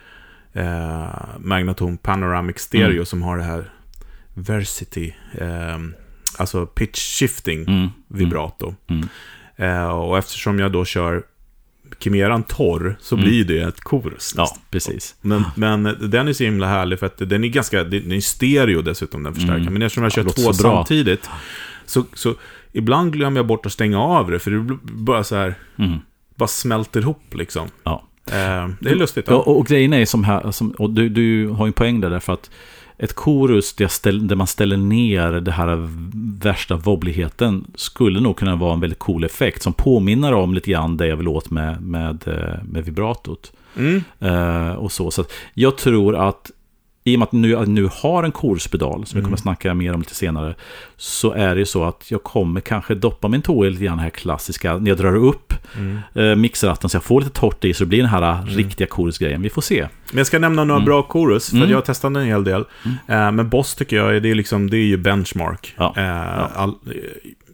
[0.52, 1.08] eh,
[1.38, 3.04] Magnaton Panoramic Stereo Mm.
[3.06, 3.70] som har det här
[4.42, 5.78] Versity, eh,
[6.38, 7.88] alltså pitch shifting Mm.
[8.08, 8.74] vibrato.
[8.88, 9.08] Mm.
[9.56, 11.22] Eh, och eftersom jag då kör
[11.98, 13.28] Chimeran torr så Mm.
[13.28, 14.34] blir det ett chorus.
[14.36, 15.14] Ja, precis.
[15.20, 18.82] Men, men den är så himla härlig för att den är ganska, den är stereo
[18.82, 19.60] dessutom den förstärkaren.
[19.62, 19.72] Mm.
[19.72, 20.52] Men eftersom jag Ja, kör två bra.
[20.52, 21.30] samtidigt
[21.86, 22.34] så, så
[22.72, 25.98] ibland glömmer jag bort att stänga av det för det bara så här, Mm.
[26.34, 27.68] bara smälter ihop liksom.
[27.84, 28.06] Ja.
[28.26, 29.24] Eh, det är lustigt.
[29.28, 29.38] Ja, Ja.
[29.38, 32.10] och, och grejen är som här, som, och du, du har ju en poäng där,
[32.10, 32.50] därför att
[33.02, 35.88] ett chorus där, man ställer ner det här
[36.42, 40.96] värsta wobbligheten skulle nog kunna vara en väldigt cool effekt som påminner om lite grann
[40.96, 43.52] det jag vill åt med, med, eh, med vibratot.
[43.76, 44.02] Mm.
[44.18, 45.10] Eh, och så.
[45.10, 45.24] så
[45.54, 46.50] jag tror att
[47.04, 49.24] i och med att nu, att nu har en korspedal, som vi Mm.
[49.24, 50.54] kommer att snacka mer om lite senare,
[50.96, 53.96] så är det ju så att jag kommer kanske doppa min tå i lite grann
[53.96, 55.98] det här klassiska, när jag drar upp Mm.
[56.14, 59.42] eh, mixratten så jag får lite torrt i, så det blir den här riktiga korusgrejen.
[59.42, 59.88] Vi får se.
[60.10, 60.86] Men jag ska nämna några Mm.
[60.86, 61.70] bra chorus, för Mm.
[61.70, 62.64] jag har testat en hel del.
[63.06, 65.74] Eh, men Boss tycker jag, det är, liksom, det är ju benchmark.
[65.76, 65.94] Ja.
[65.96, 66.50] Eh, Ja.
[66.54, 66.74] All,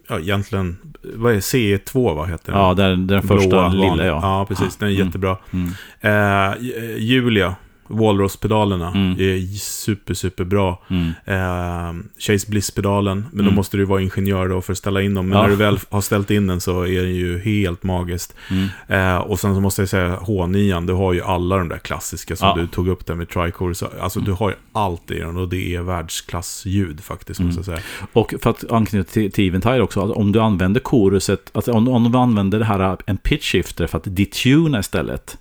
[0.09, 0.77] ja, egentligen,
[1.15, 2.61] vad är CE2, vad heter den?
[2.61, 4.19] Ja, är den första Blåa, lilla, ja.
[4.23, 4.77] Ja, precis.
[4.77, 5.07] Den är Mm.
[5.07, 5.37] jättebra.
[5.53, 5.71] Mm.
[6.01, 6.55] Eh,
[6.99, 7.55] Julia,
[7.89, 9.13] Walrus-pedalerna, Mm.
[9.21, 10.83] är super, super bra.
[10.91, 11.09] Mm.
[11.25, 13.55] Eh, Chase Bliss-pedalen, men då Mm.
[13.55, 15.29] måste du vara ingenjör då för att ställa in dem.
[15.29, 15.43] Men Ja.
[15.43, 18.35] när du väl har ställt in den så är den ju helt magiskt.
[18.51, 18.69] Mm.
[18.89, 22.37] Eh, och sen så måste jag säga H9, du har ju alla de där klassiska
[22.37, 22.55] som Ja.
[22.55, 23.83] du tog upp där med Tricores.
[23.83, 27.47] Alltså du har ju allt i den och det är världsklassljud faktiskt, Mm.
[27.55, 28.07] måste jag säga.
[28.13, 31.89] Och för att anknyta till, till Eventide också, att om du använder koruset, alltså om,
[31.89, 35.39] om du använder det här en pitch shifter för att detuna istället,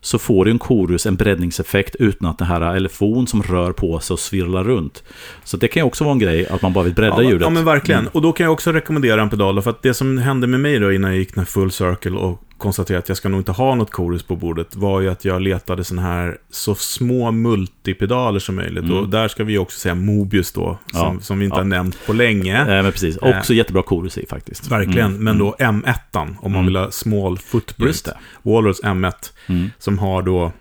[0.00, 4.00] så får du en korus, en breddningseffekt utan att det här elefon som rör på
[4.00, 5.02] sig och svirlar runt.
[5.44, 7.40] Så det kan ju också vara en grej, att man bara vill bredda Ja, ljudet.
[7.40, 8.00] ja, men verkligen.
[8.00, 8.10] Mm.
[8.14, 9.62] Och då kan jag också rekommendera en pedal.
[9.62, 12.16] För att det som hände med mig då innan jag gick den här full circle
[12.18, 15.24] och konstaterade att jag ska nog inte ha något chorus på bordet var ju att
[15.24, 18.84] jag letade såna här så små multipedaler som möjligt.
[18.84, 18.96] Mm.
[18.96, 21.20] Och där ska vi också säga Mobius då, som, Ja.
[21.20, 21.60] som vi inte Ja.
[21.60, 22.60] har nämnt på länge.
[22.60, 24.70] Eh, men precis, också jättebra korus i faktiskt.
[24.70, 25.24] Verkligen, Mm.
[25.24, 25.94] men då M1,
[26.40, 26.64] om man Mm.
[26.66, 28.08] vill ha small footprint.
[28.42, 29.70] Walrus M1, Mm.
[29.78, 30.52] som har då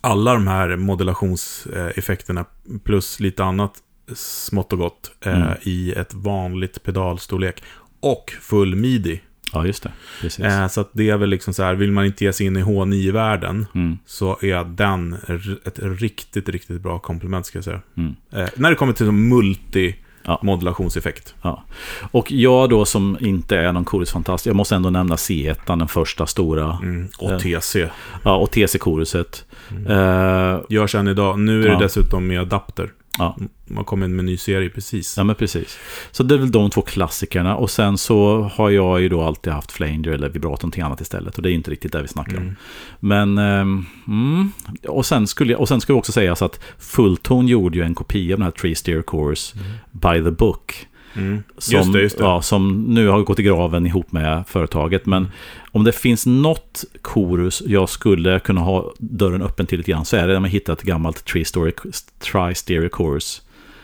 [0.00, 2.44] alla de här modulationseffekterna
[2.84, 3.72] plus lite annat
[4.14, 5.48] smått och gott eh, Mm.
[5.62, 7.62] i ett vanligt pedalstorlek.
[8.00, 9.20] Och full midi.
[9.52, 9.92] Ja, just det.
[10.20, 10.44] Precis.
[10.44, 12.56] Eh, så att det är väl liksom så här, vill man inte ge sig in
[12.56, 13.98] i H9-världen Mm.
[14.06, 15.16] så är den
[15.64, 17.80] ett riktigt, riktigt bra komplement ska jag säga.
[17.96, 18.14] Mm.
[18.32, 19.36] Eh, när det kommer till som Ja.
[19.36, 21.34] multi-modulationseffekt.
[21.42, 21.64] Ja.
[22.10, 26.26] Och jag då som inte är någon chorusfantast, jag måste ändå nämna C1, den första
[26.26, 26.78] stora.
[26.82, 27.08] Mm.
[27.18, 27.38] Och Eh.
[27.38, 27.88] TC.
[28.24, 29.44] Ja, och TC-koruset.
[29.88, 31.38] Eh, Görs än idag.
[31.38, 31.78] Nu är det Ja.
[31.78, 32.90] dessutom med adapter.
[33.18, 33.36] Ja,
[33.66, 35.16] Man kommer med en ny serie precis.
[35.16, 35.78] ja, men precis.
[36.10, 37.56] Så det är väl de två klassikerna.
[37.56, 41.36] Och sen så har jag ju då alltid haft flanger eller vibrato, någonting annat istället.
[41.36, 42.42] Och det är inte riktigt det vi snackar om.
[42.42, 42.56] Mm.
[43.00, 44.52] Men, mm,
[44.88, 47.84] och, sen skulle jag, och sen ska jag också säga så att Fulltone gjorde ju
[47.84, 49.58] en kopia av den här Tree Steer Course
[49.92, 50.86] by the book.
[51.16, 51.42] Mm.
[51.58, 52.24] Som, Just det, just det.
[52.24, 55.06] Ja, som nu har gått i graven ihop med företaget.
[55.06, 55.28] Men
[55.72, 60.16] om det finns något korus jag skulle kunna ha dörren öppen till lite grann så
[60.16, 61.72] är det när man hittar ett gammalt Tree Story,
[62.18, 63.42] Tri Stereo Chorus.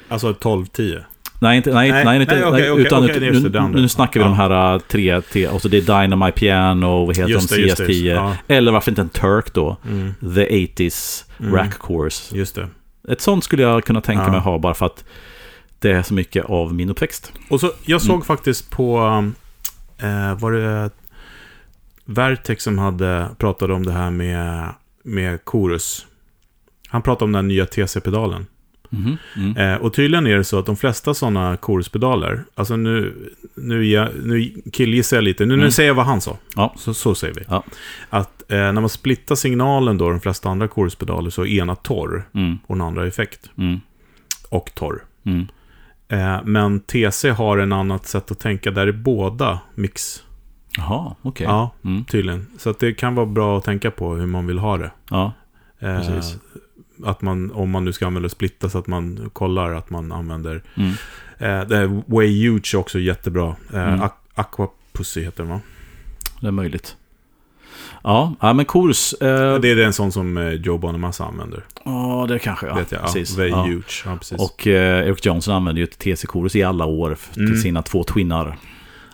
[0.09, 1.03] Alltså 12-10.
[1.41, 4.20] Nej, inte, nej, Nej, nej, inte, nej, okej, utan är just nu, det, nu snackar
[4.20, 4.28] vi Ja.
[4.30, 7.55] de här uh, tre, tre och så det är Dynamite Piano, vad heter Just de,
[7.57, 8.37] det, just det, CS10, ja.
[8.49, 10.14] eller varför inte en Turk då, Mm.
[10.35, 11.55] The 80s Mm.
[11.55, 12.37] Rack Course.
[12.37, 12.68] Just det.
[13.09, 14.30] Ett sånt skulle jag kunna tänka Ja.
[14.30, 15.05] mig ha bara för att
[15.83, 17.33] det är så mycket av min uppväxt.
[17.51, 18.24] Och så, jag såg Mm.
[18.24, 18.97] faktiskt på,
[19.99, 20.91] eh, var det
[22.05, 24.68] Vertex som hade pratade om det här med,
[25.03, 26.07] med Chorus.
[26.89, 28.47] Han pratade om den nya TC-pedalen.
[28.91, 29.57] Mhm, Mm.
[29.57, 33.14] Eh, och tydligen är det så att de flesta sådana Chorus-pedaler, alltså nu,
[33.55, 35.70] nu, jag, nu killgissar jag lite, nu, nu Mm.
[35.72, 36.39] säger jag vad han sa.
[36.57, 36.74] Ja.
[36.78, 37.41] Så, så säger vi.
[37.49, 37.64] Ja.
[38.11, 42.28] Att eh, när man splittar signalen då, de flesta andra Chorus-pedaler, så är ena torr
[42.35, 42.59] Mm.
[42.66, 43.51] och den andra effekt.
[43.59, 43.80] Mm.
[44.49, 45.03] Och torr.
[46.13, 50.23] Eh, men TC har en annat sätt att tänka där är båda mix.
[50.79, 51.47] Jaha, okej.
[51.47, 52.05] Ja, Mm.
[52.05, 52.47] tydligen.
[52.59, 54.91] Så att det kan vara bra att tänka på hur man vill ha det.
[55.11, 55.33] Ja,
[55.79, 56.39] Eh, Precis.
[57.05, 60.63] att man, om man nu ska använda splitta så att man kollar att man använder.
[60.75, 60.91] mm.
[61.39, 63.57] Eh, det är Way Huge är också jättebra.
[63.73, 64.01] Eh, Mm.
[64.01, 65.61] Aqu- Aqua Pussy heter den va?
[66.41, 66.97] det är möjligt.
[68.03, 69.14] Ja, ja men kurs.
[69.20, 71.64] Eh, Det är en sån som eh, Joe Bonamassa använder.
[71.84, 72.74] Ja, det kanske ja.
[72.74, 73.03] vet jag.
[73.03, 73.38] Precis.
[73.38, 73.62] Ja, ja.
[73.62, 74.03] Huge.
[74.05, 74.38] Ja, precis.
[74.40, 77.57] Och eh, Eric Johnson använder ju ett TC-korus i alla år till Mm.
[77.57, 78.57] sina två twinnar.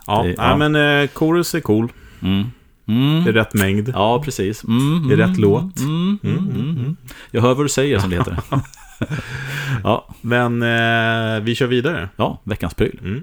[0.06, 0.56] ja, det- ja.
[0.56, 1.92] men eh, Chorus är cool.
[2.22, 2.44] Mm.
[2.88, 3.24] Mm.
[3.24, 3.92] Det är rätt mängd.
[3.94, 4.64] Ja, precis.
[4.64, 5.78] Mm, Det är mm, rätt låt.
[5.80, 6.96] Mm, mm.
[7.30, 8.36] Jag hör vad du säger, som det heter.
[9.84, 12.08] ja, Men eh, vi kör vidare.
[12.16, 13.22] ja, veckans pryl.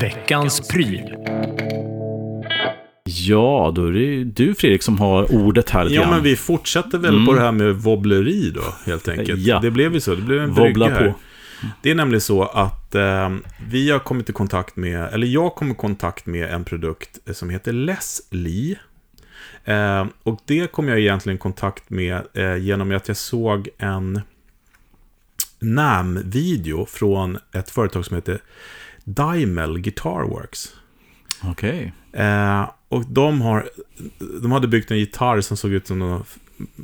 [0.00, 1.14] Veckans pryl.
[3.04, 6.98] Ja, då är det ju du Fredrik som har ordet här Ja, men vi fortsätter
[6.98, 7.26] väl Mm.
[7.26, 9.40] på det här med wobbleri då, helt enkelt.
[9.40, 9.58] Ja.
[9.60, 10.14] Det blev ju så.
[10.14, 11.08] Det blev en Wobbla brygga här.
[11.08, 11.14] på.
[11.82, 13.34] Det är nämligen så att eh,
[13.70, 17.50] vi har kommit i kontakt med, eller jag kom i kontakt med en produkt som
[17.50, 18.78] heter Leslie.
[19.64, 24.20] Eh, och det kom jag egentligen i kontakt med eh, genom att jag såg en
[25.60, 28.38] NAM-video från ett företag som heter
[29.06, 30.68] Dymel Guitar Works.
[31.44, 31.92] Okej.
[32.12, 33.68] Eh, och de, har,
[34.42, 36.24] de hade byggt en gitarr som såg ut som någon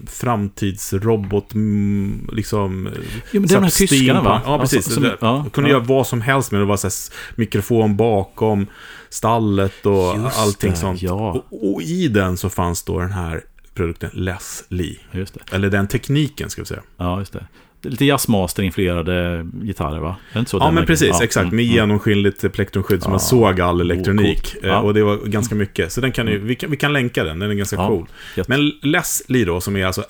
[0.07, 2.89] framtidsrobot, mm, liksom...
[3.33, 4.43] Jo, men det är de här tyskarna va?
[4.45, 4.85] Ja, precis.
[4.85, 5.77] som- som- Det- ja, kunde ja.
[5.77, 6.65] göra vad som helst med det.
[6.65, 6.95] Var så här
[7.41, 8.67] mikrofon bakom
[9.09, 11.03] stallet och Just allting det, sånt.
[11.03, 11.43] ja.
[11.51, 13.45] Och, och i den så fanns då den här
[13.75, 14.99] produkten Leslie.
[15.13, 15.55] Just det.
[15.57, 16.83] Eller den tekniken, ska vi säga.
[16.97, 17.47] Ja, just det.
[17.83, 20.17] Lite jazzmaster-influerade gitarrer va?
[20.31, 20.57] Är det inte så?
[20.59, 21.09] Ja, men precis.
[21.11, 21.43] ja, exakt.
[21.45, 21.75] mm, Med mm.
[21.75, 23.19] genomskinligt plektrumskydd så man Ja.
[23.19, 24.55] såg all elektronik.
[24.63, 24.81] Ja.
[24.81, 25.93] Och det var ganska mycket.
[25.93, 27.39] Så den kan ni, vi, kan, vi kan länka den.
[27.39, 28.07] Den är ganska Ja, cool.
[28.37, 30.05] jätte- Men Leslie då, som är alltså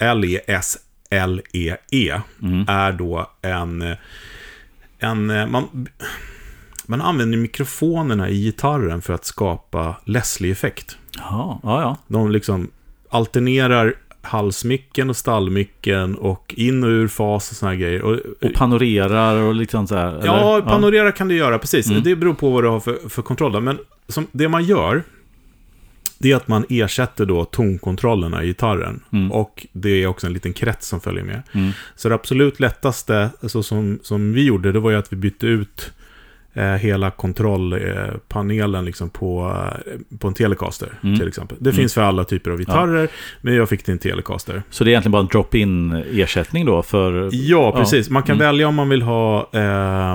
[1.10, 2.60] L-E-S-L-E-E, Mm.
[2.60, 3.94] E är då en...
[4.98, 5.88] en man,
[6.86, 10.96] man använder mikrofonerna i gitarren för att skapa Leslie-effekt.
[11.18, 11.96] Ja, ja.
[12.08, 12.70] De liksom
[13.08, 18.02] alternerar halsmicken och stallmicken och in och ur fas och såna här grejer.
[18.02, 20.12] Och, Och panorerar och liksom så här.
[20.12, 20.26] eller?
[20.26, 21.90] Ja, panorera kan du göra, precis.
[21.90, 22.02] Mm.
[22.02, 23.52] Det beror på vad du har för, för kontroll.
[23.52, 23.60] där.
[23.60, 25.02] Men som, det man gör,
[26.18, 29.00] det är att man ersätter då tonkontrollerna i gitarren.
[29.12, 29.32] Mm.
[29.32, 31.42] Och det är också en liten krets som följer med.
[31.52, 31.70] Mm.
[31.96, 35.46] Så det absolut lättaste, så som, som vi gjorde, det var ju att vi bytte
[35.46, 36.01] ut eh,
[36.80, 41.18] hela kontrollpanelen liksom på, eh, på en Telecaster, Mm.
[41.18, 41.56] till exempel.
[41.60, 43.08] Det finns för alla typer av gitarrer,
[43.40, 44.62] men jag fick det i en Telecaster.
[44.70, 47.28] Så det är egentligen bara en drop-in ersättning då för...
[47.32, 48.10] Ja, precis.
[48.10, 48.46] Man kan Mm.
[48.46, 50.14] välja om man vill ha eh,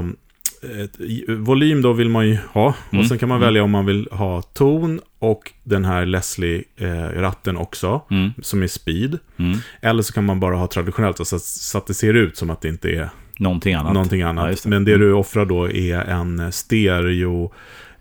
[0.83, 0.99] ett,
[1.37, 2.73] volym då vill man ju ha.
[2.91, 3.01] Mm.
[3.01, 3.47] Och sen kan man Mm.
[3.47, 8.29] välja om man vill ha ton och den här Leslie-ratten också, Mm.
[8.41, 9.17] som är speed.
[9.37, 9.57] Mm.
[9.81, 12.61] Eller så kan man bara ha traditionellt, alltså, så att det ser ut som att
[12.61, 13.09] det inte är
[13.39, 13.93] Någonting annat.
[13.93, 14.63] någonting Ja, annat.
[14.63, 14.69] det.
[14.69, 15.07] Men det Mm.
[15.07, 17.51] du offrar då är en stereo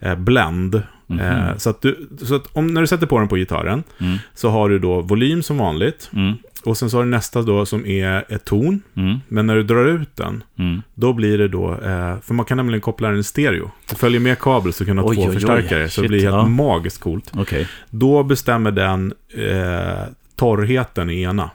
[0.01, 1.21] eh, blend Mhm.
[1.21, 4.17] Eh, så att, du, så att om, när du sätter på den på gitarren Mm.
[4.35, 6.11] så har du då volym som vanligt.
[6.13, 6.35] Mm.
[6.65, 8.83] Och sen så har du nästa då som är ett ton.
[8.97, 9.19] Mm.
[9.29, 10.83] Men när du drar ut den, Mm.
[10.95, 13.71] då blir det då, eh, för man kan nämligen koppla den i stereo.
[13.91, 15.35] Det följer med kabel så kan du ha Oj, två oj, oj.
[15.35, 15.89] förstärkare.
[15.89, 16.47] Så det blir helt ja.
[16.49, 17.33] magiskt coolt.
[17.37, 17.69] Okej.
[17.91, 20.05] Då bestämmer den eh,
[20.37, 21.51] torrheten i ena.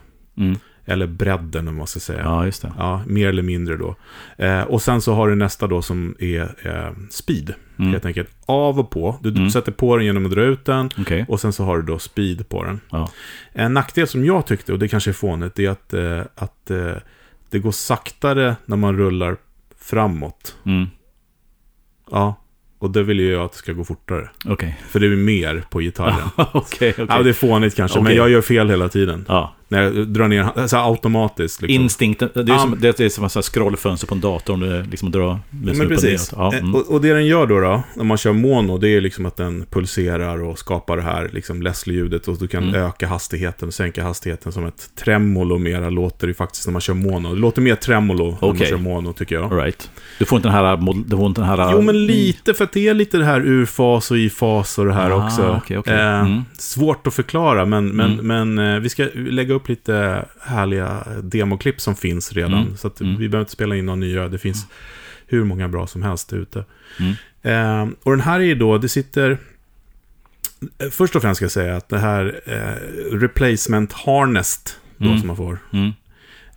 [0.85, 2.19] Eller bredden om man ska säga.
[2.23, 2.73] Ja, just det.
[2.77, 3.95] Ja, mer eller mindre då.
[4.37, 7.53] Eh, och sen så har du nästa då som är eh, speed.
[7.79, 7.91] Mm.
[7.91, 8.29] Helt enkelt.
[8.45, 9.17] Av och på.
[9.21, 9.49] Du Mm.
[9.49, 10.89] sätter på den genom att dra ut den.
[10.99, 11.25] Okej.
[11.27, 12.79] Och sen så har du då speed på den.
[12.89, 13.09] Ja.
[13.53, 16.91] En nackdel som jag tyckte, och det kanske är fånigt, är att, eh, att eh,
[17.49, 19.37] det går saktare när man rullar
[19.79, 20.55] framåt.
[20.65, 20.87] Mm.
[22.11, 22.35] Ja,
[22.79, 24.29] och det vill ju jag att det ska gå fortare.
[24.45, 24.79] Okej.
[24.89, 26.29] För det är mer på gitarren.
[26.35, 27.05] Okej, okej.
[27.09, 28.17] Ja, det är fånigt kanske, men Okej.
[28.17, 29.25] jag gör fel hela tiden.
[29.27, 29.55] Ja.
[29.71, 31.81] När jag drar ner, alltså automatiskt liksom.
[31.83, 32.59] Instinkten, det är Ja.
[32.59, 35.91] som, det är som ett scrollfönster på en dator om du liksom drar musen upp
[35.91, 36.31] och precis.
[36.31, 36.53] neråt.
[36.53, 36.75] Ja, Eh, mm.
[36.75, 39.37] och, och det den gör då, då, när man kör mono, det är liksom att
[39.37, 42.75] den pulserar och skapar det här liksom Leslie-ljudet och du kan Mm.
[42.75, 46.93] öka hastigheten och sänka hastigheten som ett tremolo mera låter det faktiskt när man kör
[46.93, 47.33] mono.
[47.33, 49.43] Det låter mer tremolo när man kör mono tycker jag.
[49.53, 49.89] All right.
[50.19, 50.77] Du får inte den här...
[51.09, 53.41] Du får inte den här Jo, men lite, för att det är lite det här
[53.41, 55.59] ur-fas och i-fas och det här Ah, också.
[55.63, 55.93] okej, okej.
[55.93, 56.41] Eh, Mm.
[56.57, 58.55] Svårt att förklara, men, men, Mm.
[58.55, 62.53] men eh, vi ska lägga upp lite härliga demoklipp som finns redan.
[62.61, 62.77] Mm.
[62.77, 63.17] Så att Mm.
[63.17, 64.27] vi behöver inte spela in några nya.
[64.27, 64.67] Det finns
[65.27, 66.65] hur många bra som helst ute.
[66.99, 67.13] Mm.
[67.41, 69.37] Eh, och den här är ju då, det sitter...
[70.91, 75.17] Först och främst ska jag säga att det här eh, replacement harnessed då Mm.
[75.19, 75.57] som man får.
[75.73, 75.91] Mm.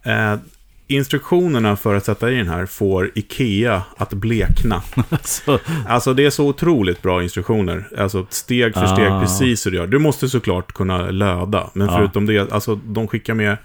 [0.03, 0.39] Eh,
[0.87, 4.83] instruktionerna för att sätta i den här får Ikea att blekna.
[5.23, 5.59] Så,
[5.89, 7.89] Alltså det är så otroligt bra instruktioner.
[7.99, 9.21] Alltså steg för steg, Ah.
[9.21, 9.87] precis hur du gör.
[9.87, 11.71] Du måste såklart kunna löda.
[11.75, 11.97] Men Ja.
[11.97, 13.57] förutom det, alltså de skickar med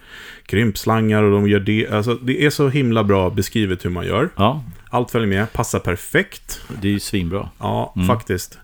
[0.46, 1.88] krympslangar och de gör det.
[1.92, 4.30] Alltså det är så himla bra beskrivet hur man gör.
[4.36, 6.62] ja, Allt följer med, passar perfekt.
[6.82, 7.50] det är ju svinbra.
[7.60, 8.08] Ja, Mm.
[8.08, 8.58] faktiskt.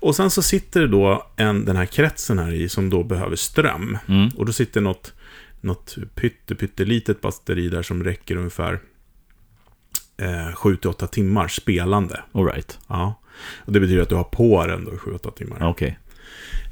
[0.00, 3.36] Och sen så sitter det då en, den här kretsen här i som då behöver
[3.36, 3.98] ström.
[4.08, 4.28] Mm.
[4.36, 5.12] Och då sitter något,
[5.62, 8.80] något pytte, pyttelitet batteri där som räcker ungefär
[10.20, 12.20] eh, 7-8 timmar spelande.
[12.32, 12.78] All right.
[12.88, 13.14] Ja.
[13.56, 15.56] Och det betyder att du har på den då i 7-8 timmar.
[15.60, 15.98] Ja, Okej.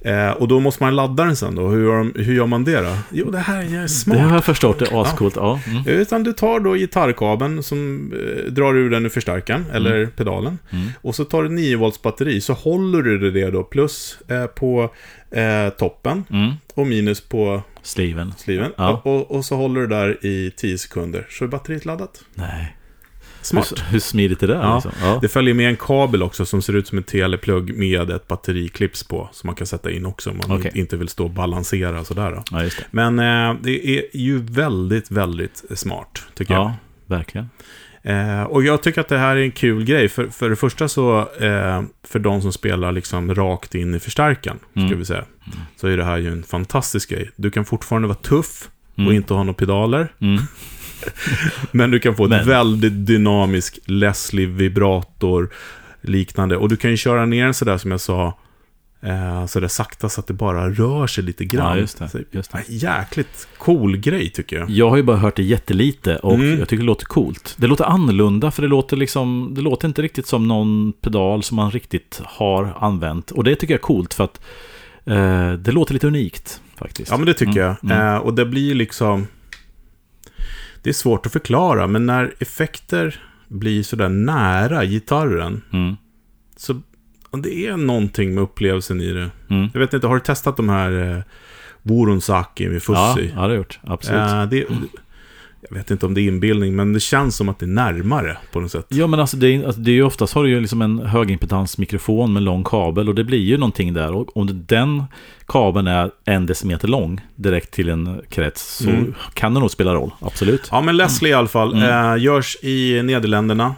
[0.04, 1.68] Eh, och då måste man ladda den sen då.
[1.68, 2.96] Hur gör, de- hur gör man det då?
[3.10, 4.18] Jo, det här är Det smart.
[4.18, 4.78] har jag förstått.
[4.78, 5.36] Det är ascoolt.
[5.36, 5.60] Ja.
[5.66, 5.82] Mm.
[5.86, 10.58] Utan du tar då gitarrkabeln som eh, drar ur den ur förstärkaren, eller pedalen.
[10.70, 10.88] Mm.
[11.02, 14.94] Och så tar du 9 volts batteri, så håller du det då plus eh, på
[15.30, 16.52] eh, toppen Mm.
[16.74, 18.34] och minus på Sliven.
[18.38, 18.72] sliven.
[18.76, 19.02] Ja.
[19.04, 22.24] Och, och, så håller du där i 10 sekunder, så är batteriet laddat.
[22.34, 22.76] Nej.
[23.42, 23.72] Smart.
[23.76, 24.54] Hur, hur smidigt är det?
[24.54, 24.74] Ja.
[24.74, 24.92] Liksom?
[25.02, 25.18] Ja.
[25.22, 29.04] Det följer med en kabel också som ser ut som en teleplugg med ett batteriklips
[29.04, 29.28] på.
[29.32, 30.72] Som man kan sätta in också om man Okej.
[30.74, 32.30] inte vill stå och balansera sådär.
[32.30, 32.42] Då.
[32.50, 32.84] ja, det.
[32.90, 36.62] Men eh, det är ju väldigt, väldigt smart, tycker jag.
[36.62, 36.74] Ja,
[37.06, 37.48] verkligen.
[38.02, 40.08] Eh, och jag tycker att det här är en kul grej.
[40.08, 44.58] För, för det första så, eh, för de som spelar liksom rakt in i förstärkaren,
[44.76, 44.88] Mm.
[44.88, 45.24] ska vi säga,
[45.76, 47.30] så är det här ju en fantastisk grej.
[47.36, 49.12] Du kan fortfarande vara tuff och Mm.
[49.14, 50.08] inte ha några pedaler.
[50.20, 50.42] Mm.
[51.70, 55.50] Men du kan få ett Men- väldigt dynamisk Leslie vibrator
[56.00, 56.56] liknande.
[56.56, 58.38] Och du kan ju köra ner den sådär som jag sa,
[59.02, 61.66] eh, sådär sakta så att det bara rör sig lite grann.
[61.76, 62.08] Ja, just det.
[62.08, 62.64] Så, Just det.
[62.68, 64.70] Jäkligt cool grej tycker jag.
[64.70, 66.58] Jag har ju bara hört det jättelite och Mm.
[66.58, 67.54] jag tycker det låter coolt.
[67.58, 71.56] Det låter annorlunda för det låter liksom, det låter inte riktigt som någon pedal som
[71.56, 73.30] man riktigt har använt.
[73.30, 74.40] Och det tycker jag är coolt för att
[75.04, 77.10] eh, det låter lite unikt faktiskt.
[77.10, 77.92] Ja, men det tycker Mm, jag.
[77.92, 78.14] mm.
[78.14, 79.26] Eh, och det blir liksom...
[80.82, 85.96] Det är svårt att förklara, men när effekter blir sådär nära gitarren, Mm.
[86.56, 86.80] så
[87.30, 89.30] det är någonting med upplevelsen i det.
[89.50, 89.68] Mm.
[89.72, 91.22] Jag vet inte, har du testat de här eh,
[91.82, 93.26] Woronsaki med Ja, Fussi?
[93.28, 93.78] ja, det har jag gjort.
[93.84, 94.20] Absolut.
[94.20, 94.64] Eh, det,
[95.70, 98.36] jag vet inte om det är inbildning, men det känns som att det är närmare
[98.52, 98.86] på något sätt.
[98.88, 100.98] Ja men alltså det är, alltså det är ju oftast har du ju liksom en
[100.98, 104.12] högimpedans-mikrofon med lång kabel och det blir ju någonting där.
[104.12, 105.04] Och om den
[105.46, 109.14] kabeln är en decimeter lång direkt till en krets så Mm.
[109.34, 110.10] kan det nog spela roll.
[110.20, 110.68] Absolut.
[110.70, 111.72] Ja, men Leslie i alla fall.
[111.74, 112.12] Mm.
[112.14, 113.74] Eh, görs i Nederländerna.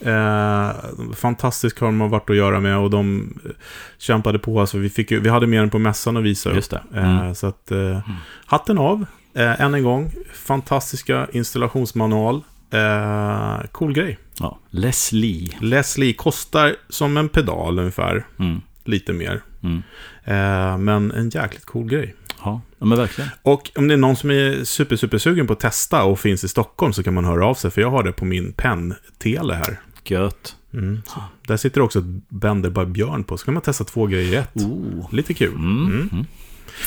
[0.00, 0.70] Eh,
[1.16, 3.50] fantastiskt har de varit att göra med och de eh,
[3.98, 4.60] kämpade på.
[4.60, 6.54] Alltså, vi, fick, ju- vi hade med den på mässan och visa.
[6.54, 6.82] Just det.
[6.94, 7.34] Eh, Mm.
[7.34, 8.00] Så att, eh,
[8.46, 9.06] hatten av.
[9.34, 12.42] Eh, än en gång, fantastiska installationsmanual.
[12.72, 14.18] Eh, cool grej.
[14.40, 14.58] Ja.
[14.70, 15.56] Leslie.
[15.60, 18.26] Leslie kostar som en pedal ungefär.
[18.38, 18.60] Mm.
[18.84, 19.42] Lite mer.
[19.62, 19.82] Mm.
[20.24, 22.14] Eh, men en jäkligt cool grej.
[22.44, 22.60] Ja.
[22.78, 23.30] ja, men verkligen.
[23.42, 26.44] Och om det är någon som är super, super sugen på att testa och finns
[26.44, 27.70] i Stockholm så kan man höra av sig.
[27.70, 29.80] För jag har det på min penn-tele här.
[30.04, 30.56] Gött.
[30.74, 31.02] Mm.
[31.46, 33.38] Där sitter också ett Bender by Björn på.
[33.38, 34.56] Så kan man testa två grejer i ett.
[34.56, 35.14] Oh.
[35.14, 35.54] Lite kul.
[35.54, 35.86] Mm.
[35.86, 36.08] Mm.
[36.12, 36.26] Mm.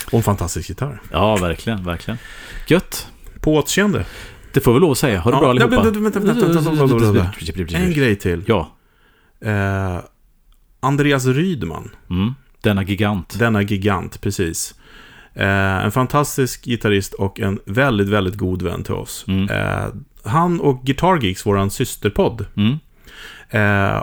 [0.07, 1.01] Och en fantastisk gitarr.
[1.11, 2.17] Ja, verkligen, verkligen.
[2.67, 3.07] Gött.
[3.41, 4.05] På återseende.
[4.53, 5.19] Det får vi lov att säga.
[5.19, 5.83] Ha det Ja, bra nej, allihopa.
[5.83, 7.11] vänta, vänta, vänta,
[7.53, 7.77] vänta.
[7.77, 8.43] En grej till.
[8.47, 8.71] Ja.
[9.41, 9.99] Eh,
[10.79, 11.89] Andreas Rydman.
[12.09, 12.33] Mm.
[12.61, 13.39] Denna gigant.
[13.39, 14.75] Denna gigant, precis.
[15.33, 19.25] Eh, en fantastisk gitarrist och en väldigt, väldigt god vän till oss.
[19.27, 19.49] Mm.
[19.49, 19.85] Eh,
[20.23, 22.77] han och Guitar Geeks, våran systerpodd, Mm.
[23.49, 24.01] Eh, eh,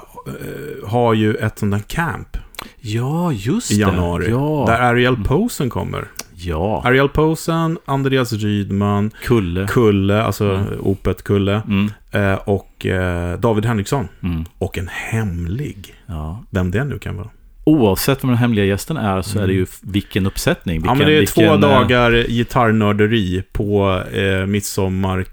[0.86, 2.36] har ju ett sånt där camp
[2.80, 3.80] Ja, just i det.
[3.80, 4.26] januari.
[4.30, 4.64] Ja.
[4.68, 6.08] Där Ariel Posen kommer.
[6.34, 6.82] ja.
[6.84, 9.66] Ariel Posen, Andreas Rydman, Kulle.
[9.68, 10.66] Kulle, alltså Mm.
[10.80, 11.90] Opet Kulle, Mm.
[12.10, 14.08] eh, och eh, David Henriksson.
[14.22, 14.44] Mm.
[14.58, 16.44] Och en hemlig, Ja.
[16.50, 17.28] vem det nu kan vara.
[17.64, 20.74] Oavsett vem den hemliga gästen är så är det ju f- vilken uppsättning.
[20.74, 25.26] Vilken, ja, men det är vilken, två eh, dagar gitarrnörderi på eh, Midsommargården,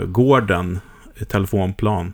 [0.00, 0.80] eh, gården,
[1.20, 2.12] eh, telefonplan.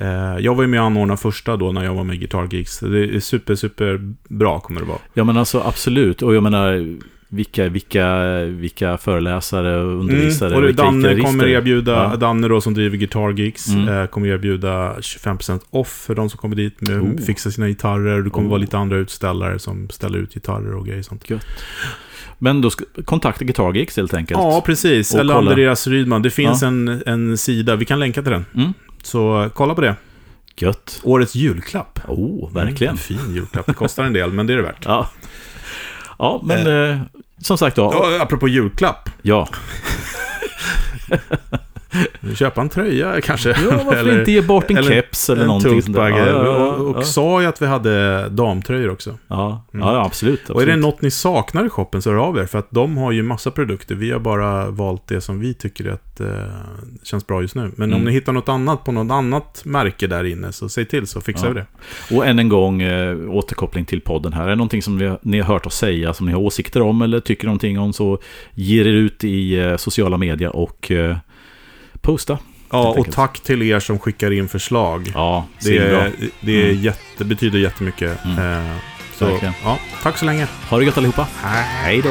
[0.00, 2.48] Eh, jag var ju med och anordnade första då när jag var med i Guitar
[2.50, 2.78] Geeks.
[2.80, 4.98] Det är super, super bra kommer det vara.
[5.14, 6.22] Ja, men alltså absolut.
[6.22, 6.96] Och jag menar,
[7.28, 10.68] vilka, vilka, vilka föreläsare, undervisare, Mm.
[10.68, 12.16] Och Danne kommer erbjuda, Ja.
[12.16, 13.88] Danne då som driver Guitar Geeks, Mm.
[13.88, 17.16] eh, kommer erbjuda 25% off för de som kommer dit med Oh.
[17.26, 18.22] fixa sina gitarrer.
[18.22, 18.50] Det kommer Oh.
[18.50, 21.24] vara lite andra utställare som ställer ut gitarrer och grejer sånt.
[22.38, 22.70] Men då
[23.04, 24.40] kontakta Guitar Geeks helt enkelt.
[24.40, 25.14] Ja, precis.
[25.14, 25.50] Och Eller kolla.
[25.50, 26.22] Andreas Rydman.
[26.22, 26.68] Det finns Ja.
[26.68, 28.44] en, en sida, vi kan länka till den.
[28.54, 28.72] Mm.
[29.02, 29.94] Så eh, kolla på det.
[30.56, 31.00] Gött.
[31.04, 31.98] Årets julklapp.
[32.08, 32.90] Oh, verkligen.
[32.92, 33.66] Mm, fin julklapp.
[33.66, 34.84] Det kostar en del, men det är det värt.
[34.84, 35.08] Ja.
[36.18, 37.00] Ja, men eh,
[37.38, 37.82] som sagt då.
[37.94, 39.10] Ja, apropå julklapp.
[39.22, 39.48] Ja,
[42.34, 43.48] Köpa en tröja kanske.
[43.48, 46.08] ja varför inte ge bort en eller keps eller en någonting sånt där.
[46.08, 49.18] Ja, ja, ja, och och sa ju att vi hade damtröjor också.
[49.28, 49.86] Ja, Mm.
[49.86, 50.50] ja, ja absolut.
[50.50, 50.84] Och är det absolut.
[50.94, 52.46] något ni saknar i shoppen så hör av er.
[52.46, 53.94] För att de har ju massa produkter.
[53.94, 56.26] Vi har bara valt det som vi tycker att, eh,
[57.02, 57.70] känns bra just nu.
[57.76, 58.04] Men om Mm.
[58.04, 61.48] ni hittar något annat på något annat märke där inne så säg till så fixar
[61.48, 61.66] vi det.
[62.16, 64.44] Och än en gång eh, återkoppling till podden här.
[64.44, 67.02] Är det någonting som ni, ni har hört oss säga, som ni har åsikter om
[67.02, 68.18] eller tycker någonting om så
[68.54, 71.16] ge er ut i eh, sociala medier och eh,
[72.02, 72.38] posta.
[72.70, 75.10] Ja, och tack till er som skickar in förslag.
[75.14, 76.82] Ja, Det, är, det är Mm.
[76.82, 78.24] jätte, betyder jättemycket.
[78.24, 78.38] Mm.
[78.68, 78.76] Eh,
[79.18, 79.54] så, Verkligen.
[79.64, 80.46] ja, tack så länge.
[80.70, 81.26] Ha det gött allihopa.
[81.42, 82.10] Hej då.